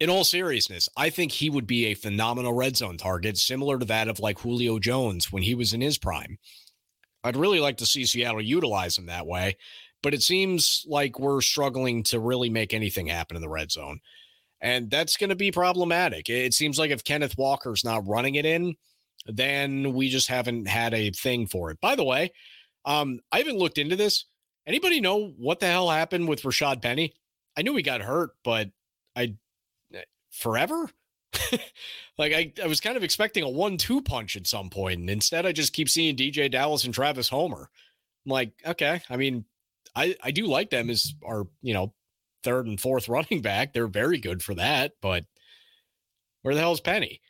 in 0.00 0.08
all 0.08 0.24
seriousness, 0.24 0.88
I 0.96 1.10
think 1.10 1.30
he 1.30 1.50
would 1.50 1.66
be 1.66 1.84
a 1.86 1.94
phenomenal 1.94 2.54
red 2.54 2.78
zone 2.78 2.96
target, 2.96 3.36
similar 3.36 3.78
to 3.78 3.84
that 3.84 4.08
of 4.08 4.18
like 4.18 4.38
Julio 4.38 4.78
Jones 4.78 5.30
when 5.30 5.42
he 5.42 5.54
was 5.54 5.74
in 5.74 5.82
his 5.82 5.98
prime. 5.98 6.38
I'd 7.22 7.36
really 7.36 7.60
like 7.60 7.76
to 7.78 7.86
see 7.86 8.06
Seattle 8.06 8.40
utilize 8.40 8.96
him 8.96 9.06
that 9.06 9.26
way, 9.26 9.58
but 10.02 10.14
it 10.14 10.22
seems 10.22 10.86
like 10.88 11.18
we're 11.18 11.42
struggling 11.42 12.02
to 12.04 12.18
really 12.18 12.48
make 12.48 12.72
anything 12.72 13.08
happen 13.08 13.36
in 13.36 13.42
the 13.42 13.48
red 13.50 13.70
zone. 13.70 14.00
And 14.60 14.90
that's 14.90 15.16
going 15.16 15.30
to 15.30 15.36
be 15.36 15.52
problematic. 15.52 16.28
It 16.28 16.54
seems 16.54 16.78
like 16.78 16.90
if 16.90 17.04
Kenneth 17.04 17.36
Walker's 17.36 17.84
not 17.84 18.06
running 18.06 18.36
it 18.36 18.46
in, 18.46 18.74
then 19.26 19.92
we 19.92 20.08
just 20.08 20.28
haven't 20.28 20.66
had 20.66 20.94
a 20.94 21.10
thing 21.10 21.46
for 21.46 21.70
it. 21.70 21.80
By 21.80 21.94
the 21.94 22.04
way, 22.04 22.32
um, 22.84 23.20
I 23.32 23.38
haven't 23.38 23.58
looked 23.58 23.78
into 23.78 23.96
this. 23.96 24.24
Anybody 24.66 25.00
know 25.00 25.32
what 25.36 25.60
the 25.60 25.66
hell 25.66 25.90
happened 25.90 26.28
with 26.28 26.42
Rashad 26.42 26.82
Penny? 26.82 27.14
I 27.56 27.62
knew 27.62 27.76
he 27.76 27.82
got 27.82 28.00
hurt, 28.00 28.30
but 28.44 28.70
I 29.14 29.34
eh, 29.94 30.02
forever. 30.30 30.88
like 32.18 32.32
I, 32.32 32.52
I 32.62 32.66
was 32.66 32.80
kind 32.80 32.96
of 32.96 33.04
expecting 33.04 33.42
a 33.42 33.48
one-two 33.48 34.02
punch 34.02 34.36
at 34.36 34.46
some 34.46 34.70
point, 34.70 35.00
and 35.00 35.10
instead 35.10 35.46
I 35.46 35.52
just 35.52 35.72
keep 35.72 35.88
seeing 35.88 36.16
DeeJay 36.16 36.50
Dallas 36.50 36.84
and 36.84 36.94
Travis 36.94 37.28
Homer. 37.28 37.68
I'm 38.24 38.30
like, 38.30 38.52
okay, 38.66 39.02
I 39.10 39.16
mean, 39.16 39.44
I 39.94 40.16
I 40.22 40.30
do 40.30 40.46
like 40.46 40.70
them 40.70 40.90
as 40.90 41.14
our 41.24 41.46
you 41.62 41.74
know 41.74 41.92
third 42.46 42.66
and 42.66 42.80
fourth 42.80 43.08
running 43.10 43.42
back. 43.42 43.72
They're 43.74 43.88
very 43.88 44.18
good 44.18 44.42
for 44.42 44.54
that, 44.54 44.92
but 45.02 45.24
where 46.42 46.54
the 46.54 46.60
hell 46.60 46.72
is 46.72 46.80
Penny? 46.80 47.20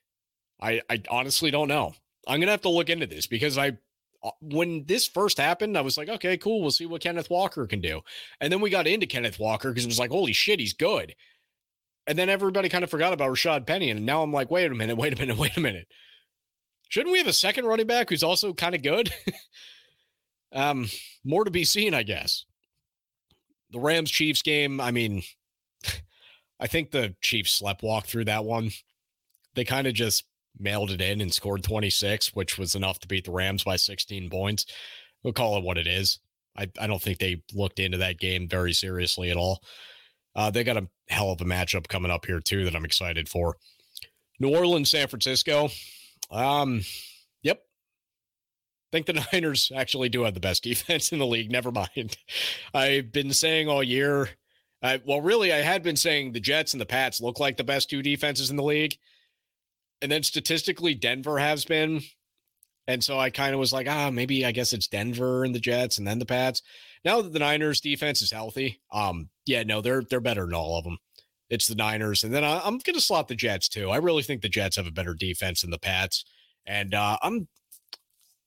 I, 0.61 0.83
I 0.89 1.03
honestly 1.11 1.51
don't 1.51 1.69
know. 1.69 1.95
I'm 2.29 2.39
gonna 2.41 2.53
have 2.53 2.63
to 2.63 2.69
look 2.69 2.91
into 2.91 3.07
this 3.07 3.27
because 3.27 3.59
I 3.59 3.79
uh, 4.23 4.31
when 4.41 4.85
this 4.85 5.07
first 5.07 5.39
happened, 5.39 5.77
I 5.77 5.83
was 5.83 5.97
like, 5.97 6.09
okay, 6.09 6.37
cool, 6.37 6.61
we'll 6.61 6.71
see 6.71 6.87
what 6.87 7.03
Kenneth 7.03 7.31
Walker 7.31 7.67
can 7.67 7.81
do. 7.81 8.01
And 8.41 8.53
then 8.53 8.61
we 8.61 8.71
got 8.71 8.87
into 8.87 9.07
Kenneth 9.07 9.39
Walker 9.39 9.71
because 9.71 9.85
it 9.85 9.89
was 9.89 9.99
like, 9.99 10.11
holy 10.11 10.33
shit, 10.33 10.61
he's 10.61 10.73
good. 10.73 11.15
And 12.07 12.19
then 12.19 12.29
everybody 12.29 12.69
kind 12.69 12.85
of 12.85 12.91
forgot 12.91 13.13
about 13.13 13.31
Rashad 13.31 13.67
Penny. 13.67 13.91
And 13.91 14.07
now 14.07 14.23
I'm 14.23 14.33
like, 14.33 14.51
wait 14.51 14.71
a 14.71 14.75
minute, 14.75 14.97
wait 14.97 15.13
a 15.13 15.17
minute, 15.17 15.37
wait 15.39 15.57
a 15.57 15.61
minute. 15.61 15.87
Shouldn't 16.89 17.13
we 17.13 17.19
have 17.19 17.27
a 17.27 17.33
second 17.33 17.67
running 17.67 17.87
back 17.87 18.09
who's 18.09 18.23
also 18.23 18.53
kind 18.53 18.75
of 18.75 18.83
good? 18.83 19.13
um, 20.53 20.89
more 21.25 21.45
to 21.45 21.51
be 21.51 21.65
seen, 21.65 21.95
I 21.95 22.03
guess 22.03 22.45
the 23.71 23.81
Rams 23.81 24.11
Chiefs 24.11 24.43
game, 24.43 24.81
I 24.81 24.91
mean, 24.91 25.23
I 26.61 26.67
think 26.67 26.91
the 26.91 27.15
Chiefs 27.21 27.61
sleptwalk 27.61 28.05
through 28.05 28.27
that 28.27 28.45
one. 28.45 28.71
They 29.55 29.65
kind 29.65 29.87
of 29.87 29.95
just 29.95 30.25
mailed 30.59 30.91
it 30.91 31.01
in 31.01 31.21
and 31.21 31.33
scored 31.33 31.63
26, 31.63 32.35
which 32.35 32.59
was 32.59 32.75
enough 32.75 32.99
to 33.01 33.09
beat 33.09 33.25
the 33.25 33.31
Rams 33.31 33.65
by 33.65 33.77
16 33.77 34.31
points. 34.31 34.67
We'll 35.23 35.33
call 35.33 35.59
it 35.59 35.65
what 35.65 35.79
it 35.79 35.87
is. 35.87 36.19
I, 36.57 36.71
I 36.81 36.87
don't 36.87 37.03
think 37.03 37.19
they 37.19 37.43
looked 37.53 37.79
into 37.79 37.99
that 37.99 38.19
game 38.19 38.49
very 38.49 38.73
seriously 38.73 39.31
at 39.31 39.37
all. 39.37 39.63
Uh, 40.35 40.51
they 40.51 40.65
got 40.65 40.77
a 40.77 40.89
hell 41.09 41.31
of 41.31 41.41
a 41.41 41.45
matchup 41.45 41.89
coming 41.89 42.11
up 42.11 42.27
here, 42.27 42.41
too, 42.41 42.65
that 42.65 42.75
I'm 42.75 42.85
excited 42.85 43.29
for. 43.29 43.57
New 44.39 44.55
Orleans, 44.55 44.91
San 44.91 45.09
Francisco. 45.09 45.71
Um, 46.31 46.83
think 48.93 49.07
the 49.07 49.27
Niners 49.33 49.71
actually 49.75 50.09
do 50.09 50.23
have 50.23 50.35
the 50.35 50.41
best 50.41 50.63
defense 50.63 51.13
in 51.13 51.19
the 51.19 51.27
league. 51.27 51.51
Never 51.51 51.73
mind. 51.73 52.17
I've 52.75 53.13
been 53.13 53.33
saying 53.33 53.69
all 53.69 53.83
year. 53.83 54.31
Uh, 54.83 54.99
well, 55.05 55.21
really, 55.21 55.53
I 55.53 55.59
had 55.59 55.83
been 55.83 55.97
saying 55.97 56.33
the 56.33 56.41
Jets 56.41 56.75
and 56.75 56.81
the 56.81 56.87
Pats 56.87 57.21
look 57.21 57.41
like 57.41 57.57
the 57.57 57.65
best 57.65 57.91
two 57.91 58.03
defenses 58.03 58.51
in 58.51 58.57
the 58.57 58.63
league. 58.63 58.97
And 60.03 60.13
then 60.13 60.23
statistically, 60.23 60.95
Denver 60.95 61.39
has 61.39 61.65
been. 61.65 62.03
And 62.87 63.03
so 63.03 63.19
I 63.19 63.31
kind 63.31 63.53
of 63.53 63.59
was 63.59 63.73
like, 63.73 63.89
ah, 63.89 64.11
maybe 64.11 64.45
I 64.45 64.53
guess 64.53 64.73
it's 64.73 64.87
Denver 64.87 65.45
and 65.45 65.55
the 65.55 65.61
Jets 65.61 65.99
and 65.99 66.07
then 66.07 66.19
the 66.19 66.27
Pats. 66.27 66.63
Now 67.05 67.23
that 67.23 67.33
the 67.33 67.39
Niners 67.39 67.81
defense 67.81 68.23
is 68.23 68.31
healthy, 68.31 68.81
um, 68.93 69.31
yeah, 69.45 69.63
no, 69.63 69.81
they're 69.81 70.03
they're 70.03 70.21
better 70.21 70.45
than 70.45 70.55
all 70.55 70.79
of 70.79 70.85
them. 70.85 70.99
It's 71.49 71.69
the 71.69 71.77
Niners, 71.77 72.25
and 72.25 72.35
then 72.35 72.43
I, 72.43 72.67
am 72.67 72.79
going 72.79 72.95
to 72.95 73.01
slot 73.01 73.29
the 73.29 73.37
Jets 73.37 73.69
too. 73.69 73.91
I 73.91 73.99
really 73.99 74.25
think 74.25 74.43
the 74.43 74.49
Jets 74.49 74.77
have 74.77 74.89
a 74.89 74.93
better 74.93 75.15
defense 75.15 75.61
than 75.61 75.71
the 75.71 75.79
Pats, 75.79 76.25
and 76.67 76.95
uh, 76.95 77.17
I'm 77.23 77.47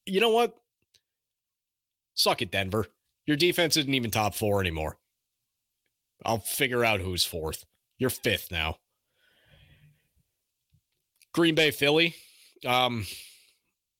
you 0.09 0.19
know 0.19 0.29
what? 0.29 0.55
Suck 2.15 2.41
it, 2.41 2.51
Denver. 2.51 2.87
Your 3.25 3.37
defense 3.37 3.77
isn't 3.77 3.93
even 3.93 4.11
top 4.11 4.35
four 4.35 4.59
anymore. 4.59 4.97
I'll 6.25 6.39
figure 6.39 6.83
out 6.83 6.99
who's 6.99 7.23
fourth. 7.23 7.65
You're 7.97 8.09
fifth 8.09 8.51
now. 8.51 8.77
Green 11.33 11.55
Bay, 11.55 11.71
Philly. 11.71 12.15
Um, 12.65 13.05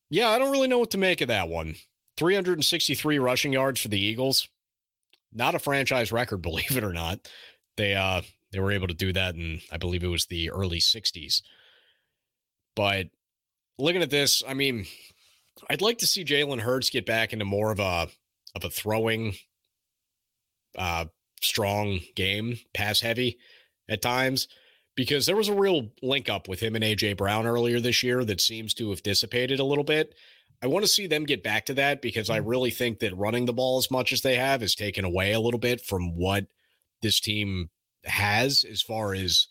yeah, 0.09 0.29
I 0.29 0.39
don't 0.39 0.51
really 0.51 0.67
know 0.67 0.79
what 0.79 0.91
to 0.91 0.97
make 0.97 1.21
of 1.21 1.27
that 1.27 1.47
one. 1.47 1.75
363 2.17 3.19
rushing 3.19 3.53
yards 3.53 3.79
for 3.81 3.87
the 3.87 3.99
Eagles. 3.99 4.49
Not 5.31 5.55
a 5.55 5.59
franchise 5.59 6.11
record, 6.11 6.37
believe 6.41 6.75
it 6.75 6.83
or 6.83 6.93
not. 6.93 7.29
They 7.77 7.95
uh 7.95 8.21
they 8.51 8.59
were 8.59 8.71
able 8.71 8.87
to 8.87 8.93
do 8.93 9.13
that 9.13 9.35
in 9.35 9.61
I 9.71 9.77
believe 9.77 10.03
it 10.03 10.07
was 10.07 10.25
the 10.25 10.51
early 10.51 10.79
60s. 10.79 11.41
But 12.75 13.07
looking 13.77 14.01
at 14.01 14.09
this, 14.09 14.43
I 14.47 14.53
mean, 14.53 14.85
I'd 15.69 15.81
like 15.81 15.99
to 15.99 16.07
see 16.07 16.25
Jalen 16.25 16.61
Hurts 16.61 16.89
get 16.89 17.05
back 17.05 17.33
into 17.33 17.45
more 17.45 17.71
of 17.71 17.79
a 17.79 18.07
of 18.55 18.63
a 18.63 18.69
throwing 18.69 19.35
uh 20.77 21.05
strong 21.41 21.99
game, 22.15 22.59
pass 22.73 22.99
heavy 22.99 23.37
at 23.89 24.01
times 24.01 24.47
because 24.95 25.25
there 25.25 25.35
was 25.35 25.47
a 25.47 25.53
real 25.53 25.89
link 26.01 26.29
up 26.29 26.47
with 26.47 26.59
him 26.59 26.75
and 26.75 26.83
AJ 26.83 27.17
Brown 27.17 27.47
earlier 27.47 27.79
this 27.79 28.03
year 28.03 28.25
that 28.25 28.41
seems 28.41 28.73
to 28.73 28.89
have 28.89 29.01
dissipated 29.01 29.59
a 29.59 29.63
little 29.63 29.83
bit. 29.83 30.13
I 30.61 30.67
want 30.67 30.83
to 30.83 30.91
see 30.91 31.07
them 31.07 31.23
get 31.23 31.41
back 31.41 31.65
to 31.67 31.73
that 31.75 32.01
because 32.01 32.29
I 32.29 32.39
mm. 32.39 32.43
really 32.47 32.69
think 32.69 32.99
that 32.99 33.15
running 33.15 33.45
the 33.45 33.53
ball 33.53 33.77
as 33.77 33.89
much 33.89 34.11
as 34.11 34.21
they 34.21 34.35
have 34.35 34.61
is 34.61 34.75
taken 34.75 35.05
away 35.05 35.31
a 35.31 35.39
little 35.39 35.59
bit 35.59 35.81
from 35.81 36.17
what 36.17 36.47
this 37.01 37.19
team 37.21 37.69
has 38.03 38.65
as 38.69 38.81
far 38.81 39.13
as 39.13 39.47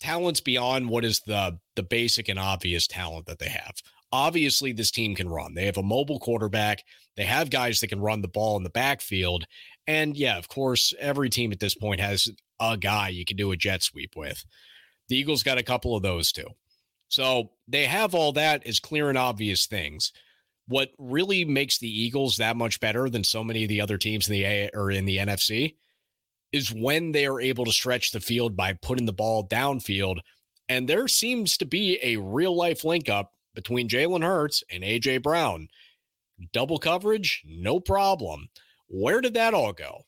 talents 0.00 0.40
beyond 0.40 0.88
what 0.88 1.04
is 1.04 1.20
the 1.26 1.58
the 1.76 1.82
basic 1.82 2.28
and 2.28 2.38
obvious 2.38 2.86
talent 2.86 3.26
that 3.26 3.38
they 3.38 3.48
have. 3.48 3.74
Obviously, 4.12 4.72
this 4.72 4.90
team 4.90 5.14
can 5.14 5.28
run. 5.28 5.54
They 5.54 5.66
have 5.66 5.78
a 5.78 5.82
mobile 5.82 6.18
quarterback. 6.18 6.84
They 7.16 7.24
have 7.24 7.50
guys 7.50 7.80
that 7.80 7.88
can 7.88 8.00
run 8.00 8.20
the 8.20 8.28
ball 8.28 8.56
in 8.56 8.62
the 8.62 8.70
backfield. 8.70 9.46
And 9.86 10.16
yeah, 10.16 10.38
of 10.38 10.48
course, 10.48 10.94
every 11.00 11.30
team 11.30 11.50
at 11.52 11.60
this 11.60 11.74
point 11.74 12.00
has 12.00 12.28
a 12.60 12.76
guy 12.76 13.08
you 13.08 13.24
can 13.24 13.36
do 13.36 13.52
a 13.52 13.56
jet 13.56 13.82
sweep 13.82 14.14
with. 14.16 14.44
The 15.08 15.16
Eagles 15.16 15.42
got 15.42 15.58
a 15.58 15.62
couple 15.62 15.96
of 15.96 16.02
those 16.02 16.30
too. 16.30 16.48
So 17.08 17.50
they 17.68 17.84
have 17.84 18.14
all 18.14 18.32
that 18.32 18.66
as 18.66 18.80
clear 18.80 19.08
and 19.08 19.18
obvious 19.18 19.66
things. 19.66 20.12
What 20.68 20.90
really 20.98 21.44
makes 21.44 21.78
the 21.78 21.88
Eagles 21.88 22.36
that 22.36 22.56
much 22.56 22.80
better 22.80 23.10
than 23.10 23.24
so 23.24 23.42
many 23.42 23.64
of 23.64 23.68
the 23.68 23.80
other 23.80 23.98
teams 23.98 24.28
in 24.28 24.32
the 24.32 24.44
A 24.44 24.70
or 24.72 24.90
in 24.90 25.04
the 25.04 25.18
NFC 25.18 25.74
is 26.52 26.72
when 26.72 27.12
they 27.12 27.26
are 27.26 27.40
able 27.40 27.64
to 27.64 27.72
stretch 27.72 28.12
the 28.12 28.20
field 28.20 28.56
by 28.56 28.74
putting 28.74 29.06
the 29.06 29.12
ball 29.12 29.46
downfield. 29.46 30.20
And 30.68 30.88
there 30.88 31.08
seems 31.08 31.56
to 31.58 31.66
be 31.66 31.98
a 32.02 32.16
real 32.16 32.54
life 32.56 32.84
link 32.84 33.08
up 33.08 33.32
between 33.54 33.88
Jalen 33.88 34.22
Hurts 34.22 34.62
and 34.70 34.82
AJ 34.82 35.22
Brown. 35.22 35.68
Double 36.52 36.78
coverage, 36.78 37.42
no 37.46 37.78
problem. 37.80 38.48
Where 38.88 39.20
did 39.20 39.34
that 39.34 39.54
all 39.54 39.72
go? 39.72 40.02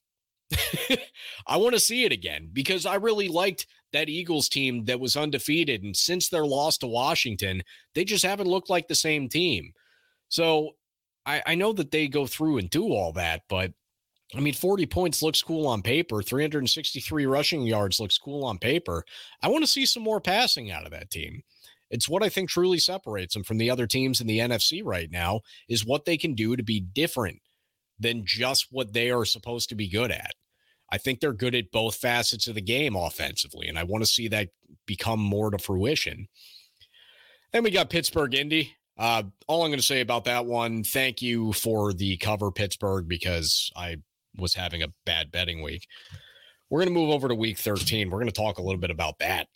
I 1.47 1.57
want 1.57 1.75
to 1.75 1.81
see 1.81 2.05
it 2.05 2.13
again 2.13 2.51
because 2.53 2.87
I 2.87 2.97
really 2.97 3.29
liked 3.29 3.67
that 3.93 4.09
Eagles 4.09 4.49
team 4.49 4.85
that 4.87 5.01
was 5.01 5.17
undefeated. 5.17 5.83
And 5.83 5.97
since 5.97 6.29
their 6.29 6.45
loss 6.45 6.79
to 6.79 6.87
Washington, 6.87 7.63
they 7.95 8.05
just 8.05 8.25
haven't 8.25 8.49
looked 8.49 8.69
like 8.69 8.89
the 8.89 8.95
same 8.95 9.29
team. 9.29 9.73
So 10.29 10.73
I, 11.25 11.43
I 11.47 11.55
know 11.55 11.73
that 11.73 11.91
they 11.91 12.09
go 12.09 12.27
through 12.27 12.59
and 12.59 12.69
do 12.69 12.89
all 12.89 13.13
that, 13.13 13.43
but 13.49 13.73
I 14.37 14.41
mean, 14.41 14.55
40 14.55 14.87
points 14.87 15.23
looks 15.23 15.43
cool 15.43 15.67
on 15.67 15.83
paper. 15.83 16.23
363 16.23 17.27
rushing 17.27 17.63
yards 17.63 18.01
looks 18.01 18.19
cool 18.19 18.45
on 18.45 18.59
paper. 18.59 19.05
I 19.43 19.49
want 19.49 19.63
to 19.63 19.71
see 19.71 19.87
some 19.87 20.03
more 20.03 20.21
passing 20.21 20.71
out 20.71 20.85
of 20.85 20.91
that 20.91 21.11
team. 21.11 21.43
It's 21.95 22.09
what 22.09 22.25
I 22.25 22.29
think 22.29 22.51
truly 22.51 22.81
separates 22.81 23.35
them 23.35 23.45
from 23.45 23.59
the 23.59 23.71
other 23.71 23.87
teams 23.87 24.21
in 24.21 24.27
the 24.27 24.41
NFC 24.41 24.83
right 24.85 25.09
now 25.13 25.43
is 25.69 25.87
what 25.87 26.07
they 26.07 26.17
can 26.17 26.35
do 26.35 26.57
to 26.57 26.63
be 26.65 26.81
different 26.81 27.41
than 28.01 28.27
just 28.27 28.67
what 28.73 28.93
they 28.93 29.13
are 29.13 29.25
supposed 29.25 29.69
to 29.69 29.77
be 29.77 29.89
good 29.89 30.11
at. 30.11 30.33
I 30.91 30.99
think 30.99 31.21
they're 31.21 31.33
good 31.33 31.55
at 31.55 31.71
both 31.71 31.95
facets 31.95 32.49
of 32.49 32.57
the 32.57 32.61
game 32.61 32.97
offensively, 32.97 33.69
and 33.69 33.79
I 33.79 33.85
want 33.85 34.03
to 34.03 34.11
see 34.11 34.27
that 34.27 34.49
become 34.87 35.21
more 35.21 35.53
to 35.53 35.59
fruition. 35.59 36.27
Then 37.53 37.63
we 37.63 37.71
got 37.71 37.91
Pittsburgh 37.91 38.35
Indy. 38.35 38.75
Uh, 38.99 39.23
all 39.47 39.63
I'm 39.63 39.71
going 39.71 39.79
to 39.79 39.87
say 39.87 40.01
about 40.01 40.25
that 40.25 40.47
one, 40.47 40.83
thank 40.83 41.23
you 41.23 41.53
for 41.53 41.93
the 41.93 42.17
cover, 42.17 42.51
Pittsburgh, 42.51 43.07
because 43.07 43.71
I 43.77 43.99
was 44.37 44.55
having 44.55 44.83
a 44.83 44.93
bad 45.07 45.31
betting 45.31 45.63
week. 45.63 45.87
We're 46.71 46.81
going 46.81 46.93
to 46.93 47.01
move 47.01 47.11
over 47.11 47.29
to 47.29 47.37
week 47.37 47.59
13. 47.59 48.11
We're 48.11 48.19
going 48.19 48.27
to 48.27 48.33
talk 48.33 48.59
a 48.59 48.63
little 48.63 48.81
bit 48.81 48.91
about 48.91 49.21
that. 49.21 49.47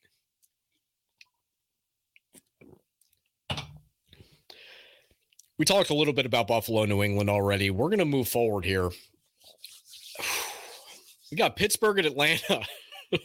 We 5.58 5.64
talked 5.64 5.90
a 5.90 5.94
little 5.94 6.14
bit 6.14 6.24
about 6.24 6.46
Buffalo, 6.46 6.84
New 6.84 7.02
England 7.02 7.28
already. 7.28 7.70
We're 7.70 7.88
going 7.88 7.98
to 7.98 8.04
move 8.04 8.28
forward 8.28 8.64
here. 8.64 8.90
We 11.30 11.36
got 11.36 11.56
Pittsburgh 11.56 11.98
and 11.98 12.06
Atlanta. 12.06 12.62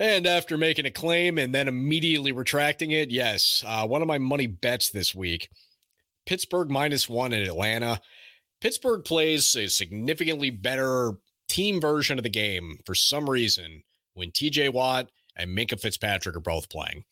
and 0.00 0.26
after 0.26 0.56
making 0.56 0.86
a 0.86 0.90
claim 0.90 1.38
and 1.38 1.54
then 1.54 1.68
immediately 1.68 2.32
retracting 2.32 2.92
it, 2.92 3.10
yes, 3.10 3.62
uh, 3.66 3.86
one 3.86 4.00
of 4.00 4.08
my 4.08 4.18
money 4.18 4.46
bets 4.46 4.90
this 4.90 5.14
week 5.14 5.50
Pittsburgh 6.26 6.70
minus 6.70 7.08
one 7.08 7.32
in 7.32 7.42
Atlanta. 7.42 8.00
Pittsburgh 8.60 9.04
plays 9.04 9.54
a 9.54 9.68
significantly 9.68 10.50
better 10.50 11.12
team 11.48 11.80
version 11.80 12.18
of 12.18 12.22
the 12.22 12.30
game 12.30 12.78
for 12.84 12.94
some 12.94 13.30
reason 13.30 13.82
when 14.14 14.30
TJ 14.30 14.72
Watt 14.72 15.08
and 15.36 15.56
Minkah 15.56 15.80
Fitzpatrick 15.80 16.36
are 16.36 16.40
both 16.40 16.68
playing. 16.68 17.04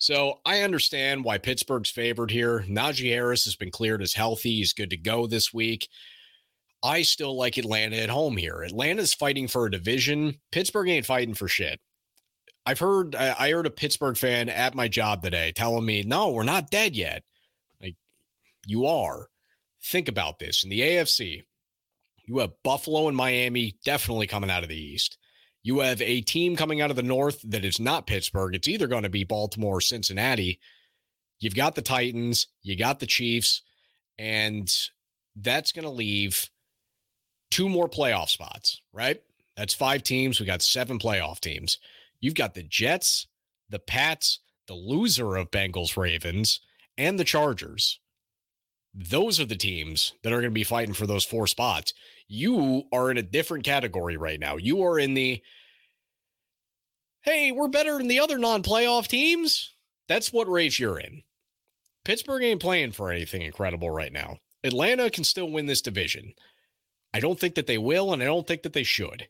So 0.00 0.40
I 0.46 0.62
understand 0.62 1.24
why 1.24 1.36
Pittsburgh's 1.36 1.90
favored 1.90 2.30
here. 2.30 2.64
Najee 2.66 3.10
Harris 3.10 3.44
has 3.44 3.54
been 3.54 3.70
cleared 3.70 4.02
as 4.02 4.14
healthy. 4.14 4.56
He's 4.56 4.72
good 4.72 4.90
to 4.90 4.96
go 4.96 5.26
this 5.26 5.52
week. 5.52 5.88
I 6.82 7.02
still 7.02 7.36
like 7.36 7.58
Atlanta 7.58 7.96
at 7.96 8.08
home 8.08 8.38
here. 8.38 8.62
Atlanta's 8.62 9.12
fighting 9.12 9.46
for 9.46 9.66
a 9.66 9.70
division. 9.70 10.40
Pittsburgh 10.52 10.88
ain't 10.88 11.04
fighting 11.04 11.34
for 11.34 11.48
shit. 11.48 11.80
I've 12.64 12.78
heard 12.78 13.14
I 13.14 13.50
heard 13.50 13.66
a 13.66 13.70
Pittsburgh 13.70 14.16
fan 14.16 14.48
at 14.48 14.74
my 14.74 14.88
job 14.88 15.22
today 15.22 15.52
telling 15.52 15.84
me, 15.84 16.02
"No, 16.02 16.30
we're 16.30 16.44
not 16.44 16.70
dead 16.70 16.96
yet." 16.96 17.22
Like 17.82 17.96
you 18.66 18.86
are. 18.86 19.28
Think 19.82 20.08
about 20.08 20.38
this. 20.38 20.64
In 20.64 20.70
the 20.70 20.80
AFC, 20.80 21.42
you 22.26 22.38
have 22.38 22.62
Buffalo 22.62 23.08
and 23.08 23.16
Miami 23.16 23.76
definitely 23.84 24.26
coming 24.26 24.50
out 24.50 24.62
of 24.62 24.70
the 24.70 24.80
East. 24.80 25.18
You 25.62 25.80
have 25.80 26.00
a 26.00 26.22
team 26.22 26.56
coming 26.56 26.80
out 26.80 26.90
of 26.90 26.96
the 26.96 27.02
North 27.02 27.42
that 27.42 27.64
is 27.64 27.78
not 27.78 28.06
Pittsburgh. 28.06 28.54
It's 28.54 28.68
either 28.68 28.86
going 28.86 29.02
to 29.02 29.10
be 29.10 29.24
Baltimore 29.24 29.78
or 29.78 29.80
Cincinnati. 29.80 30.58
You've 31.38 31.54
got 31.54 31.74
the 31.74 31.82
Titans, 31.82 32.46
you 32.62 32.76
got 32.76 33.00
the 33.00 33.06
Chiefs, 33.06 33.62
and 34.18 34.74
that's 35.36 35.72
going 35.72 35.84
to 35.84 35.90
leave 35.90 36.48
two 37.50 37.68
more 37.68 37.88
playoff 37.88 38.28
spots, 38.28 38.80
right? 38.92 39.20
That's 39.56 39.74
five 39.74 40.02
teams. 40.02 40.40
We 40.40 40.46
got 40.46 40.62
seven 40.62 40.98
playoff 40.98 41.40
teams. 41.40 41.78
You've 42.20 42.34
got 42.34 42.54
the 42.54 42.62
Jets, 42.62 43.26
the 43.68 43.78
Pats, 43.78 44.40
the 44.66 44.74
loser 44.74 45.36
of 45.36 45.50
Bengals 45.50 45.96
Ravens, 45.96 46.60
and 46.96 47.18
the 47.18 47.24
Chargers. 47.24 48.00
Those 48.92 49.38
are 49.38 49.46
the 49.46 49.56
teams 49.56 50.14
that 50.22 50.32
are 50.32 50.40
going 50.40 50.44
to 50.44 50.50
be 50.50 50.64
fighting 50.64 50.94
for 50.94 51.06
those 51.06 51.24
four 51.24 51.46
spots. 51.46 51.94
You 52.28 52.84
are 52.92 53.10
in 53.10 53.18
a 53.18 53.22
different 53.22 53.64
category 53.64 54.16
right 54.16 54.40
now. 54.40 54.56
You 54.56 54.82
are 54.82 54.98
in 54.98 55.14
the 55.14 55.42
hey, 57.22 57.52
we're 57.52 57.68
better 57.68 57.98
than 57.98 58.08
the 58.08 58.20
other 58.20 58.38
non 58.38 58.62
playoff 58.62 59.06
teams. 59.06 59.74
That's 60.08 60.32
what 60.32 60.48
race 60.48 60.78
you're 60.78 60.98
in. 60.98 61.22
Pittsburgh 62.04 62.42
ain't 62.42 62.62
playing 62.62 62.92
for 62.92 63.10
anything 63.10 63.42
incredible 63.42 63.90
right 63.90 64.12
now. 64.12 64.38
Atlanta 64.64 65.10
can 65.10 65.24
still 65.24 65.50
win 65.50 65.66
this 65.66 65.82
division. 65.82 66.34
I 67.12 67.20
don't 67.20 67.38
think 67.38 67.54
that 67.56 67.66
they 67.66 67.78
will, 67.78 68.12
and 68.12 68.22
I 68.22 68.26
don't 68.26 68.46
think 68.46 68.62
that 68.62 68.72
they 68.72 68.82
should, 68.82 69.28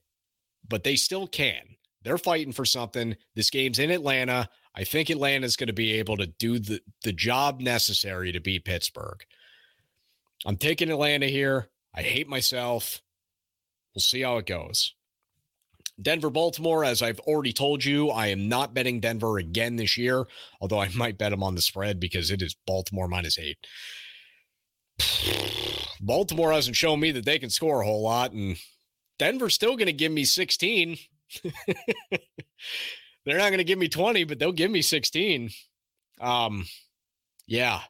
but 0.69 0.85
they 0.85 0.97
still 0.97 1.27
can. 1.27 1.77
They're 2.03 2.19
fighting 2.19 2.53
for 2.53 2.65
something. 2.65 3.17
This 3.35 3.51
game's 3.51 3.79
in 3.79 3.91
Atlanta. 3.91 4.49
I 4.75 4.85
think 4.85 5.11
Atlanta's 5.11 5.57
going 5.57 5.67
to 5.67 5.73
be 5.73 5.93
able 5.93 6.17
to 6.17 6.27
do 6.27 6.59
the, 6.59 6.81
the 7.05 7.13
job 7.13 7.61
necessary 7.61 8.33
to 8.33 8.41
beat 8.41 8.65
Pittsburgh. 8.65 9.23
I'm 10.47 10.57
taking 10.57 10.91
Atlanta 10.91 11.27
here. 11.27 11.69
I 11.95 12.03
hate 12.03 12.29
myself. 12.29 13.03
We'll 13.95 14.03
see 14.03 14.23
how 14.23 14.39
it 14.39 14.47
goes. 14.47 14.95
Denver, 16.01 16.31
Baltimore, 16.31 16.85
as 16.85 17.03
I've 17.03 17.21
already 17.21 17.53
told 17.53 17.85
you, 17.85 18.09
I 18.09 18.29
am 18.29 18.49
not 18.49 18.73
betting 18.73 19.01
Denver 19.01 19.39
again 19.39 19.77
this 19.77 19.99
year, 19.99 20.27
although 20.61 20.81
I 20.81 20.89
might 20.95 21.19
bet 21.19 21.31
them 21.31 21.43
on 21.43 21.55
the 21.55 21.63
spread 21.63 22.01
because 22.01 22.31
it 22.31 22.43
is 22.43 22.57
Baltimore 22.67 23.09
minus 23.09 23.39
eight. 23.39 23.59
Baltimore 26.01 26.53
hasn't 26.53 26.77
shown 26.77 27.01
me 27.01 27.13
that 27.13 27.27
they 27.27 27.39
can 27.39 27.51
score 27.51 27.83
a 27.83 27.85
whole 27.85 28.03
lot, 28.03 28.33
and 28.33 28.57
Denver's 29.19 29.55
still 29.55 29.77
going 29.77 29.87
to 29.87 29.93
give 29.93 30.13
me 30.13 30.25
16. 30.25 30.97
They're 33.27 33.39
not 33.39 33.51
going 33.51 33.59
to 33.59 33.65
give 33.65 33.79
me 33.79 33.89
20, 33.89 34.25
but 34.25 34.39
they'll 34.39 34.53
give 34.53 34.71
me 34.71 34.81
16. 34.81 35.51
Um, 36.21 36.67
yeah. 37.47 37.83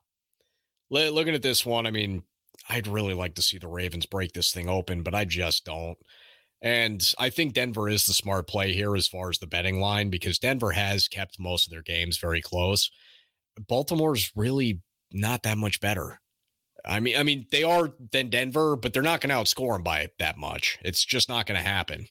L- 0.93 1.13
looking 1.13 1.35
at 1.37 1.43
this 1.43 1.65
one, 1.65 1.87
I 1.87 1.93
mean, 1.93 2.25
I'd 2.71 2.87
really 2.87 3.15
like 3.15 3.35
to 3.35 3.43
see 3.43 3.59
the 3.59 3.69
Ravens 3.69 4.07
break 4.07 4.33
this 4.33 4.53
thing 4.53 4.69
open, 4.69 5.03
but 5.03 5.15
I 5.15 5.25
just 5.25 5.65
don't. 5.65 5.99
And 6.63 7.03
I 7.19 7.31
think 7.31 7.55
Denver 7.55 7.89
is 7.89 8.07
the 8.07 8.13
smart 8.13 8.47
play 8.47 8.73
here 8.73 8.95
as 8.95 9.09
far 9.09 9.31
as 9.31 9.39
the 9.39 9.47
betting 9.47 9.81
line 9.81 10.11
because 10.11 10.39
Denver 10.39 10.73
has 10.73 11.09
kept 11.09 11.41
most 11.41 11.67
of 11.67 11.71
their 11.71 11.83
games 11.83 12.19
very 12.19 12.41
close. 12.41 12.91
Baltimore's 13.69 14.31
really 14.37 14.81
not 15.11 15.43
that 15.43 15.59
much 15.59 15.81
better. 15.81 16.21
I 16.85 17.01
mean, 17.01 17.17
I 17.17 17.23
mean, 17.23 17.47
they 17.51 17.63
are 17.63 17.91
than 18.13 18.31
Denver, 18.31 18.77
but 18.77 18.93
they're 18.93 19.03
not 19.03 19.21
going 19.21 19.31
to 19.31 19.37
outscore 19.37 19.75
them 19.75 19.83
by 19.83 20.09
that 20.19 20.39
much. 20.39 20.79
It's 20.83 21.05
just 21.05 21.29
not 21.29 21.47
going 21.47 21.61
to 21.61 21.67
happen. 21.67 22.07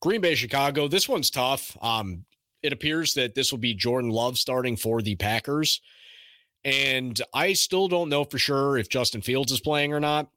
Green 0.00 0.20
Bay, 0.20 0.34
Chicago. 0.34 0.88
This 0.88 1.08
one's 1.08 1.30
tough. 1.30 1.76
Um, 1.80 2.24
it 2.62 2.72
appears 2.72 3.14
that 3.14 3.34
this 3.34 3.50
will 3.50 3.58
be 3.58 3.74
Jordan 3.74 4.10
Love 4.10 4.38
starting 4.38 4.76
for 4.76 5.02
the 5.02 5.16
Packers. 5.16 5.80
And 6.66 7.22
I 7.32 7.52
still 7.52 7.86
don't 7.86 8.08
know 8.08 8.24
for 8.24 8.38
sure 8.38 8.76
if 8.76 8.88
Justin 8.88 9.22
Fields 9.22 9.52
is 9.52 9.60
playing 9.60 9.92
or 9.92 10.00
not. 10.00 10.28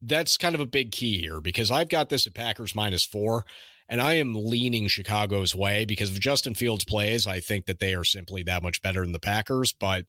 That's 0.00 0.38
kind 0.38 0.54
of 0.54 0.62
a 0.62 0.66
big 0.66 0.92
key 0.92 1.18
here 1.20 1.42
because 1.42 1.70
I've 1.70 1.90
got 1.90 2.08
this 2.08 2.26
at 2.26 2.32
Packers 2.32 2.74
minus 2.74 3.04
four, 3.04 3.44
and 3.86 4.00
I 4.00 4.14
am 4.14 4.34
leaning 4.34 4.88
Chicago's 4.88 5.54
way 5.54 5.84
because 5.84 6.10
if 6.10 6.18
Justin 6.18 6.54
Fields 6.54 6.86
plays, 6.86 7.26
I 7.26 7.40
think 7.40 7.66
that 7.66 7.80
they 7.80 7.94
are 7.94 8.04
simply 8.04 8.42
that 8.44 8.62
much 8.62 8.80
better 8.80 9.02
than 9.02 9.12
the 9.12 9.20
Packers. 9.20 9.74
But 9.74 10.06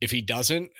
if 0.00 0.10
he 0.10 0.20
doesn't, 0.20 0.72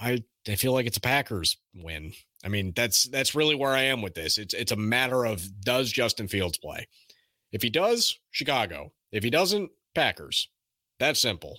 I 0.00 0.22
I 0.46 0.54
feel 0.54 0.72
like 0.72 0.86
it's 0.86 0.98
a 0.98 1.00
Packers 1.00 1.56
win. 1.74 2.12
I 2.44 2.48
mean, 2.48 2.72
that's 2.76 3.08
that's 3.08 3.34
really 3.34 3.56
where 3.56 3.72
I 3.72 3.82
am 3.82 4.00
with 4.00 4.14
this. 4.14 4.38
It's 4.38 4.54
it's 4.54 4.70
a 4.70 4.76
matter 4.76 5.24
of 5.24 5.60
does 5.60 5.90
Justin 5.90 6.28
Fields 6.28 6.58
play? 6.58 6.86
If 7.50 7.62
he 7.62 7.70
does, 7.70 8.16
Chicago. 8.30 8.92
If 9.10 9.24
he 9.24 9.30
doesn't, 9.30 9.72
Packers. 9.92 10.48
That's 11.00 11.18
simple. 11.18 11.58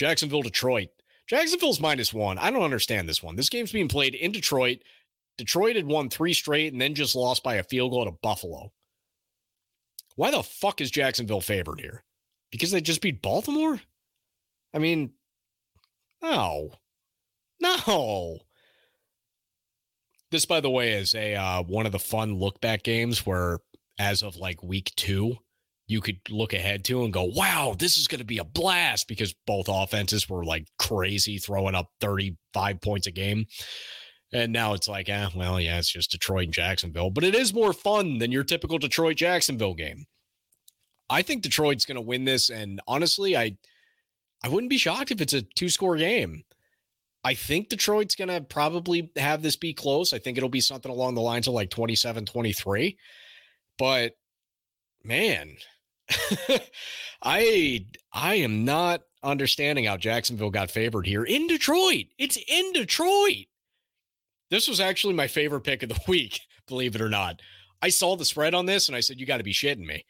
Jacksonville, 0.00 0.40
Detroit. 0.40 0.88
Jacksonville's 1.26 1.78
minus 1.78 2.14
one. 2.14 2.38
I 2.38 2.50
don't 2.50 2.62
understand 2.62 3.06
this 3.06 3.22
one. 3.22 3.36
This 3.36 3.50
game's 3.50 3.70
being 3.70 3.86
played 3.86 4.14
in 4.14 4.32
Detroit. 4.32 4.78
Detroit 5.36 5.76
had 5.76 5.84
won 5.84 6.08
three 6.08 6.32
straight 6.32 6.72
and 6.72 6.80
then 6.80 6.94
just 6.94 7.14
lost 7.14 7.44
by 7.44 7.56
a 7.56 7.62
field 7.62 7.90
goal 7.90 8.06
to 8.06 8.10
Buffalo. 8.10 8.72
Why 10.16 10.30
the 10.30 10.42
fuck 10.42 10.80
is 10.80 10.90
Jacksonville 10.90 11.42
favored 11.42 11.80
here? 11.80 12.02
Because 12.50 12.70
they 12.70 12.80
just 12.80 13.02
beat 13.02 13.20
Baltimore? 13.20 13.78
I 14.72 14.78
mean, 14.78 15.12
no. 16.22 16.70
No. 17.60 18.38
This, 20.30 20.46
by 20.46 20.60
the 20.60 20.70
way, 20.70 20.94
is 20.94 21.14
a 21.14 21.34
uh, 21.34 21.62
one 21.62 21.84
of 21.84 21.92
the 21.92 21.98
fun 21.98 22.38
look 22.38 22.58
back 22.62 22.84
games 22.84 23.26
where, 23.26 23.58
as 23.98 24.22
of 24.22 24.36
like 24.36 24.62
week 24.62 24.92
two, 24.96 25.36
you 25.90 26.00
could 26.00 26.20
look 26.30 26.52
ahead 26.52 26.84
to 26.84 27.02
and 27.02 27.12
go, 27.12 27.24
"Wow, 27.24 27.74
this 27.76 27.98
is 27.98 28.06
going 28.06 28.20
to 28.20 28.24
be 28.24 28.38
a 28.38 28.44
blast!" 28.44 29.08
Because 29.08 29.34
both 29.46 29.66
offenses 29.68 30.28
were 30.28 30.44
like 30.44 30.68
crazy, 30.78 31.38
throwing 31.38 31.74
up 31.74 31.88
thirty-five 32.00 32.80
points 32.80 33.08
a 33.08 33.10
game. 33.10 33.46
And 34.32 34.52
now 34.52 34.74
it's 34.74 34.86
like, 34.86 35.08
ah, 35.10 35.26
eh, 35.26 35.28
well, 35.34 35.60
yeah, 35.60 35.78
it's 35.78 35.90
just 35.90 36.12
Detroit 36.12 36.44
and 36.44 36.54
Jacksonville, 36.54 37.10
but 37.10 37.24
it 37.24 37.34
is 37.34 37.52
more 37.52 37.72
fun 37.72 38.18
than 38.18 38.30
your 38.30 38.44
typical 38.44 38.78
Detroit 38.78 39.16
Jacksonville 39.16 39.74
game. 39.74 40.04
I 41.08 41.22
think 41.22 41.42
Detroit's 41.42 41.84
going 41.84 41.96
to 41.96 42.00
win 42.00 42.24
this, 42.24 42.48
and 42.50 42.80
honestly, 42.86 43.36
I 43.36 43.56
I 44.44 44.48
wouldn't 44.48 44.70
be 44.70 44.78
shocked 44.78 45.10
if 45.10 45.20
it's 45.20 45.32
a 45.32 45.42
two 45.42 45.68
score 45.68 45.96
game. 45.96 46.44
I 47.24 47.34
think 47.34 47.68
Detroit's 47.68 48.14
going 48.14 48.28
to 48.28 48.40
probably 48.40 49.10
have 49.16 49.42
this 49.42 49.56
be 49.56 49.74
close. 49.74 50.12
I 50.12 50.20
think 50.20 50.38
it'll 50.38 50.48
be 50.48 50.60
something 50.60 50.90
along 50.90 51.16
the 51.16 51.20
lines 51.20 51.48
of 51.48 51.52
like 51.52 51.68
27 51.68 52.24
23. 52.24 52.96
But 53.76 54.12
man, 55.04 55.56
I 57.22 57.86
I 58.12 58.36
am 58.36 58.64
not 58.64 59.02
understanding 59.22 59.84
how 59.84 59.96
Jacksonville 59.96 60.50
got 60.50 60.70
favored 60.70 61.06
here 61.06 61.24
in 61.24 61.46
Detroit. 61.46 62.06
It's 62.18 62.38
in 62.48 62.72
Detroit. 62.72 63.46
This 64.50 64.66
was 64.66 64.80
actually 64.80 65.14
my 65.14 65.28
favorite 65.28 65.60
pick 65.60 65.82
of 65.82 65.88
the 65.88 66.00
week, 66.08 66.40
believe 66.66 66.94
it 66.94 67.00
or 67.00 67.08
not. 67.08 67.40
I 67.82 67.88
saw 67.88 68.16
the 68.16 68.24
spread 68.24 68.54
on 68.54 68.66
this 68.66 68.88
and 68.88 68.96
I 68.96 69.00
said, 69.00 69.18
You 69.20 69.26
got 69.26 69.38
to 69.38 69.44
be 69.44 69.52
shitting 69.52 69.86
me. 69.86 70.04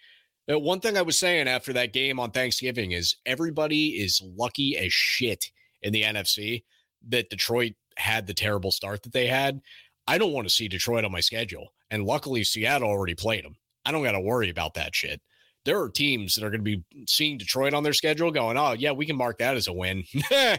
Uh, 0.51 0.59
one 0.59 0.81
thing 0.81 0.97
I 0.97 1.03
was 1.03 1.19
saying 1.19 1.49
after 1.49 1.73
that 1.75 1.93
game 1.93 2.19
on 2.19 2.31
Thanksgiving 2.31 2.93
is 2.93 3.17
everybody 3.27 3.89
is 3.91 4.23
lucky 4.37 4.77
as 4.77 4.93
shit 4.93 5.45
in 5.83 5.93
the 5.93 6.03
NFC 6.03 6.65
that 7.09 7.31
Detroit 7.31 7.73
had 7.97 8.27
the 8.27 8.35
terrible 8.35 8.71
start 8.71 9.03
that 9.03 9.13
they 9.13 9.27
had. 9.27 9.61
I 10.07 10.19
don't 10.19 10.33
want 10.33 10.49
to 10.49 10.55
see 10.55 10.69
Detroit 10.69 11.05
on 11.05 11.13
my 11.13 11.21
schedule. 11.21 11.69
And 11.91 12.05
luckily, 12.05 12.45
Seattle 12.45 12.89
already 12.89 13.15
played 13.15 13.45
them. 13.45 13.57
I 13.85 13.93
don't 13.93 14.03
got 14.03 14.13
to 14.13 14.21
worry 14.21 14.51
about 14.51 14.75
that 14.75 14.95
shit. 14.95 15.21
There 15.65 15.81
are 15.81 15.89
teams 15.89 16.35
that 16.35 16.45
are 16.45 16.51
going 16.51 16.65
to 16.65 16.77
be 16.77 16.83
seeing 17.07 17.39
Detroit 17.39 17.75
on 17.75 17.83
their 17.83 17.93
schedule 17.93 18.31
going, 18.31 18.57
oh, 18.57 18.73
yeah, 18.73 18.93
we 18.93 19.07
can 19.07 19.17
mark 19.17 19.39
that 19.39 19.57
as 19.57 19.69
a 19.69 19.73
win. 19.73 20.05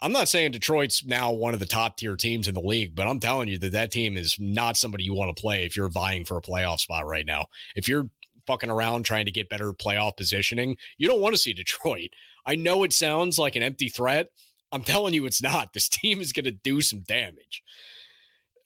I'm 0.00 0.12
not 0.12 0.28
saying 0.28 0.52
Detroit's 0.52 1.04
now 1.04 1.32
one 1.32 1.54
of 1.54 1.60
the 1.60 1.66
top 1.66 1.96
tier 1.96 2.14
teams 2.14 2.46
in 2.46 2.54
the 2.54 2.60
league, 2.60 2.94
but 2.94 3.08
I'm 3.08 3.18
telling 3.18 3.48
you 3.48 3.58
that 3.58 3.72
that 3.72 3.90
team 3.90 4.16
is 4.16 4.36
not 4.38 4.76
somebody 4.76 5.02
you 5.02 5.12
want 5.12 5.36
to 5.36 5.40
play 5.40 5.64
if 5.64 5.76
you're 5.76 5.88
vying 5.88 6.24
for 6.24 6.36
a 6.36 6.42
playoff 6.42 6.78
spot 6.78 7.04
right 7.04 7.26
now. 7.26 7.46
If 7.74 7.88
you're 7.88 8.08
fucking 8.48 8.70
around 8.70 9.04
trying 9.04 9.26
to 9.26 9.30
get 9.30 9.50
better 9.50 9.72
playoff 9.72 10.16
positioning. 10.16 10.76
You 10.96 11.06
don't 11.06 11.20
want 11.20 11.34
to 11.34 11.40
see 11.40 11.52
Detroit. 11.52 12.10
I 12.46 12.56
know 12.56 12.82
it 12.82 12.94
sounds 12.94 13.38
like 13.38 13.54
an 13.54 13.62
empty 13.62 13.90
threat. 13.90 14.28
I'm 14.72 14.82
telling 14.82 15.14
you, 15.14 15.26
it's 15.26 15.42
not. 15.42 15.74
This 15.74 15.88
team 15.88 16.20
is 16.20 16.32
going 16.32 16.46
to 16.46 16.50
do 16.50 16.80
some 16.80 17.00
damage. 17.00 17.62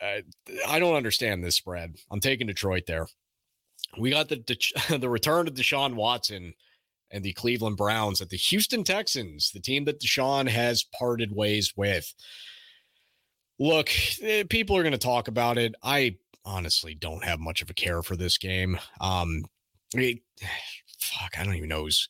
Uh, 0.00 0.22
I 0.66 0.78
don't 0.78 0.94
understand 0.94 1.44
this 1.44 1.56
spread. 1.56 1.96
I'm 2.10 2.20
taking 2.20 2.46
Detroit 2.46 2.84
there. 2.86 3.08
We 3.98 4.10
got 4.10 4.28
the 4.28 4.42
the, 4.46 4.98
the 4.98 5.10
return 5.10 5.48
of 5.48 5.54
Deshaun 5.54 5.94
Watson 5.94 6.54
and 7.10 7.22
the 7.22 7.34
Cleveland 7.34 7.76
Browns 7.76 8.20
at 8.20 8.30
the 8.30 8.36
Houston 8.36 8.84
Texans, 8.84 9.50
the 9.52 9.60
team 9.60 9.84
that 9.84 10.00
Deshaun 10.00 10.48
has 10.48 10.84
parted 10.98 11.32
ways 11.32 11.74
with. 11.76 12.12
Look, 13.58 13.90
eh, 14.22 14.44
people 14.48 14.76
are 14.76 14.82
going 14.82 14.92
to 14.92 14.98
talk 14.98 15.28
about 15.28 15.58
it. 15.58 15.74
I 15.82 16.16
honestly 16.44 16.94
don't 16.94 17.24
have 17.24 17.38
much 17.38 17.62
of 17.62 17.70
a 17.70 17.74
care 17.74 18.02
for 18.02 18.16
this 18.16 18.38
game. 18.38 18.78
Um, 19.00 19.44
fuck, 19.94 21.38
I 21.38 21.44
don't 21.44 21.54
even 21.54 21.68
know. 21.68 21.84
Who's. 21.84 22.08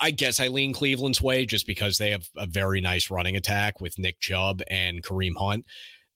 I 0.00 0.10
guess 0.10 0.40
I 0.40 0.48
lean 0.48 0.72
Cleveland's 0.72 1.22
way 1.22 1.44
just 1.44 1.66
because 1.66 1.98
they 1.98 2.10
have 2.10 2.28
a 2.36 2.46
very 2.46 2.80
nice 2.80 3.10
running 3.10 3.36
attack 3.36 3.80
with 3.80 3.98
Nick 3.98 4.20
Chubb 4.20 4.62
and 4.68 5.02
Kareem 5.02 5.36
Hunt. 5.36 5.66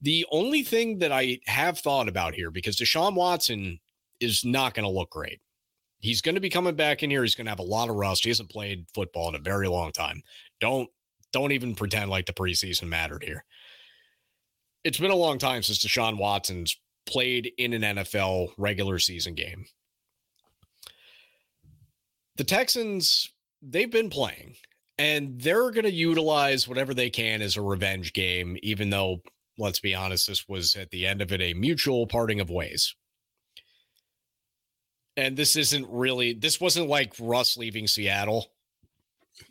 The 0.00 0.26
only 0.30 0.62
thing 0.62 0.98
that 0.98 1.12
I 1.12 1.38
have 1.46 1.78
thought 1.78 2.08
about 2.08 2.34
here, 2.34 2.50
because 2.50 2.76
Deshaun 2.76 3.14
Watson 3.14 3.80
is 4.20 4.44
not 4.44 4.74
going 4.74 4.84
to 4.84 4.90
look 4.90 5.10
great. 5.10 5.40
He's 5.98 6.20
going 6.20 6.34
to 6.34 6.40
be 6.40 6.50
coming 6.50 6.74
back 6.74 7.02
in 7.02 7.10
here. 7.10 7.22
He's 7.22 7.34
going 7.34 7.46
to 7.46 7.50
have 7.50 7.60
a 7.60 7.62
lot 7.62 7.88
of 7.88 7.96
rust. 7.96 8.24
He 8.24 8.30
hasn't 8.30 8.50
played 8.50 8.86
football 8.94 9.28
in 9.30 9.34
a 9.34 9.38
very 9.38 9.68
long 9.68 9.92
time. 9.92 10.22
Don't 10.60 10.88
don't 11.32 11.52
even 11.52 11.74
pretend 11.74 12.10
like 12.10 12.26
the 12.26 12.32
preseason 12.32 12.88
mattered 12.88 13.24
here. 13.24 13.44
It's 14.84 14.98
been 14.98 15.10
a 15.10 15.16
long 15.16 15.38
time 15.38 15.62
since 15.62 15.84
Deshaun 15.84 16.16
Watson's 16.16 16.76
played 17.06 17.52
in 17.58 17.72
an 17.72 17.96
NFL 17.96 18.50
regular 18.56 18.98
season 18.98 19.34
game 19.34 19.64
the 22.36 22.44
Texans, 22.44 23.30
they've 23.62 23.90
been 23.90 24.10
playing 24.10 24.56
and 24.98 25.40
they're 25.40 25.70
going 25.70 25.84
to 25.84 25.92
utilize 25.92 26.68
whatever 26.68 26.94
they 26.94 27.10
can 27.10 27.42
as 27.42 27.56
a 27.56 27.62
revenge 27.62 28.12
game, 28.12 28.56
even 28.62 28.90
though, 28.90 29.20
let's 29.58 29.80
be 29.80 29.94
honest, 29.94 30.28
this 30.28 30.48
was 30.48 30.76
at 30.76 30.90
the 30.90 31.06
end 31.06 31.20
of 31.20 31.32
it 31.32 31.40
a 31.40 31.54
mutual 31.54 32.06
parting 32.06 32.40
of 32.40 32.50
ways. 32.50 32.94
And 35.16 35.36
this 35.36 35.56
isn't 35.56 35.86
really, 35.88 36.32
this 36.32 36.60
wasn't 36.60 36.88
like 36.88 37.14
Russ 37.20 37.56
leaving 37.56 37.86
Seattle. 37.86 38.46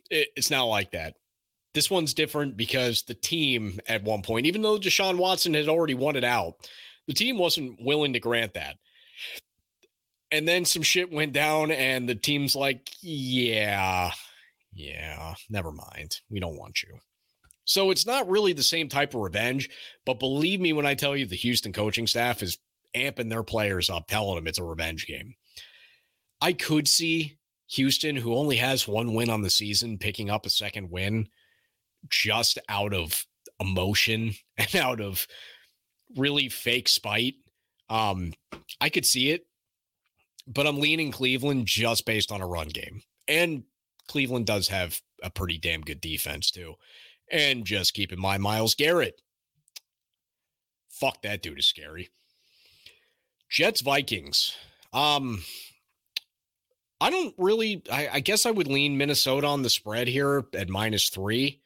It, 0.10 0.30
it's 0.36 0.52
not 0.52 0.66
like 0.66 0.92
that. 0.92 1.16
This 1.74 1.90
one's 1.90 2.14
different 2.14 2.56
because 2.58 3.04
the 3.04 3.16
team 3.16 3.80
at 3.88 4.04
one 4.04 4.22
point, 4.22 4.46
even 4.46 4.62
though 4.62 4.78
Deshaun 4.78 5.18
Watson 5.18 5.54
had 5.54 5.70
already 5.70 5.96
won 5.96 6.16
it 6.16 6.24
out, 6.24 6.56
the 7.08 7.14
team 7.14 7.38
wasn't 7.38 7.82
willing 7.82 8.14
to 8.14 8.20
grant 8.20 8.54
that 8.54 8.78
and 10.34 10.48
then 10.48 10.66
some 10.66 10.82
shit 10.82 11.14
went 11.14 11.32
down 11.32 11.72
and 11.72 12.10
the 12.10 12.16
team's 12.16 12.56
like 12.56 12.90
yeah 13.02 14.12
yeah 14.74 15.36
never 15.50 15.72
mind 15.72 16.20
we 16.30 16.40
don't 16.40 16.58
want 16.58 16.82
you 16.82 16.98
so 17.66 17.92
it's 17.92 18.06
not 18.06 18.28
really 18.28 18.52
the 18.52 18.64
same 18.64 18.90
type 18.90 19.14
of 19.14 19.22
revenge 19.22 19.70
but 20.06 20.20
believe 20.20 20.60
me 20.60 20.74
when 20.74 20.86
i 20.86 20.96
tell 20.96 21.16
you 21.16 21.26
the 21.26 21.36
houston 21.36 21.72
coaching 21.72 22.08
staff 22.08 22.42
is 22.42 22.58
amping 22.96 23.30
their 23.30 23.44
players 23.44 23.90
up 23.90 24.08
telling 24.08 24.36
them 24.36 24.48
it's 24.48 24.60
a 24.60 24.64
revenge 24.64 25.06
game 25.06 25.36
i 26.44 26.54
could 26.54 26.88
see 26.88 27.38
houston 27.68 28.16
who 28.16 28.36
only 28.36 28.58
has 28.58 28.88
one 28.88 29.14
win 29.14 29.30
on 29.30 29.42
the 29.42 29.50
season 29.50 29.98
picking 29.98 30.30
up 30.30 30.46
a 30.46 30.50
second 30.50 30.92
win 30.92 31.28
just 32.10 32.60
out 32.70 32.94
of 32.94 33.26
emotion 33.60 34.34
and 34.58 34.76
out 34.76 35.02
of 35.02 35.26
really 36.16 36.50
fake 36.50 36.88
spite 36.88 37.36
um 37.90 38.32
i 38.80 38.90
could 38.90 39.06
see 39.06 39.32
it 39.32 39.48
but 40.48 40.68
I'm 40.68 40.80
leaning 40.80 41.12
Cleveland 41.12 41.66
just 41.66 42.06
based 42.06 42.32
on 42.32 42.42
a 42.42 42.48
run 42.48 42.68
game. 42.68 43.02
And 43.28 43.64
Cleveland 44.08 44.46
does 44.46 44.68
have 44.68 45.00
a 45.22 45.30
pretty 45.30 45.58
damn 45.58 45.82
good 45.82 46.02
defense, 46.02 46.52
too. 46.52 46.76
And 47.32 47.66
just 47.66 47.94
keep 47.94 48.12
in 48.12 48.20
mind, 48.20 48.44
Myles 48.44 48.76
Garrett. 48.76 49.22
Fuck 50.90 51.22
that 51.22 51.42
dude 51.42 51.60
is 51.60 51.66
scary. 51.66 52.10
Jets 53.50 53.82
Vikings. 53.82 54.54
Um, 54.92 55.44
I 57.04 57.10
don't 57.10 57.34
really. 57.38 57.84
I, 57.92 58.10
I, 58.14 58.20
guess 58.20 58.46
I 58.46 58.52
would 58.52 58.68
lean 58.68 58.98
Minnesota 58.98 59.48
on 59.48 59.62
the 59.62 59.70
spread 59.70 60.08
here 60.08 60.46
at 60.54 60.70
minus 60.70 61.10
three, 61.10 61.62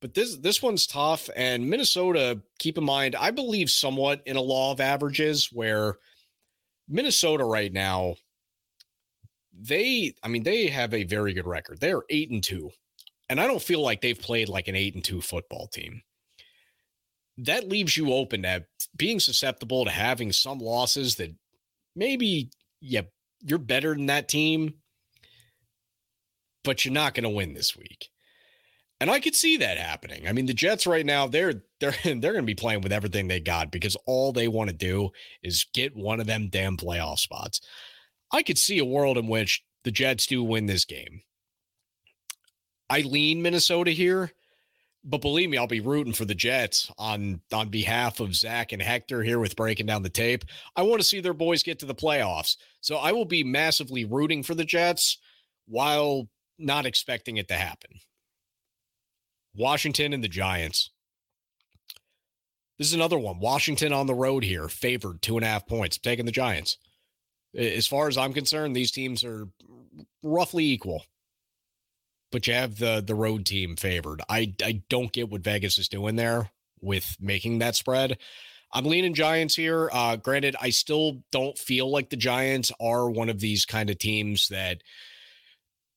but 0.00 0.14
this 0.14 0.36
this 0.36 0.62
one's 0.62 0.86
tough. 0.86 1.28
And 1.36 1.68
Minnesota, 1.68 2.40
keep 2.58 2.78
in 2.78 2.84
mind, 2.84 3.14
I 3.14 3.30
believe 3.30 3.70
somewhat 3.70 4.22
in 4.24 4.36
a 4.36 4.40
law 4.40 4.72
of 4.72 4.80
averages 4.80 5.50
where 5.52 5.98
Minnesota 6.88 7.44
right 7.44 7.72
now, 7.72 8.16
they, 9.52 10.14
I 10.22 10.28
mean, 10.28 10.42
they 10.42 10.68
have 10.68 10.94
a 10.94 11.04
very 11.04 11.34
good 11.34 11.46
record. 11.46 11.80
They 11.80 11.92
are 11.92 12.04
eight 12.08 12.30
and 12.30 12.42
two 12.42 12.72
and 13.32 13.40
I 13.40 13.46
don't 13.46 13.62
feel 13.62 13.80
like 13.80 14.02
they've 14.02 14.20
played 14.20 14.50
like 14.50 14.68
an 14.68 14.76
eight 14.76 14.94
and 14.94 15.02
two 15.02 15.22
football 15.22 15.66
team. 15.66 16.02
That 17.38 17.66
leaves 17.66 17.96
you 17.96 18.12
open 18.12 18.42
to 18.42 18.66
being 18.94 19.20
susceptible 19.20 19.86
to 19.86 19.90
having 19.90 20.32
some 20.32 20.58
losses 20.58 21.16
that 21.16 21.34
maybe, 21.96 22.50
yeah, 22.82 23.00
you're 23.42 23.58
better 23.58 23.94
than 23.94 24.06
that 24.06 24.28
team, 24.28 24.74
but 26.64 26.84
you're 26.84 26.94
not 26.94 27.14
going 27.14 27.24
to 27.24 27.30
win 27.30 27.54
this 27.54 27.76
week. 27.76 28.08
And 29.00 29.10
I 29.10 29.18
could 29.18 29.34
see 29.34 29.56
that 29.56 29.78
happening. 29.78 30.28
I 30.28 30.32
mean, 30.32 30.46
the 30.46 30.54
Jets 30.54 30.86
right 30.86 31.04
now, 31.04 31.26
they're 31.26 31.64
they're 31.80 31.94
they're 32.04 32.32
going 32.32 32.36
to 32.36 32.42
be 32.42 32.54
playing 32.54 32.82
with 32.82 32.92
everything 32.92 33.26
they 33.26 33.40
got 33.40 33.72
because 33.72 33.96
all 34.06 34.32
they 34.32 34.48
want 34.48 34.70
to 34.70 34.76
do 34.76 35.10
is 35.42 35.66
get 35.74 35.96
one 35.96 36.20
of 36.20 36.26
them 36.26 36.48
damn 36.48 36.76
playoff 36.76 37.18
spots. 37.18 37.60
I 38.32 38.42
could 38.42 38.58
see 38.58 38.78
a 38.78 38.84
world 38.84 39.18
in 39.18 39.26
which 39.26 39.64
the 39.84 39.90
Jets 39.90 40.26
do 40.26 40.42
win 40.42 40.66
this 40.66 40.84
game. 40.84 41.22
I 42.88 43.00
lean 43.00 43.42
Minnesota 43.42 43.90
here, 43.90 44.32
but 45.04 45.20
believe 45.20 45.50
me, 45.50 45.58
I'll 45.58 45.66
be 45.66 45.80
rooting 45.80 46.12
for 46.12 46.24
the 46.24 46.34
Jets 46.34 46.90
on 46.96 47.40
on 47.52 47.68
behalf 47.68 48.20
of 48.20 48.34
Zach 48.34 48.72
and 48.72 48.80
Hector 48.80 49.22
here 49.22 49.38
with 49.38 49.56
breaking 49.56 49.86
down 49.86 50.02
the 50.02 50.08
tape. 50.08 50.44
I 50.76 50.82
want 50.82 51.00
to 51.00 51.06
see 51.06 51.20
their 51.20 51.34
boys 51.34 51.62
get 51.62 51.80
to 51.80 51.86
the 51.86 51.94
playoffs. 51.94 52.56
So 52.80 52.96
I 52.96 53.12
will 53.12 53.24
be 53.24 53.42
massively 53.42 54.04
rooting 54.04 54.42
for 54.42 54.54
the 54.54 54.64
Jets 54.64 55.18
while 55.66 56.28
not 56.58 56.86
expecting 56.86 57.36
it 57.36 57.48
to 57.48 57.54
happen. 57.54 57.90
Washington 59.54 60.12
and 60.12 60.22
the 60.22 60.28
Giants. 60.28 60.90
This 62.78 62.88
is 62.88 62.94
another 62.94 63.18
one. 63.18 63.38
Washington 63.38 63.92
on 63.92 64.06
the 64.06 64.14
road 64.14 64.44
here, 64.44 64.68
favored 64.68 65.20
two 65.20 65.36
and 65.36 65.44
a 65.44 65.48
half 65.48 65.66
points. 65.66 65.98
Taking 65.98 66.26
the 66.26 66.32
Giants. 66.32 66.78
As 67.56 67.86
far 67.86 68.08
as 68.08 68.16
I'm 68.16 68.32
concerned, 68.32 68.74
these 68.74 68.92
teams 68.92 69.24
are 69.24 69.46
roughly 70.22 70.64
equal. 70.64 71.04
But 72.32 72.46
you 72.46 72.54
have 72.54 72.78
the 72.78 73.02
the 73.06 73.14
road 73.14 73.46
team 73.46 73.76
favored. 73.76 74.22
I 74.28 74.54
I 74.64 74.82
don't 74.88 75.12
get 75.12 75.30
what 75.30 75.44
Vegas 75.44 75.78
is 75.78 75.88
doing 75.88 76.16
there 76.16 76.50
with 76.80 77.16
making 77.20 77.60
that 77.60 77.76
spread. 77.76 78.18
I'm 78.72 78.86
leaning 78.86 79.14
Giants 79.14 79.54
here. 79.54 79.90
Uh, 79.92 80.16
granted, 80.16 80.56
I 80.60 80.70
still 80.70 81.22
don't 81.30 81.56
feel 81.58 81.90
like 81.90 82.08
the 82.08 82.16
Giants 82.16 82.72
are 82.80 83.10
one 83.10 83.28
of 83.28 83.38
these 83.38 83.66
kind 83.66 83.90
of 83.90 83.98
teams 83.98 84.48
that 84.48 84.82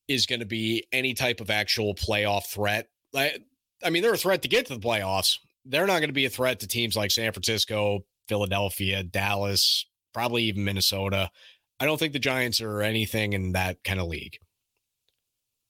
is 0.07 0.25
going 0.25 0.41
to 0.41 0.45
be 0.45 0.85
any 0.91 1.13
type 1.13 1.39
of 1.39 1.49
actual 1.49 1.95
playoff 1.95 2.47
threat. 2.47 2.89
I, 3.15 3.39
I 3.83 3.89
mean, 3.89 4.03
they're 4.03 4.13
a 4.13 4.17
threat 4.17 4.41
to 4.41 4.49
get 4.49 4.65
to 4.67 4.73
the 4.73 4.85
playoffs. 4.85 5.39
They're 5.63 5.87
not 5.87 5.99
going 5.99 6.09
to 6.09 6.13
be 6.13 6.25
a 6.25 6.29
threat 6.29 6.59
to 6.59 6.67
teams 6.67 6.97
like 6.97 7.11
San 7.11 7.31
Francisco, 7.31 8.05
Philadelphia, 8.27 9.03
Dallas, 9.03 9.85
probably 10.13 10.43
even 10.43 10.65
Minnesota. 10.65 11.31
I 11.79 11.85
don't 11.85 11.97
think 11.97 12.13
the 12.13 12.19
Giants 12.19 12.61
are 12.61 12.81
anything 12.81 13.33
in 13.33 13.53
that 13.53 13.83
kind 13.83 13.99
of 13.99 14.07
league. 14.07 14.37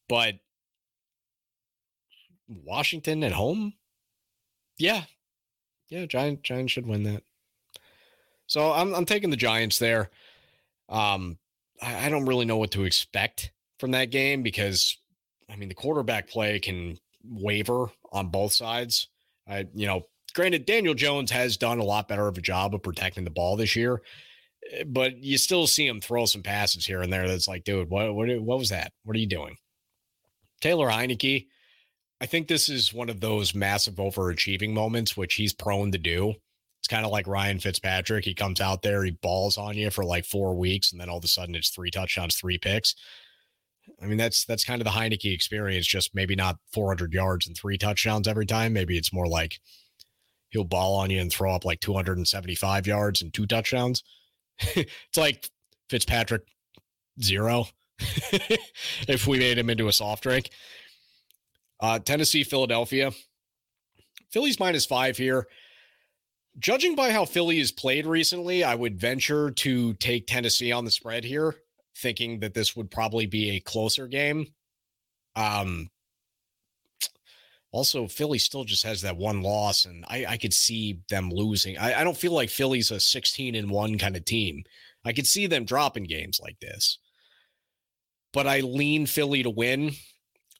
But 0.10 0.36
Washington 2.48 3.24
at 3.24 3.32
home? 3.32 3.74
Yeah. 4.78 5.04
Yeah, 5.90 6.06
Giant 6.06 6.44
Giants 6.44 6.74
should 6.74 6.88
win 6.88 7.04
that. 7.04 7.24
So 8.48 8.72
I'm 8.72 8.94
I'm 8.94 9.06
taking 9.06 9.30
the 9.30 9.38
Giants 9.38 9.80
there. 9.80 10.10
Um 10.90 11.38
I, 11.82 12.06
I 12.06 12.10
don't 12.10 12.26
really 12.26 12.46
know 12.46 12.58
what 12.58 12.72
to 12.72 12.84
expect 12.84 13.52
from 13.80 13.92
that 13.92 14.12
game 14.12 14.44
because 14.44 14.98
I 15.50 15.56
mean 15.56 15.70
the 15.70 15.76
quarterback 15.76 16.30
play 16.30 16.60
can 16.60 16.98
waver 17.24 17.88
on 18.12 18.30
both 18.30 18.54
sides. 18.54 19.10
I, 19.48 19.66
you 19.74 19.88
know, 19.88 20.08
granted, 20.34 20.66
Daniel 20.66 20.94
Jones 20.94 21.32
has 21.32 21.58
done 21.58 21.80
a 21.80 21.84
lot 21.84 22.08
better 22.08 22.28
of 22.28 22.38
a 22.38 22.42
job 22.42 22.74
of 22.74 22.84
protecting 22.84 23.24
the 23.24 23.30
ball 23.30 23.56
this 23.56 23.76
year, 23.76 24.02
eh, 24.72 24.84
but 24.86 25.24
you 25.24 25.38
still 25.38 25.68
see 25.68 25.88
him 25.88 26.02
throw 26.02 26.26
some 26.26 26.44
passes 26.44 26.86
here 26.86 27.02
and 27.02 27.12
there. 27.12 27.28
That's 27.28 27.48
like, 27.48 27.64
dude, 27.64 27.90
what, 27.90 28.14
what, 28.14 28.28
what 28.42 28.60
was 28.60 28.70
that? 28.70 28.92
What 29.04 29.16
are 29.16 29.20
you 29.20 29.28
doing? 29.28 29.58
Taylor 30.62 30.90
Heinicke, 30.90 31.48
I 32.26 32.28
think 32.28 32.48
this 32.48 32.70
is 32.70 32.92
one 32.92 33.10
of 33.10 33.20
those 33.20 33.54
massive 33.54 33.98
overachieving 33.98 34.74
moments, 34.74 35.16
which 35.16 35.36
he's 35.36 35.54
prone 35.54 35.92
to 35.92 36.00
do. 36.00 36.34
It's 36.80 36.88
kind 36.88 37.06
of 37.06 37.12
like 37.12 37.28
Ryan 37.28 37.60
Fitzpatrick. 37.60 38.26
He 38.26 38.34
comes 38.34 38.60
out 38.60 38.82
there, 38.82 39.04
he 39.04 39.12
balls 39.12 39.60
on 39.60 39.78
you 39.78 39.92
for 39.92 40.04
like 40.04 40.26
four 40.26 40.56
weeks, 40.56 40.92
and 40.92 41.00
then 41.00 41.08
all 41.08 41.20
of 41.20 41.24
a 41.24 41.28
sudden 41.28 41.54
it's 41.54 41.70
three 41.70 41.92
touchdowns, 41.92 42.36
three 42.36 42.58
picks. 42.58 42.96
I 44.02 44.08
mean, 44.08 44.18
that's 44.18 44.44
that's 44.44 44.64
kind 44.64 44.82
of 44.82 44.86
the 44.86 45.00
Heinicke 45.00 45.32
experience, 45.32 45.86
just 45.86 46.16
maybe 46.16 46.36
not 46.36 46.58
400 46.74 47.14
yards 47.14 47.46
and 47.46 47.56
three 47.56 47.78
touchdowns 47.78 48.28
every 48.28 48.48
time. 48.48 48.74
Maybe 48.74 48.98
it's 48.98 49.14
more 49.14 49.28
like 49.28 49.60
he'll 50.50 50.64
ball 50.64 50.96
on 50.96 51.12
you 51.12 51.22
and 51.22 51.32
throw 51.32 51.54
up 51.54 51.64
like 51.64 51.80
275 51.80 52.88
yards 52.88 53.22
and 53.22 53.32
two 53.32 53.46
touchdowns. 53.46 54.04
it's 54.60 54.88
like 55.16 55.48
Fitzpatrick 55.92 56.42
zero 57.22 57.68
if 59.08 59.28
we 59.28 59.38
made 59.38 59.60
him 59.60 59.70
into 59.70 59.90
a 59.90 59.94
soft 59.94 60.24
drink. 60.24 60.50
Uh, 61.86 62.00
Tennessee, 62.00 62.44
Philadelphia. 62.44 63.12
Philly's 64.32 64.60
minus 64.60 64.88
five 64.88 65.18
here. 65.18 65.46
Judging 66.58 66.96
by 66.96 67.12
how 67.12 67.26
Philly 67.26 67.60
has 67.60 67.72
played 67.72 68.08
recently, 68.08 68.64
I 68.64 68.74
would 68.74 69.00
venture 69.00 69.52
to 69.52 69.94
take 69.94 70.26
Tennessee 70.26 70.72
on 70.72 70.84
the 70.84 70.90
spread 70.90 71.24
here 71.24 71.54
thinking 71.96 72.40
that 72.40 72.56
this 72.56 72.76
would 72.76 72.90
probably 72.90 73.28
be 73.28 73.52
a 73.52 73.60
closer 73.60 74.08
game. 74.08 74.48
Um, 75.36 75.92
also, 77.72 78.08
Philly 78.08 78.40
still 78.40 78.64
just 78.64 78.84
has 78.84 79.04
that 79.04 79.18
one 79.18 79.44
loss, 79.44 79.86
and 79.86 80.06
I, 80.08 80.26
I 80.28 80.38
could 80.38 80.56
see 80.56 81.02
them 81.10 81.30
losing. 81.30 81.78
I, 81.78 82.02
I 82.02 82.04
don't 82.04 82.18
feel 82.18 82.32
like 82.32 82.50
Philly's 82.50 82.90
a 82.90 83.00
16 83.00 83.54
and 83.54 83.70
one 83.70 84.00
kind 84.00 84.16
of 84.18 84.26
team. 84.26 84.64
I 85.06 85.14
could 85.14 85.28
see 85.28 85.46
them 85.46 85.66
dropping 85.66 86.06
games 86.06 86.40
like 86.42 86.60
this. 86.60 86.98
But 88.34 88.48
I 88.48 88.62
lean 88.62 89.06
Philly 89.06 89.44
to 89.44 89.52
win. 89.52 89.92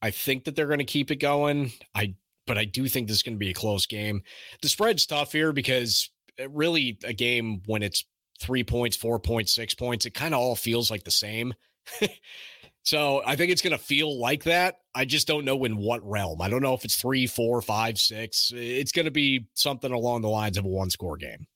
I 0.06 0.12
think 0.12 0.44
that 0.44 0.56
they're 0.56 0.68
going 0.68 0.78
to 0.78 0.86
keep 0.86 1.10
it 1.10 1.16
going. 1.16 1.72
I 1.96 2.14
but 2.46 2.60
I 2.60 2.66
do 2.66 2.88
think 2.88 3.08
this 3.08 3.18
is 3.18 3.24
going 3.24 3.34
to 3.34 3.40
be 3.40 3.50
a 3.50 3.56
close 3.56 3.88
game. 3.88 4.22
The 4.62 4.70
spread's 4.70 5.08
tough 5.08 5.32
here 5.32 5.52
because 5.52 6.12
really 6.52 7.00
a 7.04 7.12
game 7.12 7.64
when 7.66 7.82
it's 7.82 8.06
three 8.40 8.64
points, 8.64 8.96
four 8.96 9.20
points, 9.20 9.56
six 9.56 9.74
points. 9.74 10.06
It 10.06 10.14
kind 10.14 10.36
of 10.36 10.42
all 10.42 10.56
feels 10.56 10.92
like 10.92 11.06
the 11.06 11.10
same. 11.10 11.56
so 12.84 13.24
I 13.26 13.36
think 13.36 13.52
it's 13.52 13.64
going 13.64 13.76
to 13.76 13.84
feel 13.84 14.20
like 14.20 14.44
that. 14.44 14.76
I 14.94 15.06
just 15.06 15.26
don't 15.26 15.44
know 15.44 15.66
in 15.66 15.76
what 15.76 16.08
realm. 16.08 16.40
I 16.40 16.50
don't 16.50 16.62
know 16.62 16.76
if 16.76 16.86
it's 16.86 16.98
three, 16.98 17.26
four, 17.26 17.60
five, 17.64 17.98
six. 17.98 18.52
It's 18.56 18.92
going 18.92 19.06
to 19.06 19.12
be 19.12 19.48
something 19.56 19.92
along 19.92 20.22
the 20.22 20.30
lines 20.30 20.60
of 20.60 20.66
a 20.66 20.70
one 20.70 20.92
score 20.92 21.18
game. 21.18 21.48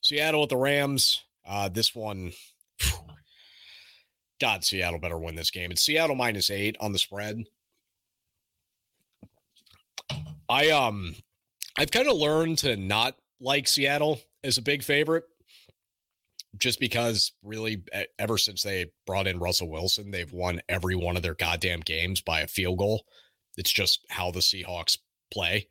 Seattle 0.00 0.44
at 0.44 0.48
the 0.48 0.56
Rams. 0.56 1.20
Uh, 1.46 1.68
this 1.68 1.94
one, 1.94 2.32
God, 4.42 4.64
Seattle 4.64 4.98
better 4.98 5.18
win 5.18 5.36
this 5.36 5.52
game. 5.52 5.70
It's 5.70 5.82
Seattle 5.82 6.16
minus 6.16 6.50
eight 6.50 6.76
on 6.80 6.90
the 6.90 6.98
spread. 6.98 7.44
I 10.48 10.68
um, 10.70 11.14
I've 11.78 11.92
kind 11.92 12.08
of 12.08 12.16
learned 12.16 12.58
to 12.58 12.76
not 12.76 13.14
like 13.40 13.68
Seattle 13.68 14.20
as 14.42 14.58
a 14.58 14.62
big 14.62 14.82
favorite 14.82 15.22
just 16.58 16.80
because 16.80 17.30
really 17.44 17.84
ever 18.18 18.36
since 18.36 18.64
they 18.64 18.86
brought 19.06 19.28
in 19.28 19.38
Russell 19.38 19.70
Wilson, 19.70 20.10
they've 20.10 20.32
won 20.32 20.60
every 20.68 20.96
one 20.96 21.16
of 21.16 21.22
their 21.22 21.36
goddamn 21.36 21.78
games 21.78 22.20
by 22.20 22.40
a 22.40 22.48
field 22.48 22.78
goal. 22.78 23.04
It's 23.56 23.70
just 23.70 24.04
how 24.10 24.32
the 24.32 24.40
Seahawks 24.40 24.98
play. 25.30 25.68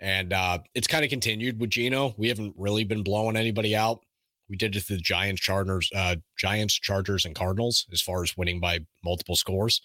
And 0.00 0.32
uh, 0.32 0.60
it's 0.74 0.88
kind 0.88 1.04
of 1.04 1.10
continued 1.10 1.60
with 1.60 1.68
Geno. 1.68 2.14
We 2.16 2.28
haven't 2.28 2.54
really 2.56 2.84
been 2.84 3.02
blowing 3.02 3.36
anybody 3.36 3.76
out. 3.76 4.05
We 4.48 4.56
did 4.56 4.76
it 4.76 4.86
to 4.86 4.94
the 4.94 5.00
Giants, 5.00 5.42
Chargers, 5.42 5.90
uh, 5.94 6.16
Giants, 6.38 6.74
Chargers, 6.74 7.24
and 7.24 7.34
Cardinals 7.34 7.86
as 7.92 8.00
far 8.00 8.22
as 8.22 8.36
winning 8.36 8.60
by 8.60 8.80
multiple 9.04 9.36
scores. 9.36 9.80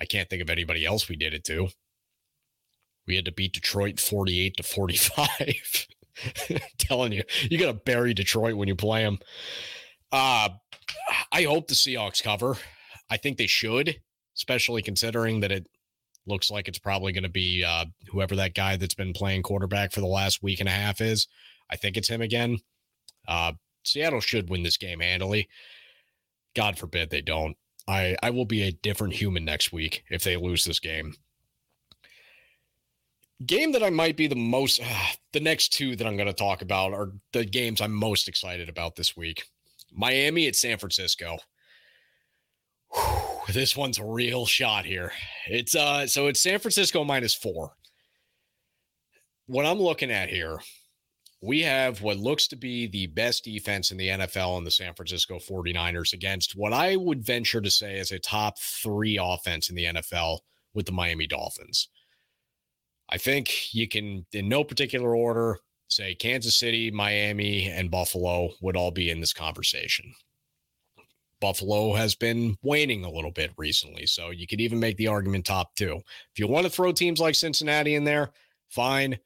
I 0.00 0.04
can't 0.04 0.28
think 0.28 0.42
of 0.42 0.50
anybody 0.50 0.84
else 0.84 1.08
we 1.08 1.16
did 1.16 1.34
it 1.34 1.44
to. 1.44 1.68
We 3.06 3.16
had 3.16 3.24
to 3.24 3.32
beat 3.32 3.54
Detroit 3.54 4.00
48 4.00 4.56
to 4.56 4.62
45. 4.62 5.86
telling 6.78 7.12
you, 7.12 7.22
you 7.42 7.58
got 7.58 7.66
to 7.66 7.74
bury 7.74 8.14
Detroit 8.14 8.54
when 8.54 8.68
you 8.68 8.74
play 8.74 9.02
them. 9.02 9.18
Uh, 10.10 10.48
I 11.32 11.42
hope 11.42 11.68
the 11.68 11.74
Seahawks 11.74 12.22
cover. 12.22 12.56
I 13.10 13.16
think 13.16 13.38
they 13.38 13.46
should, 13.46 13.96
especially 14.36 14.82
considering 14.82 15.40
that 15.40 15.52
it 15.52 15.66
looks 16.26 16.50
like 16.50 16.68
it's 16.68 16.78
probably 16.78 17.12
going 17.12 17.22
to 17.22 17.28
be 17.28 17.64
uh, 17.64 17.86
whoever 18.08 18.36
that 18.36 18.54
guy 18.54 18.76
that's 18.76 18.94
been 18.94 19.12
playing 19.12 19.42
quarterback 19.42 19.92
for 19.92 20.00
the 20.00 20.06
last 20.06 20.42
week 20.42 20.60
and 20.60 20.68
a 20.68 20.72
half 20.72 21.00
is. 21.00 21.26
I 21.70 21.76
think 21.76 21.96
it's 21.96 22.08
him 22.08 22.20
again. 22.20 22.58
Uh, 23.26 23.52
Seattle 23.88 24.20
should 24.20 24.50
win 24.50 24.62
this 24.62 24.76
game 24.76 25.00
handily. 25.00 25.48
God 26.54 26.78
forbid 26.78 27.10
they 27.10 27.20
don't. 27.20 27.56
I, 27.86 28.16
I 28.22 28.30
will 28.30 28.44
be 28.44 28.62
a 28.62 28.72
different 28.72 29.14
human 29.14 29.44
next 29.44 29.72
week 29.72 30.04
if 30.10 30.22
they 30.22 30.36
lose 30.36 30.64
this 30.64 30.78
game 30.78 31.14
game 33.44 33.72
that 33.72 33.82
I 33.82 33.90
might 33.90 34.16
be 34.16 34.26
the 34.26 34.36
most, 34.36 34.80
uh, 34.80 35.06
the 35.32 35.40
next 35.40 35.72
two 35.72 35.96
that 35.96 36.06
I'm 36.06 36.16
going 36.16 36.28
to 36.28 36.32
talk 36.32 36.62
about 36.62 36.92
are 36.92 37.12
the 37.32 37.44
games 37.44 37.80
I'm 37.80 37.92
most 37.92 38.28
excited 38.28 38.68
about 38.68 38.96
this 38.96 39.16
week 39.16 39.44
Miami 39.92 40.46
at 40.46 40.56
San 40.56 40.78
Francisco. 40.78 41.38
Whew, 42.92 43.52
this 43.52 43.76
one's 43.76 43.98
a 43.98 44.04
real 44.04 44.46
shot 44.46 44.84
here. 44.84 45.12
It's 45.46 45.74
uh, 45.74 46.06
so 46.06 46.26
it's 46.26 46.42
San 46.42 46.58
Francisco 46.58 47.04
minus 47.04 47.34
four. 47.34 47.74
What 49.46 49.64
I'm 49.64 49.80
looking 49.80 50.10
at 50.10 50.28
here, 50.28 50.58
we 51.40 51.62
have 51.62 52.02
what 52.02 52.16
looks 52.16 52.48
to 52.48 52.56
be 52.56 52.86
the 52.86 53.06
best 53.08 53.44
defense 53.44 53.90
in 53.90 53.96
the 53.96 54.08
NFL 54.08 54.58
in 54.58 54.64
the 54.64 54.70
San 54.70 54.94
Francisco 54.94 55.38
49ers 55.38 56.12
against 56.12 56.56
what 56.56 56.72
I 56.72 56.96
would 56.96 57.24
venture 57.24 57.60
to 57.60 57.70
say 57.70 57.98
is 57.98 58.10
a 58.10 58.18
top 58.18 58.58
three 58.58 59.18
offense 59.20 59.70
in 59.70 59.76
the 59.76 59.84
NFL 59.84 60.40
with 60.74 60.86
the 60.86 60.92
Miami 60.92 61.26
Dolphins. 61.26 61.88
I 63.08 63.18
think 63.18 63.72
you 63.72 63.88
can, 63.88 64.26
in 64.32 64.48
no 64.48 64.64
particular 64.64 65.14
order, 65.14 65.58
say 65.86 66.14
Kansas 66.14 66.58
City, 66.58 66.90
Miami, 66.90 67.70
and 67.70 67.90
Buffalo 67.90 68.50
would 68.60 68.76
all 68.76 68.90
be 68.90 69.10
in 69.10 69.20
this 69.20 69.32
conversation. 69.32 70.12
Buffalo 71.40 71.94
has 71.94 72.14
been 72.14 72.56
waning 72.62 73.04
a 73.04 73.10
little 73.10 73.30
bit 73.30 73.52
recently. 73.56 74.06
So 74.06 74.30
you 74.30 74.46
could 74.46 74.60
even 74.60 74.80
make 74.80 74.96
the 74.96 75.06
argument 75.06 75.46
top 75.46 75.74
two. 75.76 76.00
If 76.32 76.38
you 76.38 76.48
want 76.48 76.66
to 76.66 76.70
throw 76.70 76.92
teams 76.92 77.20
like 77.20 77.36
Cincinnati 77.36 77.94
in 77.94 78.04
there, 78.04 78.30
fine. 78.68 79.18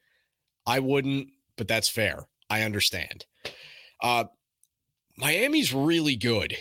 I 0.66 0.78
wouldn't, 0.78 1.28
but 1.62 1.68
that's 1.68 1.88
fair. 1.88 2.26
I 2.50 2.62
understand. 2.62 3.24
Uh, 4.02 4.24
Miami's 5.16 5.72
really 5.72 6.16
good. 6.16 6.56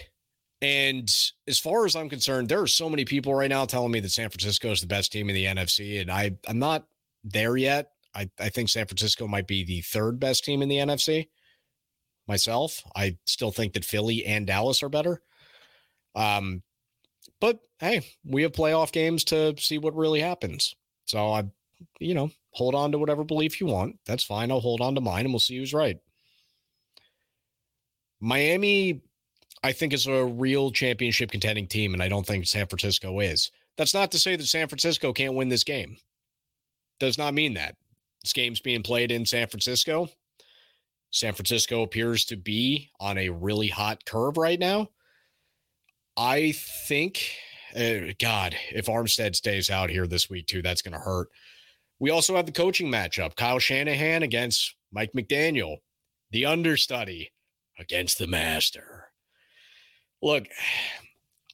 And 0.61 1.11
as 1.47 1.57
far 1.57 1.87
as 1.87 1.95
I'm 1.95 2.07
concerned, 2.07 2.49
there 2.49 2.61
are 2.61 2.67
so 2.67 2.87
many 2.87 3.03
people 3.03 3.33
right 3.33 3.49
now 3.49 3.65
telling 3.65 3.91
me 3.91 3.99
that 3.99 4.11
San 4.11 4.29
Francisco 4.29 4.69
is 4.69 4.79
the 4.79 4.85
best 4.85 5.11
team 5.11 5.27
in 5.27 5.33
the 5.33 5.45
NFC. 5.45 6.01
And 6.01 6.11
I, 6.11 6.37
I'm 6.47 6.59
not 6.59 6.85
there 7.23 7.57
yet. 7.57 7.93
I, 8.13 8.29
I 8.39 8.49
think 8.49 8.69
San 8.69 8.85
Francisco 8.85 9.27
might 9.27 9.47
be 9.47 9.63
the 9.63 9.81
third 9.81 10.19
best 10.19 10.45
team 10.45 10.61
in 10.61 10.69
the 10.69 10.75
NFC 10.75 11.29
myself. 12.27 12.83
I 12.95 13.17
still 13.25 13.51
think 13.51 13.73
that 13.73 13.83
Philly 13.83 14.23
and 14.23 14.45
Dallas 14.45 14.83
are 14.83 14.89
better. 14.89 15.23
Um, 16.13 16.61
but 17.39 17.57
hey, 17.79 18.05
we 18.23 18.43
have 18.43 18.51
playoff 18.51 18.91
games 18.91 19.23
to 19.25 19.55
see 19.57 19.79
what 19.79 19.95
really 19.95 20.19
happens. 20.19 20.75
So 21.05 21.31
I, 21.31 21.45
you 21.99 22.13
know, 22.13 22.29
hold 22.51 22.75
on 22.75 22.91
to 22.91 22.99
whatever 22.99 23.23
belief 23.23 23.59
you 23.59 23.67
want. 23.67 23.97
That's 24.05 24.23
fine. 24.23 24.51
I'll 24.51 24.59
hold 24.59 24.81
on 24.81 24.95
to 24.95 25.01
mine 25.01 25.25
and 25.25 25.33
we'll 25.33 25.39
see 25.39 25.57
who's 25.57 25.73
right. 25.73 25.97
Miami, 28.19 29.01
I 29.63 29.71
think, 29.71 29.93
is 29.93 30.05
a 30.05 30.25
real 30.25 30.71
championship 30.71 31.31
contending 31.31 31.67
team, 31.67 31.93
and 31.93 32.03
I 32.03 32.07
don't 32.07 32.25
think 32.25 32.45
San 32.45 32.67
Francisco 32.67 33.19
is. 33.19 33.51
That's 33.77 33.93
not 33.93 34.11
to 34.11 34.19
say 34.19 34.35
that 34.35 34.45
San 34.45 34.67
Francisco 34.67 35.11
can't 35.11 35.33
win 35.33 35.49
this 35.49 35.63
game. 35.63 35.97
Does 36.99 37.17
not 37.17 37.33
mean 37.33 37.55
that. 37.55 37.75
This 38.23 38.33
game's 38.33 38.59
being 38.59 38.83
played 38.83 39.11
in 39.11 39.25
San 39.25 39.47
Francisco. 39.47 40.07
San 41.09 41.33
Francisco 41.33 41.81
appears 41.81 42.25
to 42.25 42.37
be 42.37 42.91
on 42.99 43.17
a 43.17 43.29
really 43.29 43.67
hot 43.67 44.05
curve 44.05 44.37
right 44.37 44.59
now. 44.59 44.89
I 46.15 46.53
think, 46.87 47.33
uh, 47.75 48.13
God, 48.19 48.55
if 48.71 48.85
Armstead 48.85 49.35
stays 49.35 49.69
out 49.69 49.89
here 49.89 50.05
this 50.05 50.29
week 50.29 50.45
too, 50.47 50.61
that's 50.61 50.81
going 50.81 50.93
to 50.93 50.99
hurt. 50.99 51.29
We 52.01 52.09
also 52.09 52.35
have 52.35 52.47
the 52.47 52.51
coaching 52.51 52.91
matchup 52.91 53.35
Kyle 53.35 53.59
Shanahan 53.59 54.23
against 54.23 54.75
Mike 54.91 55.11
McDaniel, 55.15 55.77
the 56.31 56.47
understudy 56.47 57.31
against 57.79 58.17
the 58.17 58.25
master. 58.25 59.11
Look, 60.19 60.45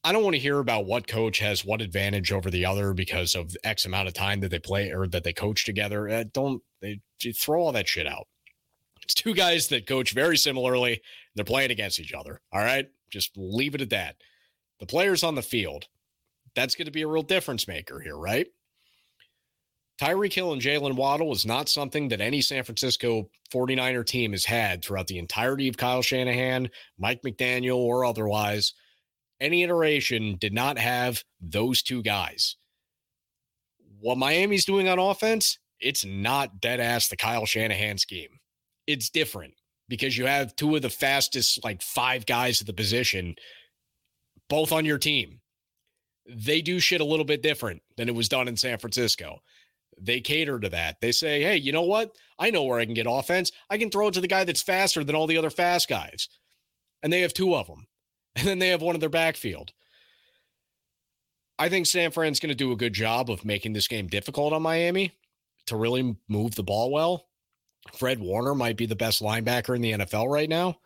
I 0.05 0.13
don't 0.13 0.23
want 0.23 0.35
to 0.35 0.41
hear 0.41 0.59
about 0.59 0.85
what 0.85 1.05
coach 1.05 1.39
has 1.39 1.65
what 1.65 1.81
advantage 1.81 2.31
over 2.31 2.49
the 2.49 2.65
other 2.65 2.93
because 2.93 3.35
of 3.35 3.57
X 3.65 3.85
amount 3.85 4.07
of 4.07 4.13
time 4.13 4.39
that 4.39 4.49
they 4.49 4.59
play 4.59 4.89
or 4.89 5.05
that 5.07 5.25
they 5.25 5.33
coach 5.33 5.65
together. 5.65 6.07
Uh, 6.07 6.23
don't 6.33 6.63
they 6.81 7.01
throw 7.33 7.61
all 7.61 7.73
that 7.73 7.89
shit 7.89 8.07
out. 8.07 8.27
It's 9.01 9.13
two 9.13 9.33
guys 9.33 9.67
that 9.67 9.85
coach 9.85 10.13
very 10.13 10.37
similarly. 10.37 11.01
They're 11.35 11.43
playing 11.43 11.71
against 11.71 11.99
each 11.99 12.13
other. 12.13 12.39
All 12.53 12.61
right. 12.61 12.87
Just 13.09 13.31
leave 13.35 13.75
it 13.75 13.81
at 13.81 13.89
that 13.89 14.15
the 14.79 14.85
players 14.85 15.23
on 15.23 15.35
the 15.35 15.41
field, 15.41 15.87
that's 16.55 16.75
going 16.75 16.85
to 16.85 16.91
be 16.91 17.01
a 17.01 17.07
real 17.07 17.23
difference 17.23 17.67
maker 17.67 17.99
here, 17.99 18.15
right? 18.15 18.47
Tyreek 19.99 20.33
Hill 20.33 20.53
and 20.53 20.61
Jaylen 20.61 20.95
Waddle 20.95 21.31
is 21.31 21.45
not 21.45 21.69
something 21.69 22.09
that 22.09 22.21
any 22.21 22.41
San 22.41 22.63
Francisco 22.63 23.29
49er 23.51 24.05
team 24.05 24.31
has 24.31 24.45
had 24.45 24.83
throughout 24.83 25.07
the 25.07 25.17
entirety 25.17 25.67
of 25.67 25.77
Kyle 25.77 26.03
Shanahan, 26.03 26.69
Mike 26.99 27.21
McDaniel, 27.23 27.77
or 27.77 28.05
otherwise. 28.05 28.73
Any 29.39 29.63
iteration 29.63 30.37
did 30.39 30.53
not 30.53 30.77
have 30.77 31.23
those 31.41 31.81
two 31.81 32.03
guys. 32.03 32.57
What 33.99 34.17
Miami's 34.17 34.65
doing 34.65 34.87
on 34.87 34.99
offense, 34.99 35.57
it's 35.79 36.05
not 36.05 36.61
dead 36.61 36.79
ass 36.79 37.07
the 37.07 37.17
Kyle 37.17 37.45
Shanahan 37.45 37.97
scheme. 37.97 38.39
It's 38.85 39.09
different 39.09 39.55
because 39.89 40.17
you 40.17 40.27
have 40.27 40.55
two 40.55 40.75
of 40.75 40.83
the 40.83 40.89
fastest, 40.89 41.63
like 41.63 41.81
five 41.81 42.25
guys 42.25 42.61
at 42.61 42.67
the 42.67 42.73
position 42.73 43.35
both 44.49 44.71
on 44.71 44.85
your 44.85 44.97
team. 44.97 45.41
They 46.27 46.61
do 46.61 46.79
shit 46.79 47.01
a 47.01 47.05
little 47.05 47.25
bit 47.25 47.41
different 47.41 47.81
than 47.95 48.09
it 48.09 48.15
was 48.15 48.29
done 48.29 48.47
in 48.47 48.57
San 48.57 48.77
Francisco. 48.77 49.39
They 49.99 50.21
cater 50.21 50.59
to 50.59 50.69
that. 50.69 50.97
They 51.01 51.11
say, 51.11 51.41
hey, 51.41 51.57
you 51.57 51.71
know 51.71 51.83
what? 51.83 52.15
I 52.37 52.51
know 52.51 52.63
where 52.63 52.79
I 52.79 52.85
can 52.85 52.93
get 52.93 53.07
offense. 53.09 53.51
I 53.69 53.77
can 53.77 53.89
throw 53.89 54.07
it 54.07 54.13
to 54.13 54.21
the 54.21 54.27
guy 54.27 54.43
that's 54.43 54.61
faster 54.61 55.03
than 55.03 55.15
all 55.15 55.27
the 55.27 55.37
other 55.37 55.49
fast 55.49 55.89
guys. 55.89 56.29
And 57.01 57.11
they 57.11 57.21
have 57.21 57.33
two 57.33 57.55
of 57.55 57.67
them. 57.67 57.87
And 58.37 58.47
then 58.47 58.59
they 58.59 58.67
have 58.67 58.83
one 58.83 58.93
in 58.93 58.99
their 58.99 59.09
backfield. 59.09 59.71
I 61.57 61.69
think 61.69 61.87
San 61.87 62.11
Fran's 62.11 62.39
going 62.39 62.51
to 62.51 62.55
do 62.55 62.71
a 62.71 62.75
good 62.75 62.93
job 62.93 63.31
of 63.31 63.43
making 63.43 63.73
this 63.73 63.87
game 63.87 64.05
difficult 64.05 64.53
on 64.53 64.61
Miami 64.61 65.11
to 65.65 65.75
really 65.75 66.15
move 66.27 66.53
the 66.53 66.61
ball 66.61 66.91
well. 66.91 67.25
Fred 67.93 68.19
Warner 68.19 68.53
might 68.53 68.77
be 68.77 68.85
the 68.85 68.95
best 68.95 69.23
linebacker 69.23 69.75
in 69.75 69.81
the 69.81 69.93
NFL 69.93 70.31
right 70.31 70.49
now. 70.49 70.77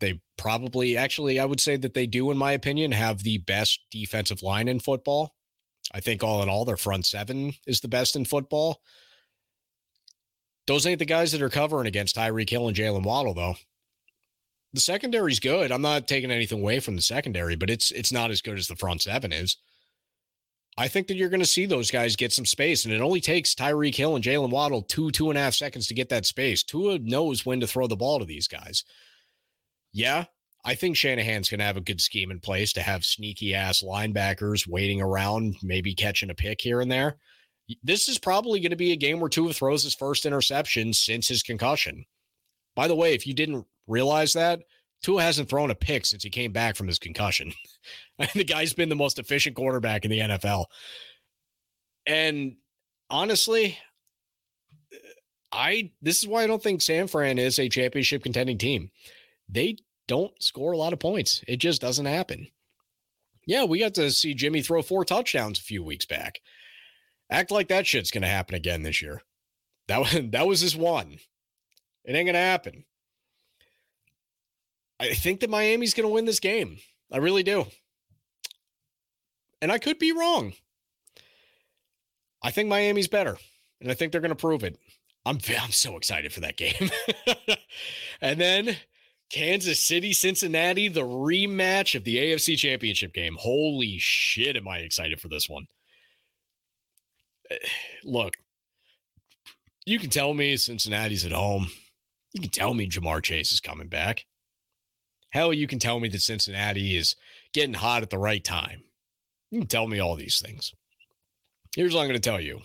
They 0.00 0.20
probably, 0.36 0.96
actually, 0.96 1.40
I 1.40 1.44
would 1.44 1.60
say 1.60 1.76
that 1.76 1.94
they 1.94 2.06
do, 2.06 2.30
in 2.30 2.38
my 2.38 2.52
opinion, 2.52 2.92
have 2.92 3.22
the 3.22 3.38
best 3.38 3.80
defensive 3.90 4.42
line 4.42 4.68
in 4.68 4.78
football. 4.78 5.34
I 5.92 6.00
think 6.00 6.22
all 6.22 6.42
in 6.42 6.48
all, 6.48 6.64
their 6.64 6.76
front 6.76 7.06
seven 7.06 7.54
is 7.66 7.80
the 7.80 7.88
best 7.88 8.16
in 8.16 8.24
football. 8.24 8.82
Those 10.66 10.86
ain't 10.86 10.98
the 10.98 11.06
guys 11.06 11.32
that 11.32 11.42
are 11.42 11.48
covering 11.48 11.86
against 11.86 12.16
Tyreek 12.16 12.50
Hill 12.50 12.68
and 12.68 12.76
Jaylen 12.76 13.04
Waddle, 13.04 13.34
though. 13.34 13.54
The 14.74 14.80
secondary's 14.80 15.40
good. 15.40 15.72
I'm 15.72 15.80
not 15.80 16.06
taking 16.06 16.30
anything 16.30 16.60
away 16.60 16.80
from 16.80 16.94
the 16.94 17.02
secondary, 17.02 17.56
but 17.56 17.70
it's 17.70 17.90
it's 17.90 18.12
not 18.12 18.30
as 18.30 18.42
good 18.42 18.58
as 18.58 18.68
the 18.68 18.76
front 18.76 19.02
seven 19.02 19.32
is. 19.32 19.56
I 20.76 20.88
think 20.88 21.06
that 21.08 21.16
you're 21.16 21.30
going 21.30 21.40
to 21.40 21.46
see 21.46 21.66
those 21.66 21.90
guys 21.90 22.16
get 22.16 22.32
some 22.32 22.44
space, 22.44 22.84
and 22.84 22.92
it 22.92 23.00
only 23.00 23.20
takes 23.20 23.54
Tyreek 23.54 23.94
Hill 23.94 24.14
and 24.14 24.24
Jaylen 24.24 24.50
Waddle 24.50 24.82
two, 24.82 25.10
two 25.10 25.30
and 25.30 25.38
a 25.38 25.42
half 25.42 25.54
seconds 25.54 25.86
to 25.86 25.94
get 25.94 26.10
that 26.10 26.26
space. 26.26 26.62
Tua 26.62 26.98
knows 26.98 27.46
when 27.46 27.60
to 27.60 27.66
throw 27.66 27.86
the 27.86 27.96
ball 27.96 28.18
to 28.18 28.26
these 28.26 28.46
guys 28.46 28.84
yeah, 29.92 30.24
I 30.68 30.74
think 30.74 30.98
Shanahan's 30.98 31.48
going 31.48 31.60
to 31.60 31.64
have 31.64 31.78
a 31.78 31.80
good 31.80 31.98
scheme 31.98 32.30
in 32.30 32.40
place 32.40 32.74
to 32.74 32.82
have 32.82 33.02
sneaky 33.02 33.54
ass 33.54 33.82
linebackers 33.82 34.68
waiting 34.68 35.00
around, 35.00 35.56
maybe 35.62 35.94
catching 35.94 36.28
a 36.28 36.34
pick 36.34 36.60
here 36.60 36.82
and 36.82 36.92
there. 36.92 37.16
This 37.82 38.06
is 38.06 38.18
probably 38.18 38.60
going 38.60 38.72
to 38.72 38.76
be 38.76 38.92
a 38.92 38.96
game 38.96 39.18
where 39.18 39.30
Tua 39.30 39.54
throws 39.54 39.82
his 39.82 39.94
first 39.94 40.26
interception 40.26 40.92
since 40.92 41.26
his 41.26 41.42
concussion. 41.42 42.04
By 42.76 42.86
the 42.86 42.94
way, 42.94 43.14
if 43.14 43.26
you 43.26 43.32
didn't 43.32 43.64
realize 43.86 44.34
that, 44.34 44.60
Tua 45.02 45.22
hasn't 45.22 45.48
thrown 45.48 45.70
a 45.70 45.74
pick 45.74 46.04
since 46.04 46.22
he 46.22 46.28
came 46.28 46.52
back 46.52 46.76
from 46.76 46.86
his 46.86 46.98
concussion. 46.98 47.54
the 48.34 48.44
guy's 48.44 48.74
been 48.74 48.90
the 48.90 48.94
most 48.94 49.18
efficient 49.18 49.56
quarterback 49.56 50.04
in 50.04 50.10
the 50.10 50.20
NFL. 50.20 50.66
And 52.04 52.56
honestly, 53.08 53.78
I 55.50 55.92
this 56.02 56.18
is 56.18 56.28
why 56.28 56.42
I 56.42 56.46
don't 56.46 56.62
think 56.62 56.82
San 56.82 57.06
Fran 57.06 57.38
is 57.38 57.58
a 57.58 57.70
championship 57.70 58.22
contending 58.22 58.58
team 58.58 58.90
they 59.48 59.76
don't 60.08 60.32
score 60.42 60.72
a 60.72 60.76
lot 60.76 60.92
of 60.92 60.98
points. 60.98 61.44
It 61.46 61.58
just 61.58 61.80
doesn't 61.80 62.06
happen. 62.06 62.48
Yeah, 63.46 63.64
we 63.64 63.78
got 63.78 63.94
to 63.94 64.10
see 64.10 64.34
Jimmy 64.34 64.60
throw 64.62 64.82
four 64.82 65.04
touchdowns 65.04 65.58
a 65.58 65.62
few 65.62 65.84
weeks 65.84 66.04
back. 66.04 66.40
Act 67.30 67.50
like 67.50 67.68
that 67.68 67.86
shit's 67.86 68.10
going 68.10 68.22
to 68.22 68.28
happen 68.28 68.56
again 68.56 68.82
this 68.82 69.00
year. 69.00 69.22
That 69.86 70.00
was, 70.00 70.20
that 70.32 70.46
was 70.46 70.60
his 70.60 70.76
one. 70.76 71.18
It 72.04 72.14
ain't 72.14 72.26
going 72.26 72.32
to 72.34 72.40
happen. 72.40 72.84
I 74.98 75.14
think 75.14 75.40
that 75.40 75.50
Miami's 75.50 75.94
going 75.94 76.08
to 76.08 76.12
win 76.12 76.24
this 76.24 76.40
game. 76.40 76.78
I 77.12 77.18
really 77.18 77.42
do. 77.42 77.66
And 79.62 79.70
I 79.70 79.78
could 79.78 79.98
be 79.98 80.12
wrong. 80.12 80.54
I 82.42 82.50
think 82.50 82.68
Miami's 82.68 83.08
better, 83.08 83.36
and 83.80 83.90
I 83.90 83.94
think 83.94 84.12
they're 84.12 84.20
going 84.20 84.30
to 84.30 84.36
prove 84.36 84.64
it. 84.64 84.78
I'm 85.26 85.38
I'm 85.60 85.70
so 85.70 85.96
excited 85.96 86.32
for 86.32 86.40
that 86.40 86.56
game. 86.56 86.90
and 88.20 88.40
then 88.40 88.76
Kansas 89.30 89.80
City, 89.80 90.12
Cincinnati, 90.12 90.88
the 90.88 91.02
rematch 91.02 91.94
of 91.94 92.04
the 92.04 92.16
AFC 92.16 92.56
Championship 92.56 93.12
game. 93.12 93.36
Holy 93.38 93.98
shit, 93.98 94.56
am 94.56 94.66
I 94.66 94.78
excited 94.78 95.20
for 95.20 95.28
this 95.28 95.48
one? 95.48 95.66
Look, 98.04 98.34
you 99.84 99.98
can 99.98 100.10
tell 100.10 100.34
me 100.34 100.56
Cincinnati's 100.56 101.24
at 101.24 101.32
home. 101.32 101.68
You 102.32 102.42
can 102.42 102.50
tell 102.50 102.74
me 102.74 102.88
Ja'Marr 102.88 103.22
Chase 103.22 103.52
is 103.52 103.60
coming 103.60 103.88
back. 103.88 104.26
Hell, 105.30 105.52
you 105.52 105.66
can 105.66 105.78
tell 105.78 106.00
me 106.00 106.08
that 106.08 106.22
Cincinnati 106.22 106.96
is 106.96 107.16
getting 107.52 107.74
hot 107.74 108.02
at 108.02 108.10
the 108.10 108.18
right 108.18 108.42
time. 108.42 108.82
You 109.50 109.60
can 109.60 109.68
tell 109.68 109.86
me 109.86 109.98
all 109.98 110.14
these 110.14 110.40
things. 110.40 110.72
Here's 111.74 111.94
what 111.94 112.00
I'm 112.00 112.08
going 112.08 112.20
to 112.20 112.30
tell 112.30 112.40
you 112.40 112.60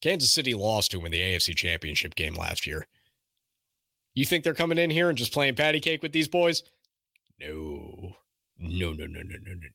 Kansas 0.00 0.30
City 0.30 0.54
lost 0.54 0.92
to 0.92 1.00
him 1.00 1.06
in 1.06 1.12
the 1.12 1.20
AFC 1.20 1.54
Championship 1.54 2.14
game 2.14 2.34
last 2.34 2.66
year. 2.66 2.86
You 4.18 4.26
think 4.26 4.42
they're 4.42 4.52
coming 4.52 4.78
in 4.78 4.90
here 4.90 5.08
and 5.08 5.16
just 5.16 5.32
playing 5.32 5.54
patty 5.54 5.78
cake 5.78 6.02
with 6.02 6.10
these 6.10 6.26
boys? 6.26 6.64
No. 7.38 8.16
No, 8.58 8.92
no, 8.92 9.06
no, 9.06 9.22
no, 9.22 9.22
no, 9.22 9.38
no, 9.44 9.52
no. 9.54 9.68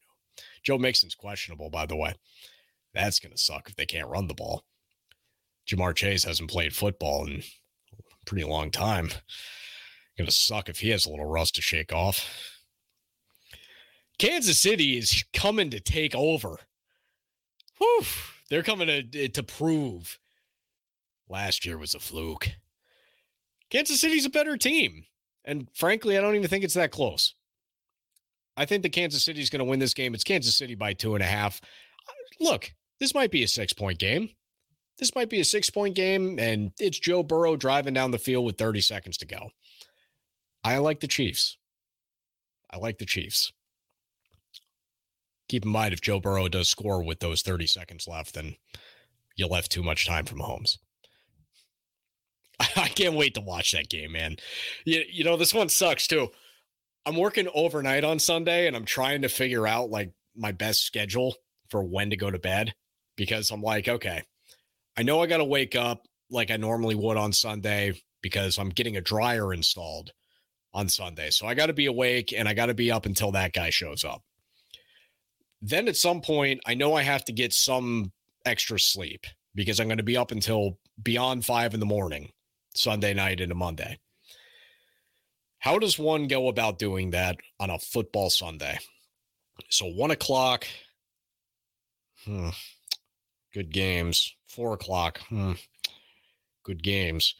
Joe 0.63 0.77
Mixon's 0.77 1.15
questionable, 1.15 1.69
by 1.69 1.85
the 1.85 1.95
way. 1.95 2.13
That's 2.93 3.21
going 3.21 3.31
to 3.31 3.37
suck 3.37 3.69
if 3.69 3.77
they 3.77 3.85
can't 3.85 4.09
run 4.09 4.27
the 4.27 4.33
ball. 4.33 4.65
Ja'Marr 5.65 5.95
Chase 5.95 6.25
hasn't 6.25 6.49
played 6.49 6.75
football 6.75 7.25
in 7.25 7.41
a 7.41 8.25
pretty 8.25 8.43
long 8.43 8.69
time. 8.69 9.11
Going 10.17 10.27
to 10.27 10.31
suck 10.33 10.67
if 10.67 10.79
he 10.79 10.89
has 10.89 11.05
a 11.05 11.09
little 11.09 11.25
rust 11.25 11.55
to 11.55 11.61
shake 11.61 11.93
off. 11.93 12.29
Kansas 14.19 14.59
City 14.59 14.97
is 14.97 15.23
coming 15.33 15.69
to 15.69 15.79
take 15.79 16.13
over. 16.15 16.59
Whew, 17.77 18.03
they're 18.49 18.61
coming 18.61 18.87
to 18.87 19.29
to 19.29 19.41
prove 19.41 20.19
last 21.29 21.65
year 21.65 21.77
was 21.77 21.95
a 21.95 21.99
fluke. 21.99 22.49
Kansas 23.73 23.99
City's 23.99 24.25
a 24.25 24.29
better 24.29 24.55
team. 24.55 25.05
And 25.45 25.67
frankly, 25.73 26.17
I 26.17 26.21
don't 26.21 26.35
even 26.35 26.47
think 26.47 26.63
it's 26.63 26.75
that 26.75 26.91
close. 26.91 27.33
I 28.55 28.65
think 28.65 28.83
the 28.83 28.89
Kansas 28.89 29.25
City's 29.25 29.49
going 29.49 29.59
to 29.59 29.65
win 29.65 29.79
this 29.79 29.95
game. 29.95 30.13
It's 30.13 30.23
Kansas 30.23 30.55
City 30.55 30.75
by 30.75 30.93
two 30.93 31.15
and 31.15 31.23
a 31.23 31.27
half. 31.27 31.59
Look, 32.39 32.71
this 32.99 33.15
might 33.15 33.31
be 33.31 33.43
a 33.43 33.47
six 33.47 33.73
point 33.73 33.97
game. 33.97 34.29
This 34.99 35.15
might 35.15 35.29
be 35.29 35.39
a 35.39 35.45
six 35.45 35.71
point 35.71 35.95
game, 35.95 36.37
and 36.39 36.71
it's 36.79 36.99
Joe 36.99 37.23
Burrow 37.23 37.55
driving 37.55 37.95
down 37.95 38.11
the 38.11 38.19
field 38.19 38.45
with 38.45 38.59
30 38.59 38.79
seconds 38.81 39.17
to 39.17 39.25
go. 39.25 39.49
I 40.63 40.77
like 40.77 40.99
the 40.99 41.07
Chiefs. 41.07 41.57
I 42.71 42.77
like 42.77 42.99
the 42.99 43.05
Chiefs. 43.05 43.51
Keep 45.49 45.65
in 45.65 45.71
mind, 45.71 45.93
if 45.93 46.01
Joe 46.01 46.19
Burrow 46.19 46.47
does 46.47 46.69
score 46.69 47.03
with 47.03 47.19
those 47.19 47.41
30 47.41 47.65
seconds 47.65 48.07
left, 48.07 48.35
then 48.35 48.55
you 49.35 49.47
left 49.47 49.71
too 49.71 49.83
much 49.83 50.05
time 50.05 50.25
from 50.25 50.39
Mahomes. 50.39 50.77
I 52.59 52.87
can't 52.89 53.15
wait 53.15 53.35
to 53.35 53.41
watch 53.41 53.71
that 53.71 53.89
game, 53.89 54.13
man. 54.13 54.37
You, 54.85 55.03
you 55.11 55.23
know, 55.23 55.37
this 55.37 55.53
one 55.53 55.69
sucks 55.69 56.07
too. 56.07 56.29
I'm 57.05 57.17
working 57.17 57.49
overnight 57.53 58.03
on 58.03 58.19
Sunday 58.19 58.67
and 58.67 58.75
I'm 58.75 58.85
trying 58.85 59.23
to 59.23 59.29
figure 59.29 59.67
out 59.67 59.89
like 59.89 60.11
my 60.35 60.51
best 60.51 60.85
schedule 60.85 61.35
for 61.69 61.83
when 61.83 62.09
to 62.11 62.17
go 62.17 62.31
to 62.31 62.39
bed 62.39 62.73
because 63.15 63.51
I'm 63.51 63.61
like, 63.61 63.87
okay, 63.87 64.23
I 64.97 65.03
know 65.03 65.21
I 65.21 65.27
got 65.27 65.37
to 65.37 65.45
wake 65.45 65.75
up 65.75 66.05
like 66.29 66.51
I 66.51 66.57
normally 66.57 66.95
would 66.95 67.17
on 67.17 67.33
Sunday 67.33 67.93
because 68.21 68.57
I'm 68.57 68.69
getting 68.69 68.97
a 68.97 69.01
dryer 69.01 69.53
installed 69.53 70.11
on 70.73 70.89
Sunday. 70.89 71.29
So 71.29 71.45
I 71.45 71.53
got 71.53 71.67
to 71.67 71.73
be 71.73 71.85
awake 71.85 72.33
and 72.33 72.47
I 72.47 72.53
got 72.53 72.67
to 72.67 72.73
be 72.73 72.91
up 72.91 73.05
until 73.05 73.31
that 73.33 73.53
guy 73.53 73.69
shows 73.69 74.03
up. 74.03 74.23
Then 75.61 75.87
at 75.87 75.95
some 75.95 76.21
point, 76.21 76.61
I 76.65 76.73
know 76.73 76.93
I 76.93 77.03
have 77.03 77.23
to 77.25 77.31
get 77.31 77.53
some 77.53 78.11
extra 78.45 78.79
sleep 78.79 79.25
because 79.55 79.79
I'm 79.79 79.87
going 79.87 79.97
to 79.97 80.03
be 80.03 80.17
up 80.17 80.31
until 80.31 80.77
beyond 81.01 81.45
five 81.45 81.73
in 81.73 81.79
the 81.79 81.85
morning, 81.85 82.29
Sunday 82.75 83.13
night 83.13 83.39
into 83.39 83.55
Monday. 83.55 83.99
How 85.59 85.79
does 85.79 85.97
one 85.97 86.27
go 86.27 86.49
about 86.49 86.77
doing 86.77 87.11
that 87.11 87.37
on 87.59 87.69
a 87.69 87.79
football 87.79 88.29
Sunday? 88.29 88.79
So 89.69 89.85
one 89.85 90.11
o'clock, 90.11 90.67
hmm, 92.25 92.49
good 93.53 93.71
games. 93.71 94.35
Four 94.47 94.73
o'clock, 94.73 95.19
hmm, 95.29 95.53
good 96.63 96.83
games. 96.83 97.35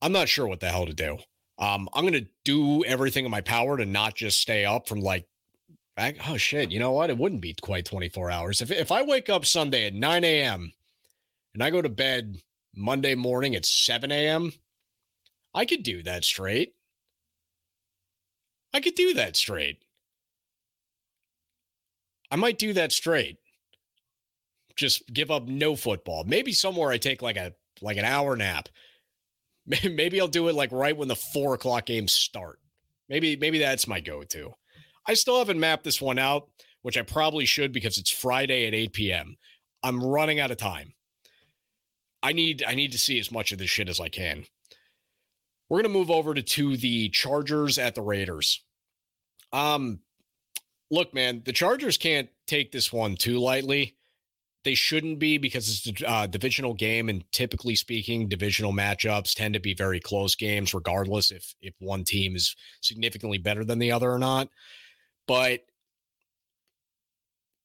I'm 0.00 0.12
not 0.12 0.28
sure 0.28 0.46
what 0.46 0.60
the 0.60 0.70
hell 0.70 0.86
to 0.86 0.94
do. 0.94 1.18
Um, 1.58 1.88
I'm 1.94 2.04
gonna 2.04 2.26
do 2.44 2.84
everything 2.84 3.24
in 3.24 3.30
my 3.30 3.40
power 3.40 3.76
to 3.76 3.84
not 3.84 4.14
just 4.14 4.40
stay 4.40 4.64
up 4.64 4.88
from 4.88 5.00
like, 5.00 5.26
oh 6.28 6.36
shit, 6.36 6.70
you 6.70 6.78
know 6.78 6.92
what? 6.92 7.10
It 7.10 7.18
wouldn't 7.18 7.40
be 7.40 7.54
quite 7.60 7.84
24 7.84 8.30
hours. 8.30 8.62
If 8.62 8.70
if 8.70 8.90
I 8.90 9.02
wake 9.02 9.28
up 9.28 9.46
Sunday 9.46 9.86
at 9.86 9.94
9 9.94 10.24
a.m. 10.24 10.72
and 11.54 11.62
I 11.62 11.70
go 11.70 11.82
to 11.82 11.88
bed 11.88 12.36
Monday 12.74 13.14
morning 13.14 13.54
at 13.54 13.64
7 13.64 14.10
a.m., 14.10 14.52
I 15.56 15.64
could 15.64 15.82
do 15.82 16.02
that 16.02 16.22
straight. 16.22 16.74
I 18.74 18.80
could 18.80 18.94
do 18.94 19.14
that 19.14 19.36
straight. 19.36 19.78
I 22.30 22.36
might 22.36 22.58
do 22.58 22.74
that 22.74 22.92
straight. 22.92 23.38
Just 24.76 25.10
give 25.12 25.30
up 25.30 25.48
no 25.48 25.74
football. 25.74 26.24
Maybe 26.24 26.52
somewhere 26.52 26.90
I 26.90 26.98
take 26.98 27.22
like 27.22 27.38
a 27.38 27.54
like 27.80 27.96
an 27.96 28.04
hour 28.04 28.36
nap. 28.36 28.68
Maybe 29.66 30.20
I'll 30.20 30.28
do 30.28 30.48
it 30.48 30.54
like 30.54 30.72
right 30.72 30.96
when 30.96 31.08
the 31.08 31.16
four 31.16 31.54
o'clock 31.54 31.86
games 31.86 32.12
start. 32.12 32.58
Maybe 33.08 33.36
maybe 33.36 33.58
that's 33.58 33.88
my 33.88 34.00
go-to. 34.00 34.52
I 35.06 35.14
still 35.14 35.38
haven't 35.38 35.60
mapped 35.60 35.84
this 35.84 36.02
one 36.02 36.18
out, 36.18 36.48
which 36.82 36.98
I 36.98 37.02
probably 37.02 37.46
should 37.46 37.72
because 37.72 37.98
it's 37.98 38.10
Friday 38.10 38.66
at 38.66 38.74
8 38.74 38.92
p.m. 38.92 39.36
I'm 39.82 40.02
running 40.02 40.40
out 40.40 40.50
of 40.50 40.56
time. 40.56 40.92
I 42.22 42.32
need 42.32 42.64
I 42.66 42.74
need 42.74 42.92
to 42.92 42.98
see 42.98 43.18
as 43.20 43.30
much 43.30 43.52
of 43.52 43.58
this 43.58 43.70
shit 43.70 43.88
as 43.88 44.00
I 44.00 44.08
can. 44.08 44.44
We're 45.68 45.82
gonna 45.82 45.92
move 45.92 46.10
over 46.10 46.34
to, 46.34 46.42
to 46.42 46.76
the 46.76 47.08
Chargers 47.10 47.78
at 47.78 47.94
the 47.94 48.02
Raiders. 48.02 48.62
Um, 49.52 50.00
look, 50.90 51.12
man, 51.14 51.42
the 51.44 51.52
Chargers 51.52 51.96
can't 51.98 52.28
take 52.46 52.72
this 52.72 52.92
one 52.92 53.16
too 53.16 53.38
lightly. 53.38 53.96
They 54.64 54.74
shouldn't 54.74 55.20
be 55.20 55.38
because 55.38 55.86
it's 55.86 56.02
a 56.02 56.10
uh, 56.10 56.26
divisional 56.26 56.74
game, 56.74 57.08
and 57.08 57.24
typically 57.30 57.76
speaking, 57.76 58.28
divisional 58.28 58.72
matchups 58.72 59.34
tend 59.34 59.54
to 59.54 59.60
be 59.60 59.74
very 59.74 60.00
close 60.00 60.34
games, 60.34 60.74
regardless 60.74 61.30
if 61.30 61.54
if 61.60 61.74
one 61.78 62.04
team 62.04 62.34
is 62.34 62.56
significantly 62.80 63.38
better 63.38 63.64
than 63.64 63.78
the 63.78 63.92
other 63.92 64.10
or 64.10 64.18
not. 64.18 64.48
But 65.28 65.60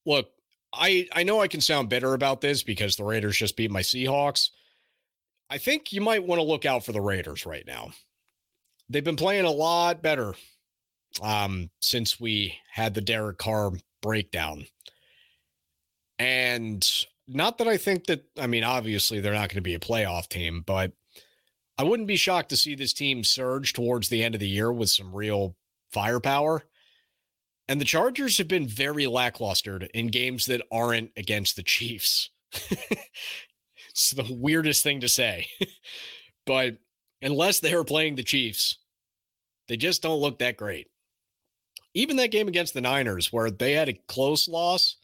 look, 0.05 0.29
I 0.73 1.07
I 1.11 1.23
know 1.23 1.41
I 1.41 1.47
can 1.47 1.61
sound 1.61 1.89
bitter 1.89 2.13
about 2.13 2.41
this 2.41 2.63
because 2.63 2.95
the 2.95 3.03
Raiders 3.03 3.37
just 3.37 3.57
beat 3.57 3.71
my 3.71 3.81
Seahawks. 3.81 4.49
I 5.51 5.57
think 5.57 5.91
you 5.91 5.99
might 5.99 6.25
want 6.25 6.39
to 6.39 6.47
look 6.47 6.65
out 6.65 6.85
for 6.85 6.93
the 6.93 7.01
Raiders 7.01 7.45
right 7.45 7.67
now. 7.67 7.91
They've 8.89 9.03
been 9.03 9.17
playing 9.17 9.43
a 9.43 9.51
lot 9.51 10.01
better 10.01 10.33
um, 11.21 11.69
since 11.81 12.21
we 12.21 12.55
had 12.71 12.93
the 12.93 13.01
Derek 13.01 13.37
Carr 13.37 13.73
breakdown. 14.01 14.65
And 16.17 16.87
not 17.27 17.57
that 17.57 17.67
I 17.67 17.75
think 17.75 18.05
that, 18.05 18.23
I 18.39 18.47
mean, 18.47 18.63
obviously 18.63 19.19
they're 19.19 19.33
not 19.33 19.49
going 19.49 19.55
to 19.55 19.61
be 19.61 19.75
a 19.75 19.79
playoff 19.79 20.29
team, 20.29 20.63
but 20.65 20.93
I 21.77 21.83
wouldn't 21.83 22.07
be 22.07 22.15
shocked 22.15 22.49
to 22.49 22.57
see 22.57 22.75
this 22.75 22.93
team 22.93 23.25
surge 23.25 23.73
towards 23.73 24.07
the 24.07 24.23
end 24.23 24.35
of 24.35 24.39
the 24.39 24.47
year 24.47 24.71
with 24.71 24.89
some 24.89 25.13
real 25.13 25.57
firepower. 25.91 26.63
And 27.67 27.81
the 27.81 27.85
Chargers 27.85 28.37
have 28.37 28.47
been 28.47 28.67
very 28.67 29.05
lackluster 29.05 29.81
in 29.93 30.07
games 30.07 30.45
that 30.45 30.61
aren't 30.71 31.11
against 31.17 31.57
the 31.57 31.63
Chiefs. 31.63 32.29
it's 33.91 34.11
the 34.11 34.27
weirdest 34.29 34.83
thing 34.83 35.01
to 35.01 35.09
say. 35.09 35.47
but 36.45 36.77
unless 37.21 37.59
they 37.59 37.73
are 37.73 37.83
playing 37.83 38.15
the 38.15 38.23
Chiefs, 38.23 38.77
they 39.67 39.77
just 39.77 40.01
don't 40.01 40.19
look 40.19 40.39
that 40.39 40.57
great 40.57 40.87
even 41.93 42.17
that 42.17 42.31
game 42.31 42.47
against 42.47 42.73
the 42.73 42.81
Niners, 42.81 43.31
where 43.33 43.51
they 43.51 43.73
had 43.73 43.89
a 43.89 43.99
close 44.07 44.47
loss, 44.47 44.97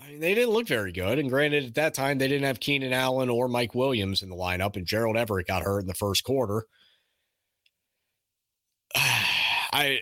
I 0.00 0.10
mean, 0.10 0.20
they 0.20 0.34
didn't 0.34 0.52
look 0.52 0.68
very 0.68 0.92
good. 0.92 1.18
And 1.18 1.28
granted, 1.28 1.64
at 1.64 1.74
that 1.74 1.94
time, 1.94 2.18
they 2.18 2.28
didn't 2.28 2.46
have 2.46 2.60
Keenan 2.60 2.92
Allen 2.92 3.28
or 3.28 3.48
Mike 3.48 3.74
Williams 3.74 4.22
in 4.22 4.30
the 4.30 4.36
lineup, 4.36 4.76
and 4.76 4.86
Gerald 4.86 5.16
Everett 5.16 5.48
got 5.48 5.64
hurt 5.64 5.80
in 5.80 5.88
the 5.88 5.94
first 5.94 6.24
quarter. 6.24 6.64
I 8.94 10.00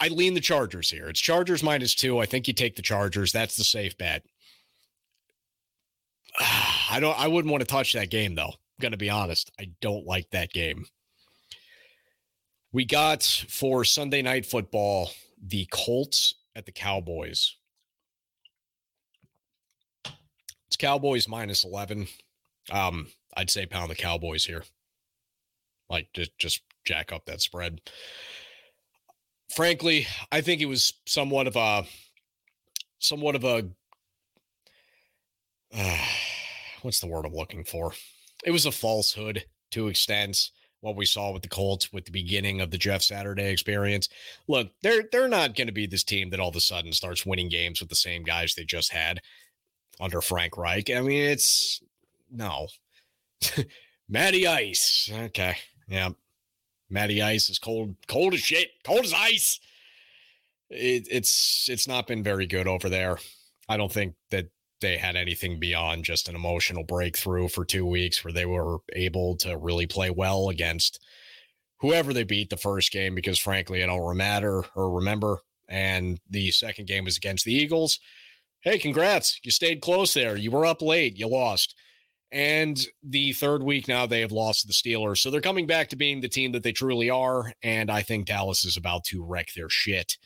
I 0.00 0.08
lean 0.08 0.34
the 0.34 0.40
Chargers 0.40 0.90
here. 0.90 1.08
It's 1.08 1.20
Chargers 1.20 1.62
minus 1.62 1.94
two. 1.94 2.18
I 2.18 2.26
think 2.26 2.46
you 2.46 2.54
take 2.54 2.76
the 2.76 2.82
Chargers. 2.82 3.32
That's 3.32 3.56
the 3.56 3.64
safe 3.64 3.96
bet. 3.98 4.24
I 6.90 6.98
don't. 7.00 7.18
I 7.18 7.28
wouldn't 7.28 7.50
want 7.50 7.62
to 7.62 7.66
touch 7.66 7.92
that 7.92 8.10
game 8.10 8.34
though. 8.34 8.48
I'm 8.48 8.80
gonna 8.80 8.96
be 8.96 9.10
honest. 9.10 9.50
I 9.60 9.70
don't 9.80 10.06
like 10.06 10.30
that 10.30 10.52
game. 10.52 10.86
We 12.72 12.84
got 12.84 13.22
for 13.22 13.84
Sunday 13.84 14.22
night 14.22 14.44
football 14.44 15.10
the 15.42 15.66
Colts 15.70 16.34
at 16.54 16.66
the 16.66 16.72
Cowboys. 16.72 17.54
It's 20.66 20.76
Cowboys 20.76 21.28
minus 21.28 21.64
11. 21.64 22.08
Um, 22.70 23.08
I'd 23.36 23.50
say 23.50 23.64
pound 23.64 23.90
the 23.90 23.94
Cowboys 23.94 24.44
here. 24.44 24.64
Like 25.88 26.08
just 26.12 26.36
just 26.38 26.62
jack 26.84 27.12
up 27.12 27.24
that 27.26 27.40
spread. 27.40 27.80
Frankly, 29.54 30.06
I 30.30 30.42
think 30.42 30.60
it 30.60 30.66
was 30.66 30.92
somewhat 31.06 31.46
of 31.46 31.56
a 31.56 31.84
somewhat 32.98 33.34
of 33.34 33.44
a 33.44 33.66
uh, 35.76 35.98
what's 36.82 37.00
the 37.00 37.06
word 37.06 37.24
I'm 37.24 37.34
looking 37.34 37.64
for? 37.64 37.92
It 38.44 38.50
was 38.50 38.66
a 38.66 38.72
falsehood 38.72 39.44
to 39.72 39.88
extents 39.88 40.52
what 40.80 40.96
we 40.96 41.04
saw 41.04 41.32
with 41.32 41.42
the 41.42 41.48
Colts 41.48 41.92
with 41.92 42.04
the 42.04 42.12
beginning 42.12 42.60
of 42.60 42.70
the 42.70 42.78
Jeff 42.78 43.02
Saturday 43.02 43.50
experience. 43.50 44.08
Look, 44.46 44.70
they're 44.82 45.04
they're 45.10 45.28
not 45.28 45.56
going 45.56 45.66
to 45.66 45.72
be 45.72 45.86
this 45.86 46.04
team 46.04 46.30
that 46.30 46.40
all 46.40 46.50
of 46.50 46.56
a 46.56 46.60
sudden 46.60 46.92
starts 46.92 47.26
winning 47.26 47.48
games 47.48 47.80
with 47.80 47.88
the 47.88 47.96
same 47.96 48.22
guys 48.22 48.54
they 48.54 48.64
just 48.64 48.92
had 48.92 49.20
under 50.00 50.20
Frank 50.20 50.56
Reich. 50.56 50.90
I 50.90 51.00
mean, 51.00 51.30
it's 51.30 51.82
no. 52.30 52.68
Matty 54.08 54.46
Ice. 54.46 55.10
Okay. 55.12 55.56
Yeah. 55.88 56.10
Matty 56.90 57.20
Ice 57.22 57.50
is 57.50 57.58
cold, 57.58 57.96
cold 58.06 58.34
as 58.34 58.40
shit, 58.40 58.70
cold 58.84 59.04
as 59.04 59.12
ice. 59.12 59.60
It, 60.70 61.08
it's 61.10 61.68
it's 61.68 61.88
not 61.88 62.06
been 62.06 62.22
very 62.22 62.46
good 62.46 62.66
over 62.66 62.88
there. 62.88 63.18
I 63.68 63.76
don't 63.76 63.92
think 63.92 64.14
that 64.30 64.48
they 64.80 64.96
had 64.96 65.16
anything 65.16 65.58
beyond 65.58 66.04
just 66.04 66.28
an 66.28 66.34
emotional 66.34 66.84
breakthrough 66.84 67.48
for 67.48 67.64
two 67.64 67.86
weeks 67.86 68.24
where 68.24 68.32
they 68.32 68.46
were 68.46 68.78
able 68.94 69.36
to 69.36 69.56
really 69.56 69.86
play 69.86 70.10
well 70.10 70.48
against 70.48 71.04
whoever 71.80 72.12
they 72.12 72.24
beat 72.24 72.50
the 72.50 72.56
first 72.56 72.92
game 72.92 73.14
because 73.14 73.38
frankly 73.38 73.82
I 73.82 73.86
don't 73.86 74.16
matter 74.16 74.64
or 74.74 74.90
remember. 74.90 75.40
And 75.68 76.18
the 76.30 76.50
second 76.50 76.86
game 76.86 77.04
was 77.04 77.16
against 77.16 77.44
the 77.44 77.54
Eagles. 77.54 78.00
Hey, 78.60 78.78
congrats. 78.78 79.38
You 79.44 79.50
stayed 79.50 79.82
close 79.82 80.14
there. 80.14 80.36
You 80.36 80.50
were 80.50 80.66
up 80.66 80.82
late. 80.82 81.18
You 81.18 81.28
lost. 81.28 81.74
And 82.30 82.78
the 83.02 83.32
third 83.32 83.62
week 83.62 83.88
now 83.88 84.06
they 84.06 84.20
have 84.20 84.32
lost 84.32 84.62
to 84.62 84.66
the 84.66 84.72
Steelers. 84.72 85.18
So 85.18 85.30
they're 85.30 85.40
coming 85.40 85.66
back 85.66 85.88
to 85.88 85.96
being 85.96 86.20
the 86.20 86.28
team 86.28 86.52
that 86.52 86.62
they 86.62 86.72
truly 86.72 87.10
are. 87.10 87.52
And 87.62 87.90
I 87.90 88.02
think 88.02 88.26
Dallas 88.26 88.64
is 88.64 88.76
about 88.76 89.04
to 89.04 89.24
wreck 89.24 89.48
their 89.54 89.70
shit. 89.70 90.16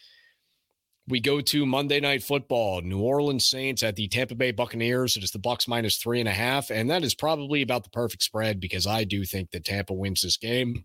We 1.08 1.20
go 1.20 1.40
to 1.40 1.66
Monday 1.66 1.98
Night 1.98 2.22
Football, 2.22 2.80
New 2.82 3.00
Orleans 3.00 3.48
Saints 3.48 3.82
at 3.82 3.96
the 3.96 4.06
Tampa 4.06 4.36
Bay 4.36 4.52
Buccaneers. 4.52 5.16
It 5.16 5.24
is 5.24 5.32
the 5.32 5.38
Bucs 5.40 5.66
minus 5.66 5.96
three 5.96 6.20
and 6.20 6.28
a 6.28 6.32
half, 6.32 6.70
and 6.70 6.88
that 6.90 7.02
is 7.02 7.14
probably 7.14 7.60
about 7.60 7.82
the 7.82 7.90
perfect 7.90 8.22
spread 8.22 8.60
because 8.60 8.86
I 8.86 9.02
do 9.02 9.24
think 9.24 9.50
that 9.50 9.64
Tampa 9.64 9.92
wins 9.92 10.22
this 10.22 10.36
game. 10.36 10.84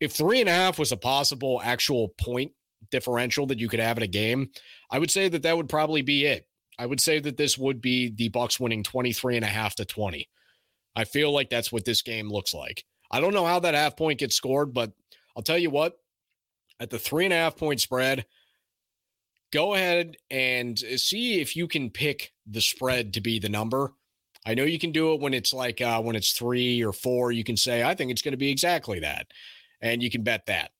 If 0.00 0.12
three 0.12 0.40
and 0.40 0.48
a 0.48 0.52
half 0.52 0.80
was 0.80 0.90
a 0.90 0.96
possible 0.96 1.60
actual 1.62 2.08
point 2.20 2.52
differential 2.90 3.46
that 3.46 3.60
you 3.60 3.68
could 3.68 3.78
have 3.78 3.96
in 3.96 4.02
a 4.02 4.08
game, 4.08 4.50
I 4.90 4.98
would 4.98 5.12
say 5.12 5.28
that 5.28 5.42
that 5.42 5.56
would 5.56 5.68
probably 5.68 6.02
be 6.02 6.24
it. 6.26 6.48
I 6.78 6.86
would 6.86 7.00
say 7.00 7.20
that 7.20 7.36
this 7.36 7.56
would 7.56 7.80
be 7.80 8.10
the 8.10 8.30
Bucs 8.30 8.58
winning 8.58 8.82
23 8.82 9.36
and 9.36 9.44
a 9.44 9.48
half 9.48 9.76
to 9.76 9.84
20. 9.84 10.28
I 10.96 11.04
feel 11.04 11.32
like 11.32 11.50
that's 11.50 11.70
what 11.70 11.84
this 11.84 12.02
game 12.02 12.28
looks 12.28 12.52
like. 12.52 12.84
I 13.12 13.20
don't 13.20 13.34
know 13.34 13.46
how 13.46 13.60
that 13.60 13.74
half 13.74 13.96
point 13.96 14.18
gets 14.18 14.34
scored, 14.34 14.74
but 14.74 14.92
I'll 15.36 15.42
tell 15.42 15.58
you 15.58 15.70
what, 15.70 15.98
at 16.80 16.90
the 16.90 16.98
three 16.98 17.24
and 17.24 17.32
a 17.32 17.36
half 17.36 17.56
point 17.56 17.80
spread, 17.80 18.26
go 19.56 19.72
ahead 19.72 20.16
and 20.30 20.78
uh, 20.84 20.98
see 20.98 21.40
if 21.40 21.56
you 21.56 21.66
can 21.66 21.88
pick 21.88 22.34
the 22.46 22.60
spread 22.60 23.14
to 23.14 23.22
be 23.22 23.38
the 23.38 23.48
number. 23.48 23.94
I 24.44 24.52
know 24.54 24.64
you 24.64 24.78
can 24.78 24.92
do 24.92 25.14
it 25.14 25.20
when 25.20 25.32
it's 25.32 25.54
like 25.54 25.80
uh, 25.80 26.00
when 26.02 26.14
it's 26.14 26.32
three 26.32 26.84
or 26.84 26.92
four. 26.92 27.32
You 27.32 27.42
can 27.42 27.56
say, 27.56 27.82
I 27.82 27.94
think 27.94 28.10
it's 28.10 28.20
going 28.20 28.32
to 28.32 28.38
be 28.38 28.50
exactly 28.50 29.00
that. 29.00 29.28
And 29.80 30.02
you 30.02 30.10
can 30.10 30.22
bet 30.22 30.44
that. 30.46 30.72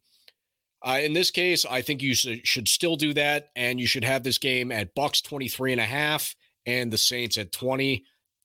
Uh, 0.86 0.98
in 1.02 1.14
this 1.14 1.30
case, 1.30 1.64
I 1.64 1.80
think 1.80 2.02
you 2.02 2.14
should 2.14 2.68
still 2.68 2.96
do 2.96 3.14
that. 3.14 3.48
And 3.56 3.80
you 3.80 3.86
should 3.86 4.04
have 4.04 4.22
this 4.22 4.38
game 4.38 4.70
at 4.70 4.94
Bucs 4.94 5.24
23 5.24 5.72
and 5.72 5.80
a 5.80 5.84
half 5.84 6.36
and 6.66 6.92
the 6.92 6.98
Saints 6.98 7.38
at 7.38 7.52
20. 7.52 8.04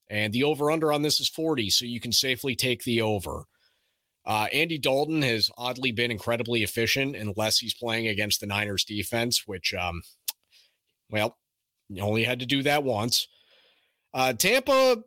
And 0.10 0.32
the 0.32 0.46
over 0.46 0.72
under 0.72 0.94
on 0.94 1.02
this 1.02 1.20
is 1.20 1.28
40. 1.28 1.70
So 1.70 1.86
you 1.86 2.00
can 2.00 2.14
safely 2.14 2.56
take 2.56 2.84
the 2.84 3.02
over. 3.02 3.44
Uh, 4.26 4.48
Andy 4.54 4.78
Dalton 4.78 5.24
has 5.24 5.50
oddly 5.58 5.92
been 5.92 6.12
incredibly 6.12 6.64
efficient 6.64 7.16
unless 7.16 7.58
he's 7.58 7.74
playing 7.74 8.08
against 8.08 8.40
the 8.40 8.48
Niners 8.48 8.84
defense, 8.84 9.44
which, 9.46 9.74
um, 9.74 10.02
well, 11.12 11.38
you 11.90 12.02
only 12.02 12.24
had 12.24 12.40
to 12.40 12.46
do 12.46 12.64
that 12.64 12.84
once. 12.84 13.28
Uh, 14.14 14.34
Tampa, 14.34 15.04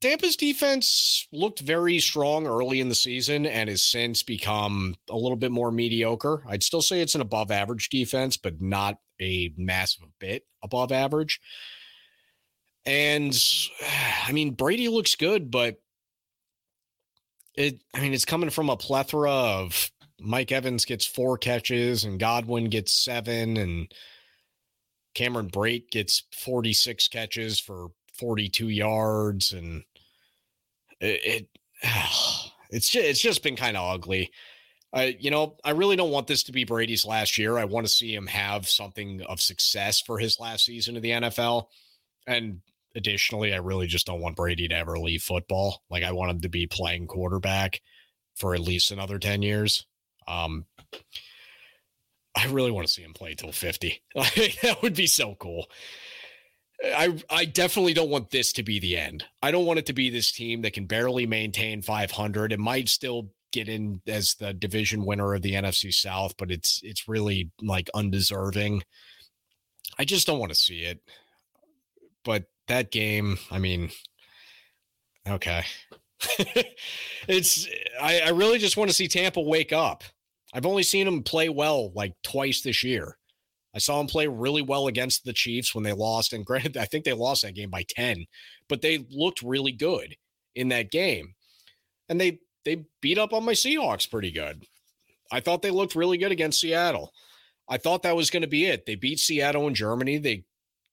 Tampa's 0.00 0.36
defense 0.36 1.26
looked 1.32 1.60
very 1.60 2.00
strong 2.00 2.46
early 2.46 2.80
in 2.80 2.88
the 2.88 2.94
season 2.94 3.46
and 3.46 3.68
has 3.68 3.82
since 3.82 4.22
become 4.22 4.94
a 5.08 5.16
little 5.16 5.36
bit 5.36 5.52
more 5.52 5.70
mediocre. 5.70 6.42
I'd 6.48 6.62
still 6.62 6.82
say 6.82 7.00
it's 7.00 7.14
an 7.14 7.20
above 7.20 7.50
average 7.50 7.88
defense, 7.88 8.36
but 8.36 8.60
not 8.60 8.98
a 9.20 9.52
massive 9.56 10.04
bit 10.18 10.44
above 10.62 10.90
average. 10.90 11.40
And 12.84 13.38
I 14.26 14.32
mean, 14.32 14.54
Brady 14.54 14.88
looks 14.88 15.14
good, 15.14 15.50
but 15.50 15.76
it 17.54 17.82
I 17.94 18.00
mean 18.00 18.14
it's 18.14 18.24
coming 18.24 18.50
from 18.50 18.70
a 18.70 18.76
plethora 18.76 19.30
of 19.30 19.90
Mike 20.18 20.52
Evans 20.52 20.84
gets 20.84 21.04
four 21.04 21.36
catches 21.36 22.04
and 22.04 22.18
Godwin 22.18 22.70
gets 22.70 22.92
seven 22.92 23.56
and 23.56 23.92
Cameron 25.14 25.50
Brate 25.50 25.90
gets 25.90 26.24
46 26.32 27.08
catches 27.08 27.60
for 27.60 27.88
42 28.14 28.68
yards 28.68 29.52
and 29.52 29.84
it, 31.00 31.20
it 31.24 31.48
it's 32.70 32.88
just 32.88 33.04
it's 33.04 33.20
just 33.20 33.42
been 33.42 33.56
kind 33.56 33.76
of 33.76 33.94
ugly. 33.94 34.30
I 34.92 35.16
you 35.18 35.30
know, 35.30 35.56
I 35.64 35.70
really 35.70 35.96
don't 35.96 36.10
want 36.10 36.26
this 36.26 36.42
to 36.44 36.52
be 36.52 36.64
Brady's 36.64 37.06
last 37.06 37.38
year. 37.38 37.58
I 37.58 37.64
want 37.64 37.86
to 37.86 37.92
see 37.92 38.14
him 38.14 38.26
have 38.26 38.68
something 38.68 39.22
of 39.22 39.40
success 39.40 40.00
for 40.00 40.18
his 40.18 40.38
last 40.38 40.64
season 40.64 40.96
of 40.96 41.02
the 41.02 41.10
NFL. 41.10 41.66
And 42.26 42.60
additionally, 42.94 43.52
I 43.52 43.58
really 43.58 43.86
just 43.86 44.06
don't 44.06 44.20
want 44.20 44.36
Brady 44.36 44.68
to 44.68 44.74
ever 44.74 44.98
leave 44.98 45.22
football. 45.22 45.82
Like 45.90 46.04
I 46.04 46.12
want 46.12 46.30
him 46.30 46.40
to 46.42 46.48
be 46.48 46.66
playing 46.66 47.06
quarterback 47.06 47.80
for 48.34 48.54
at 48.54 48.60
least 48.60 48.90
another 48.90 49.18
10 49.18 49.42
years. 49.42 49.86
Um 50.28 50.66
I 52.42 52.46
really 52.50 52.70
want 52.70 52.86
to 52.86 52.92
see 52.92 53.02
him 53.02 53.12
play 53.12 53.34
till 53.34 53.52
50. 53.52 54.02
that 54.14 54.78
would 54.82 54.94
be 54.94 55.06
so 55.06 55.34
cool. 55.36 55.66
I 56.84 57.16
I 57.30 57.44
definitely 57.44 57.94
don't 57.94 58.10
want 58.10 58.30
this 58.30 58.52
to 58.54 58.62
be 58.62 58.80
the 58.80 58.96
end. 58.96 59.24
I 59.42 59.50
don't 59.50 59.66
want 59.66 59.78
it 59.78 59.86
to 59.86 59.92
be 59.92 60.10
this 60.10 60.32
team 60.32 60.62
that 60.62 60.72
can 60.72 60.86
barely 60.86 61.26
maintain 61.26 61.80
500. 61.80 62.52
It 62.52 62.58
might 62.58 62.88
still 62.88 63.30
get 63.52 63.68
in 63.68 64.00
as 64.06 64.34
the 64.34 64.52
division 64.52 65.04
winner 65.04 65.34
of 65.34 65.42
the 65.42 65.52
NFC 65.52 65.92
South, 65.94 66.34
but 66.36 66.50
it's 66.50 66.80
it's 66.82 67.06
really 67.06 67.50
like 67.60 67.88
undeserving. 67.94 68.82
I 69.98 70.04
just 70.04 70.26
don't 70.26 70.38
want 70.38 70.50
to 70.50 70.58
see 70.58 70.80
it. 70.80 71.00
But 72.24 72.44
that 72.68 72.90
game, 72.90 73.38
I 73.50 73.58
mean, 73.58 73.90
okay. 75.28 75.64
it's 77.28 77.68
I, 78.00 78.20
I 78.20 78.28
really 78.30 78.58
just 78.58 78.76
want 78.76 78.90
to 78.90 78.96
see 78.96 79.08
Tampa 79.08 79.40
wake 79.40 79.72
up. 79.72 80.02
I've 80.52 80.66
only 80.66 80.82
seen 80.82 81.06
him 81.06 81.22
play 81.22 81.48
well 81.48 81.92
like 81.94 82.14
twice 82.22 82.62
this 82.62 82.84
year. 82.84 83.16
I 83.74 83.78
saw 83.78 84.00
him 84.00 84.06
play 84.06 84.26
really 84.26 84.62
well 84.62 84.86
against 84.86 85.24
the 85.24 85.32
Chiefs 85.32 85.74
when 85.74 85.84
they 85.84 85.92
lost. 85.92 86.32
And 86.32 86.44
granted, 86.46 86.76
I 86.76 86.84
think 86.84 87.04
they 87.04 87.12
lost 87.12 87.42
that 87.42 87.54
game 87.54 87.70
by 87.70 87.84
10, 87.88 88.26
but 88.68 88.82
they 88.82 89.06
looked 89.10 89.42
really 89.42 89.72
good 89.72 90.14
in 90.54 90.68
that 90.68 90.90
game. 90.90 91.34
And 92.08 92.20
they 92.20 92.40
they 92.64 92.84
beat 93.00 93.18
up 93.18 93.32
on 93.32 93.44
my 93.44 93.52
Seahawks 93.52 94.10
pretty 94.10 94.30
good. 94.30 94.64
I 95.32 95.40
thought 95.40 95.62
they 95.62 95.70
looked 95.70 95.96
really 95.96 96.18
good 96.18 96.30
against 96.30 96.60
Seattle. 96.60 97.12
I 97.68 97.78
thought 97.78 98.02
that 98.02 98.16
was 98.16 98.30
going 98.30 98.42
to 98.42 98.48
be 98.48 98.66
it. 98.66 98.86
They 98.86 98.94
beat 98.94 99.18
Seattle 99.18 99.66
in 99.66 99.74
Germany. 99.74 100.18
They 100.18 100.44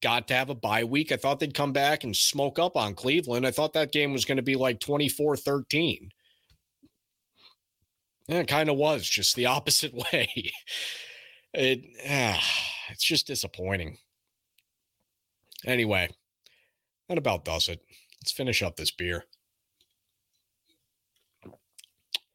got 0.02 0.28
to 0.30 0.34
have 0.34 0.50
a 0.50 0.56
bye 0.56 0.84
week. 0.84 1.12
I 1.12 1.18
thought 1.18 1.40
they'd 1.40 1.54
come 1.54 1.74
back 1.74 2.04
and 2.04 2.16
smoke 2.16 2.58
up 2.58 2.78
on 2.78 2.96
Cleveland. 2.96 3.46
I 3.46 3.52
thought 3.52 3.74
that 3.74 3.92
game 3.92 4.14
was 4.14 4.26
going 4.26 4.38
to 4.38 4.44
be 4.44 4.56
like 4.56 4.80
24 4.80 5.38
13. 5.38 6.10
And 8.30 8.38
it 8.38 8.48
kind 8.48 8.70
of 8.70 8.78
was 8.78 9.10
just 9.10 9.36
the 9.36 9.48
opposite 9.48 9.94
way. 10.14 10.52
it 11.54 11.84
ah, 12.08 12.42
it's 12.92 13.04
just 13.04 13.28
disappointing. 13.28 13.98
Anyway, 15.66 16.10
that 17.10 17.18
about 17.18 17.44
does 17.44 17.68
it. 17.68 17.82
Let's 18.22 18.32
finish 18.32 18.62
up 18.62 18.78
this 18.78 18.92
beer. 18.92 19.26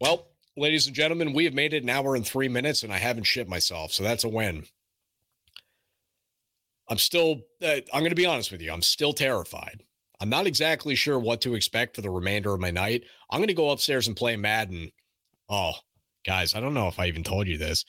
Well, 0.00 0.26
ladies 0.56 0.86
and 0.88 0.96
gentlemen, 0.96 1.32
we 1.32 1.44
have 1.44 1.54
made 1.54 1.72
it 1.72 1.84
an 1.84 1.90
hour 1.90 2.16
and 2.16 2.26
three 2.26 2.48
minutes, 2.48 2.82
and 2.82 2.92
I 2.92 2.98
haven't 2.98 3.24
shit 3.24 3.48
myself, 3.48 3.92
so 3.92 4.02
that's 4.02 4.24
a 4.24 4.28
win. 4.28 4.64
I'm 6.88 6.98
still, 6.98 7.42
uh, 7.62 7.80
I'm 7.92 8.00
going 8.00 8.10
to 8.10 8.16
be 8.16 8.26
honest 8.26 8.50
with 8.52 8.60
you, 8.60 8.72
I'm 8.72 8.82
still 8.82 9.12
terrified. 9.12 9.82
I'm 10.20 10.28
not 10.28 10.46
exactly 10.46 10.94
sure 10.94 11.18
what 11.18 11.40
to 11.42 11.54
expect 11.54 11.96
for 11.96 12.02
the 12.02 12.10
remainder 12.10 12.52
of 12.52 12.60
my 12.60 12.70
night. 12.70 13.04
I'm 13.30 13.38
going 13.38 13.48
to 13.48 13.54
go 13.54 13.70
upstairs 13.70 14.06
and 14.08 14.16
play 14.16 14.36
Madden. 14.36 14.90
Oh, 15.48 15.72
guys, 16.26 16.54
I 16.54 16.60
don't 16.60 16.74
know 16.74 16.88
if 16.88 16.98
I 16.98 17.06
even 17.06 17.24
told 17.24 17.46
you 17.46 17.58
this. 17.58 17.84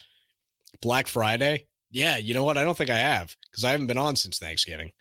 Black 0.81 1.07
Friday. 1.07 1.67
Yeah, 1.91 2.17
you 2.17 2.33
know 2.33 2.43
what? 2.43 2.57
I 2.57 2.63
don't 2.63 2.77
think 2.77 2.89
I 2.89 2.97
have 2.97 3.35
because 3.49 3.63
I 3.63 3.71
haven't 3.71 3.87
been 3.87 3.97
on 3.97 4.15
since 4.15 4.37
Thanksgiving. 4.37 4.91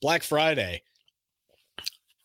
Black 0.00 0.22
Friday. 0.22 0.82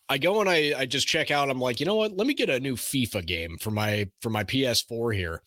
I 0.09 0.17
go 0.19 0.41
and 0.41 0.49
I 0.49 0.73
I 0.77 0.85
just 0.85 1.07
check 1.07 1.31
out. 1.31 1.49
I'm 1.49 1.59
like, 1.59 1.79
you 1.79 1.85
know 1.85 1.95
what? 1.95 2.15
Let 2.15 2.27
me 2.27 2.33
get 2.33 2.49
a 2.49 2.59
new 2.59 2.75
FIFA 2.75 3.25
game 3.25 3.57
for 3.57 3.71
my 3.71 4.09
for 4.21 4.29
my 4.29 4.43
PS4 4.43 5.15
here 5.15 5.41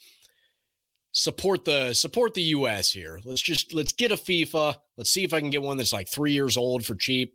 support 1.17 1.65
the 1.65 1.95
support 1.95 2.35
the 2.35 2.43
US 2.43 2.91
here. 2.93 3.19
Let's 3.25 3.41
just 3.41 3.73
let's 3.75 3.93
get 3.93 4.13
a 4.13 4.17
FIFA. 4.17 4.77
Let's 4.99 5.11
see 5.11 5.25
if 5.25 5.33
I 5.33 5.41
can 5.41 5.51
get 5.51 5.63
one 5.63 5.79
that's 5.79 5.93
like 5.93 6.09
three 6.09 6.33
years 6.33 6.57
old 6.57 6.85
for 6.85 6.95
cheap. 6.95 7.35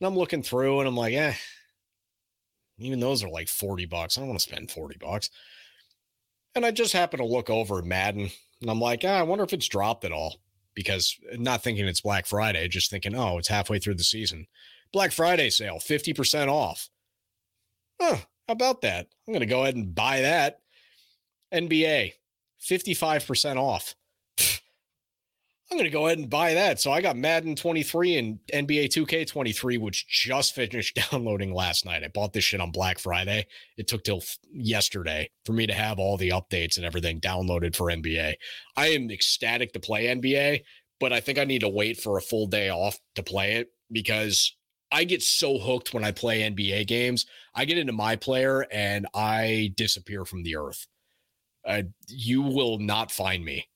And 0.00 0.06
I'm 0.06 0.16
looking 0.16 0.42
through 0.42 0.80
and 0.80 0.88
I'm 0.88 0.96
like, 0.96 1.14
eh, 1.14 1.34
even 2.78 3.00
those 3.00 3.24
are 3.24 3.28
like 3.28 3.48
40 3.48 3.86
bucks. 3.86 4.16
I 4.16 4.20
don't 4.20 4.28
want 4.28 4.40
to 4.40 4.48
spend 4.48 4.70
40 4.70 4.98
bucks. 5.00 5.30
And 6.54 6.66
I 6.66 6.70
just 6.70 6.92
happen 6.92 7.18
to 7.20 7.26
look 7.26 7.48
over 7.48 7.80
Madden 7.82 8.30
and 8.60 8.70
I'm 8.70 8.80
like, 8.80 9.04
ah, 9.04 9.18
I 9.18 9.22
wonder 9.22 9.44
if 9.44 9.52
it's 9.52 9.68
dropped 9.68 10.04
at 10.04 10.12
all. 10.12 10.40
Because 10.74 11.16
not 11.32 11.62
thinking 11.62 11.86
it's 11.86 12.00
Black 12.00 12.26
Friday, 12.26 12.68
just 12.68 12.90
thinking, 12.90 13.14
oh, 13.14 13.38
it's 13.38 13.48
halfway 13.48 13.78
through 13.78 13.96
the 13.96 14.04
season. 14.04 14.46
Black 14.92 15.12
Friday 15.12 15.50
sale, 15.50 15.78
50% 15.78 16.48
off. 16.48 16.88
Huh, 18.00 18.16
how 18.46 18.52
about 18.52 18.80
that? 18.82 19.08
I'm 19.26 19.34
going 19.34 19.40
to 19.40 19.46
go 19.46 19.62
ahead 19.62 19.74
and 19.76 19.94
buy 19.94 20.20
that. 20.20 20.60
NBA, 21.52 22.12
55% 22.62 23.56
off. 23.56 23.94
I'm 25.70 25.78
going 25.78 25.84
to 25.84 25.90
go 25.90 26.06
ahead 26.06 26.18
and 26.18 26.28
buy 26.28 26.54
that. 26.54 26.80
So 26.80 26.90
I 26.90 27.00
got 27.00 27.16
Madden 27.16 27.54
23 27.54 28.16
and 28.16 28.38
NBA 28.52 28.86
2K 28.86 29.24
23, 29.24 29.78
which 29.78 30.08
just 30.08 30.52
finished 30.54 30.98
downloading 31.12 31.54
last 31.54 31.84
night. 31.84 32.02
I 32.02 32.08
bought 32.08 32.32
this 32.32 32.42
shit 32.42 32.60
on 32.60 32.72
Black 32.72 32.98
Friday. 32.98 33.46
It 33.76 33.86
took 33.86 34.02
till 34.02 34.20
yesterday 34.52 35.30
for 35.44 35.52
me 35.52 35.68
to 35.68 35.72
have 35.72 36.00
all 36.00 36.16
the 36.16 36.30
updates 36.30 36.76
and 36.76 36.84
everything 36.84 37.20
downloaded 37.20 37.76
for 37.76 37.86
NBA. 37.86 38.34
I 38.76 38.88
am 38.88 39.10
ecstatic 39.12 39.72
to 39.74 39.80
play 39.80 40.06
NBA, 40.06 40.62
but 40.98 41.12
I 41.12 41.20
think 41.20 41.38
I 41.38 41.44
need 41.44 41.60
to 41.60 41.68
wait 41.68 42.00
for 42.00 42.18
a 42.18 42.22
full 42.22 42.48
day 42.48 42.68
off 42.68 42.98
to 43.14 43.22
play 43.22 43.54
it 43.54 43.68
because 43.92 44.56
I 44.90 45.04
get 45.04 45.22
so 45.22 45.58
hooked 45.58 45.94
when 45.94 46.04
I 46.04 46.10
play 46.10 46.40
NBA 46.40 46.88
games. 46.88 47.26
I 47.54 47.64
get 47.64 47.78
into 47.78 47.92
my 47.92 48.16
player 48.16 48.66
and 48.72 49.06
I 49.14 49.72
disappear 49.76 50.24
from 50.24 50.42
the 50.42 50.56
earth 50.56 50.88
uh, 51.66 51.82
you 52.08 52.42
will 52.42 52.78
not 52.78 53.10
find 53.10 53.44
me 53.44 53.66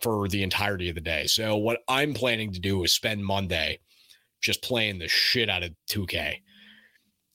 for 0.00 0.28
the 0.28 0.42
entirety 0.42 0.88
of 0.88 0.94
the 0.94 1.00
day. 1.00 1.26
So 1.26 1.56
what 1.56 1.80
I'm 1.88 2.14
planning 2.14 2.52
to 2.52 2.60
do 2.60 2.84
is 2.84 2.92
spend 2.92 3.24
Monday 3.24 3.80
just 4.40 4.62
playing 4.62 4.98
the 4.98 5.08
shit 5.08 5.50
out 5.50 5.62
of 5.64 5.72
2K. 5.90 6.36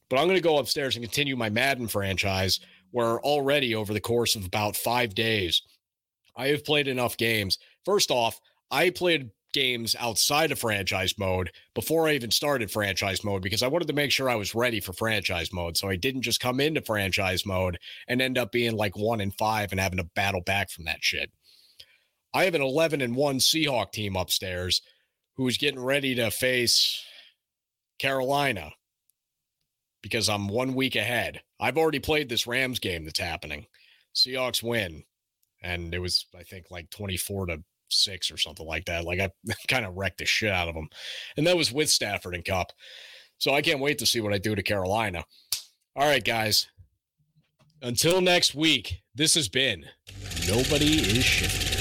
But 0.09 0.19
I'm 0.19 0.27
going 0.27 0.37
to 0.37 0.41
go 0.41 0.57
upstairs 0.57 0.95
and 0.95 1.03
continue 1.03 1.35
my 1.35 1.49
Madden 1.49 1.87
franchise 1.87 2.59
where 2.91 3.19
already 3.21 3.75
over 3.75 3.93
the 3.93 3.99
course 3.99 4.35
of 4.35 4.45
about 4.45 4.75
5 4.75 5.15
days 5.15 5.61
I 6.35 6.47
have 6.47 6.65
played 6.65 6.87
enough 6.87 7.17
games. 7.17 7.57
First 7.85 8.11
off, 8.11 8.39
I 8.71 8.89
played 8.89 9.29
games 9.53 9.95
outside 9.99 10.51
of 10.51 10.57
franchise 10.57 11.13
mode 11.17 11.51
before 11.75 12.07
I 12.07 12.13
even 12.13 12.31
started 12.31 12.71
franchise 12.71 13.23
mode 13.23 13.43
because 13.43 13.61
I 13.61 13.67
wanted 13.67 13.87
to 13.87 13.93
make 13.93 14.11
sure 14.11 14.29
I 14.29 14.35
was 14.35 14.55
ready 14.55 14.79
for 14.79 14.93
franchise 14.93 15.53
mode. 15.53 15.77
So 15.77 15.89
I 15.89 15.95
didn't 15.95 16.23
just 16.23 16.39
come 16.39 16.59
into 16.59 16.81
franchise 16.81 17.45
mode 17.45 17.77
and 18.07 18.21
end 18.21 18.37
up 18.37 18.51
being 18.51 18.75
like 18.75 18.97
one 18.97 19.21
in 19.21 19.31
five 19.31 19.71
and 19.71 19.79
having 19.79 19.97
to 19.97 20.09
battle 20.15 20.41
back 20.41 20.71
from 20.71 20.85
that 20.85 21.03
shit. 21.03 21.31
I 22.33 22.45
have 22.45 22.55
an 22.55 22.61
11 22.61 23.01
and 23.01 23.15
one 23.15 23.39
Seahawk 23.39 23.91
team 23.91 24.15
upstairs 24.15 24.81
who's 25.35 25.57
getting 25.57 25.79
ready 25.79 26.15
to 26.15 26.31
face 26.31 27.03
Carolina 27.99 28.71
because 30.01 30.29
I'm 30.29 30.47
one 30.47 30.73
week 30.73 30.95
ahead. 30.95 31.41
I've 31.59 31.77
already 31.77 31.99
played 31.99 32.29
this 32.29 32.47
Rams 32.47 32.79
game 32.79 33.05
that's 33.05 33.19
happening. 33.19 33.67
Seahawks 34.15 34.61
win. 34.61 35.03
And 35.61 35.93
it 35.93 35.99
was, 35.99 36.25
I 36.37 36.43
think, 36.43 36.65
like 36.69 36.89
24 36.89 37.47
to 37.47 37.63
six 37.89 38.31
or 38.31 38.37
something 38.37 38.65
like 38.65 38.85
that. 38.85 39.05
Like 39.05 39.19
I 39.19 39.29
kind 39.67 39.85
of 39.85 39.95
wrecked 39.95 40.17
the 40.17 40.25
shit 40.25 40.51
out 40.51 40.67
of 40.67 40.75
them. 40.75 40.89
And 41.37 41.47
that 41.47 41.57
was 41.57 41.71
with 41.71 41.89
Stafford 41.89 42.35
and 42.35 42.45
Kupp. 42.45 42.73
So 43.37 43.53
I 43.53 43.61
can't 43.61 43.79
wait 43.79 43.97
to 43.99 44.05
see 44.05 44.21
what 44.21 44.33
I 44.33 44.37
do 44.37 44.55
to 44.55 44.63
Carolina. 44.63 45.25
All 45.95 46.07
right, 46.07 46.23
guys. 46.23 46.67
Until 47.81 48.21
next 48.21 48.55
week, 48.55 49.01
this 49.13 49.35
has 49.35 49.49
been 49.49 49.85
Nobody 50.47 50.97
is 50.99 51.23
Shifty. 51.23 51.72